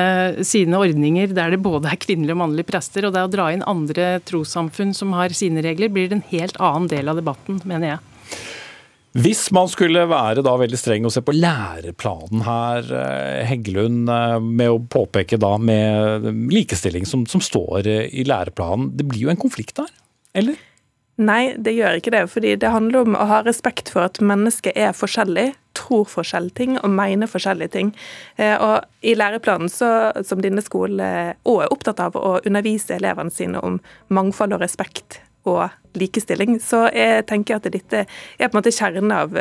sine 0.48 0.80
ordninger 0.80 1.34
der 1.36 1.52
det 1.52 1.60
både 1.64 1.92
er 1.92 2.00
kvinnelige 2.00 2.36
og 2.36 2.42
mannlige 2.46 2.70
prester. 2.72 3.06
Og 3.08 3.14
det 3.14 3.26
å 3.26 3.32
dra 3.32 3.50
inn 3.52 3.66
andre 3.68 4.14
trossamfunn 4.28 4.96
som 4.96 5.12
har 5.18 5.36
sine 5.36 5.64
regler, 5.64 5.92
blir 5.92 6.12
en 6.14 6.24
helt 6.32 6.58
annen 6.60 6.88
del 6.92 7.12
av 7.12 7.20
debatten, 7.20 7.60
mener 7.68 7.94
jeg. 7.94 8.02
Hvis 9.12 9.50
man 9.52 9.68
skulle 9.68 10.06
være 10.08 10.40
da 10.44 10.52
veldig 10.56 10.78
streng 10.80 11.04
og 11.04 11.12
se 11.12 11.20
på 11.24 11.34
læreplanen 11.36 12.44
her, 12.46 12.86
eh, 12.96 13.44
Heggelund, 13.44 14.08
eh, 14.08 14.38
med 14.40 14.70
å 14.72 14.80
påpeke 14.80 15.36
da 15.36 15.58
med 15.60 16.24
likestilling 16.48 17.04
som, 17.04 17.26
som 17.28 17.42
står 17.44 17.86
eh, 17.86 18.06
i 18.08 18.24
læreplanen, 18.24 18.88
det 18.96 19.04
blir 19.04 19.26
jo 19.26 19.32
en 19.32 19.40
konflikt 19.40 19.76
der, 19.76 19.90
eller? 20.32 20.56
Nei, 21.20 21.52
det 21.60 21.74
gjør 21.76 21.98
ikke 21.98 22.14
det. 22.14 22.22
fordi 22.32 22.54
det 22.56 22.70
handler 22.72 23.04
om 23.04 23.14
å 23.14 23.26
ha 23.28 23.42
respekt 23.44 23.90
for 23.92 24.08
at 24.08 24.16
mennesket 24.16 24.72
er 24.80 24.96
forskjellig, 24.96 25.52
tror 25.76 26.08
forskjellige 26.08 26.56
ting 26.56 26.78
og 26.78 26.88
mener 26.88 27.28
forskjellige 27.28 27.72
ting. 27.76 27.92
Og 28.40 29.04
I 29.04 29.12
læreplanen, 29.14 29.68
så, 29.68 30.10
som 30.24 30.40
denne 30.40 30.64
skolen 30.64 31.36
òg 31.44 31.60
er 31.66 31.72
opptatt 31.72 32.00
av, 32.00 32.16
å 32.16 32.40
undervise 32.40 32.96
elevene 32.96 33.30
sine 33.30 33.60
om 33.60 33.76
mangfold 34.08 34.56
og 34.56 34.64
respekt 34.64 35.20
og 35.48 35.98
likestilling, 35.98 36.58
så 36.62 36.86
jeg 36.94 37.26
tenker 37.28 37.58
at 37.58 37.70
dette 37.72 38.04
er 38.04 38.48
på 38.48 38.52
en 38.54 38.60
måte 38.60 38.74
kjernen 38.74 39.14
av 39.14 39.38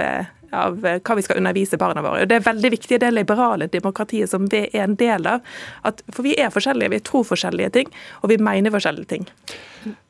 av 0.51 0.81
hva 0.83 1.15
vi 1.15 1.23
skal 1.23 1.39
undervise 1.39 1.79
barna 1.79 2.03
våre. 2.03 2.23
Og 2.23 2.27
Det 2.27 2.35
er 2.35 2.47
veldig 2.47 2.71
viktig 2.73 2.99
det 2.99 3.11
liberale 3.13 3.69
demokratiet 3.71 4.29
som 4.29 4.49
vi 4.51 4.65
er 4.67 4.83
en 4.83 4.97
del 4.99 5.27
av. 5.27 5.45
At, 5.87 6.03
for 6.11 6.27
vi 6.27 6.35
er 6.35 6.51
forskjellige, 6.53 6.91
vi 6.91 7.03
tror 7.07 7.27
forskjellige 7.27 7.71
ting, 7.77 7.93
og 8.21 8.33
vi 8.33 8.39
mener 8.41 8.73
forskjellige 8.73 9.11
ting. 9.13 9.29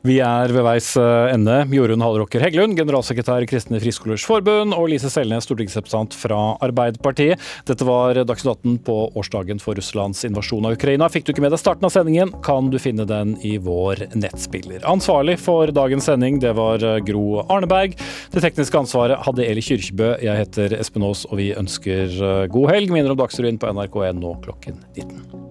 Vi 0.06 0.18
er 0.24 0.50
ved 0.50 0.66
veis 0.66 0.90
eh, 0.98 1.32
ende. 1.34 1.60
Jorunn 1.72 2.02
Hallråker 2.02 2.42
Heggelund, 2.42 2.74
generalsekretær 2.80 3.44
i 3.46 3.50
Kristne 3.50 3.80
Friskolers 3.82 4.26
Forbund, 4.26 4.74
og 4.74 4.90
Lise 4.90 5.12
Selnes, 5.14 5.46
stortingsrepresentant 5.46 6.18
fra 6.18 6.40
Arbeiderpartiet. 6.66 7.42
Dette 7.70 7.86
var 7.88 8.18
Dagsnytt 8.26 8.66
18 8.66 8.80
på 8.88 8.96
årsdagen 9.20 9.62
for 9.62 9.78
Russlands 9.78 10.26
invasjon 10.28 10.66
av 10.66 10.76
Ukraina. 10.80 11.10
Fikk 11.12 11.28
du 11.28 11.34
ikke 11.36 11.46
med 11.46 11.54
deg 11.54 11.62
starten 11.62 11.86
av 11.88 11.94
sendingen, 11.94 12.34
kan 12.46 12.72
du 12.74 12.80
finne 12.82 13.06
den 13.10 13.36
i 13.46 13.56
vår 13.62 14.08
nettspiller. 14.18 14.82
Ansvarlig 14.90 15.38
for 15.42 15.72
dagens 15.76 16.10
sending, 16.10 16.42
det 16.42 16.56
var 16.58 16.82
eh, 16.82 17.00
Gro 17.06 17.46
Arneberg. 17.46 17.96
Det 18.34 18.44
tekniske 18.44 18.82
ansvaret 18.82 19.22
hadde 19.28 19.46
Eli 19.46 19.64
Kyrkjebø. 19.66 20.16
Jeg 20.26 20.46
heter 20.46 20.78
Espen 20.82 21.06
Aas, 21.06 21.28
og 21.30 21.38
vi 21.42 21.52
ønsker 21.54 22.10
eh, 22.10 22.44
god 22.52 22.74
helg. 22.74 22.92
Minner 22.92 23.14
om 23.14 23.22
Dagsrevyen 23.22 23.62
på 23.62 23.70
NRK1 23.70 24.22
nå 24.22 24.38
klokken 24.42 24.82
19. 24.98 25.51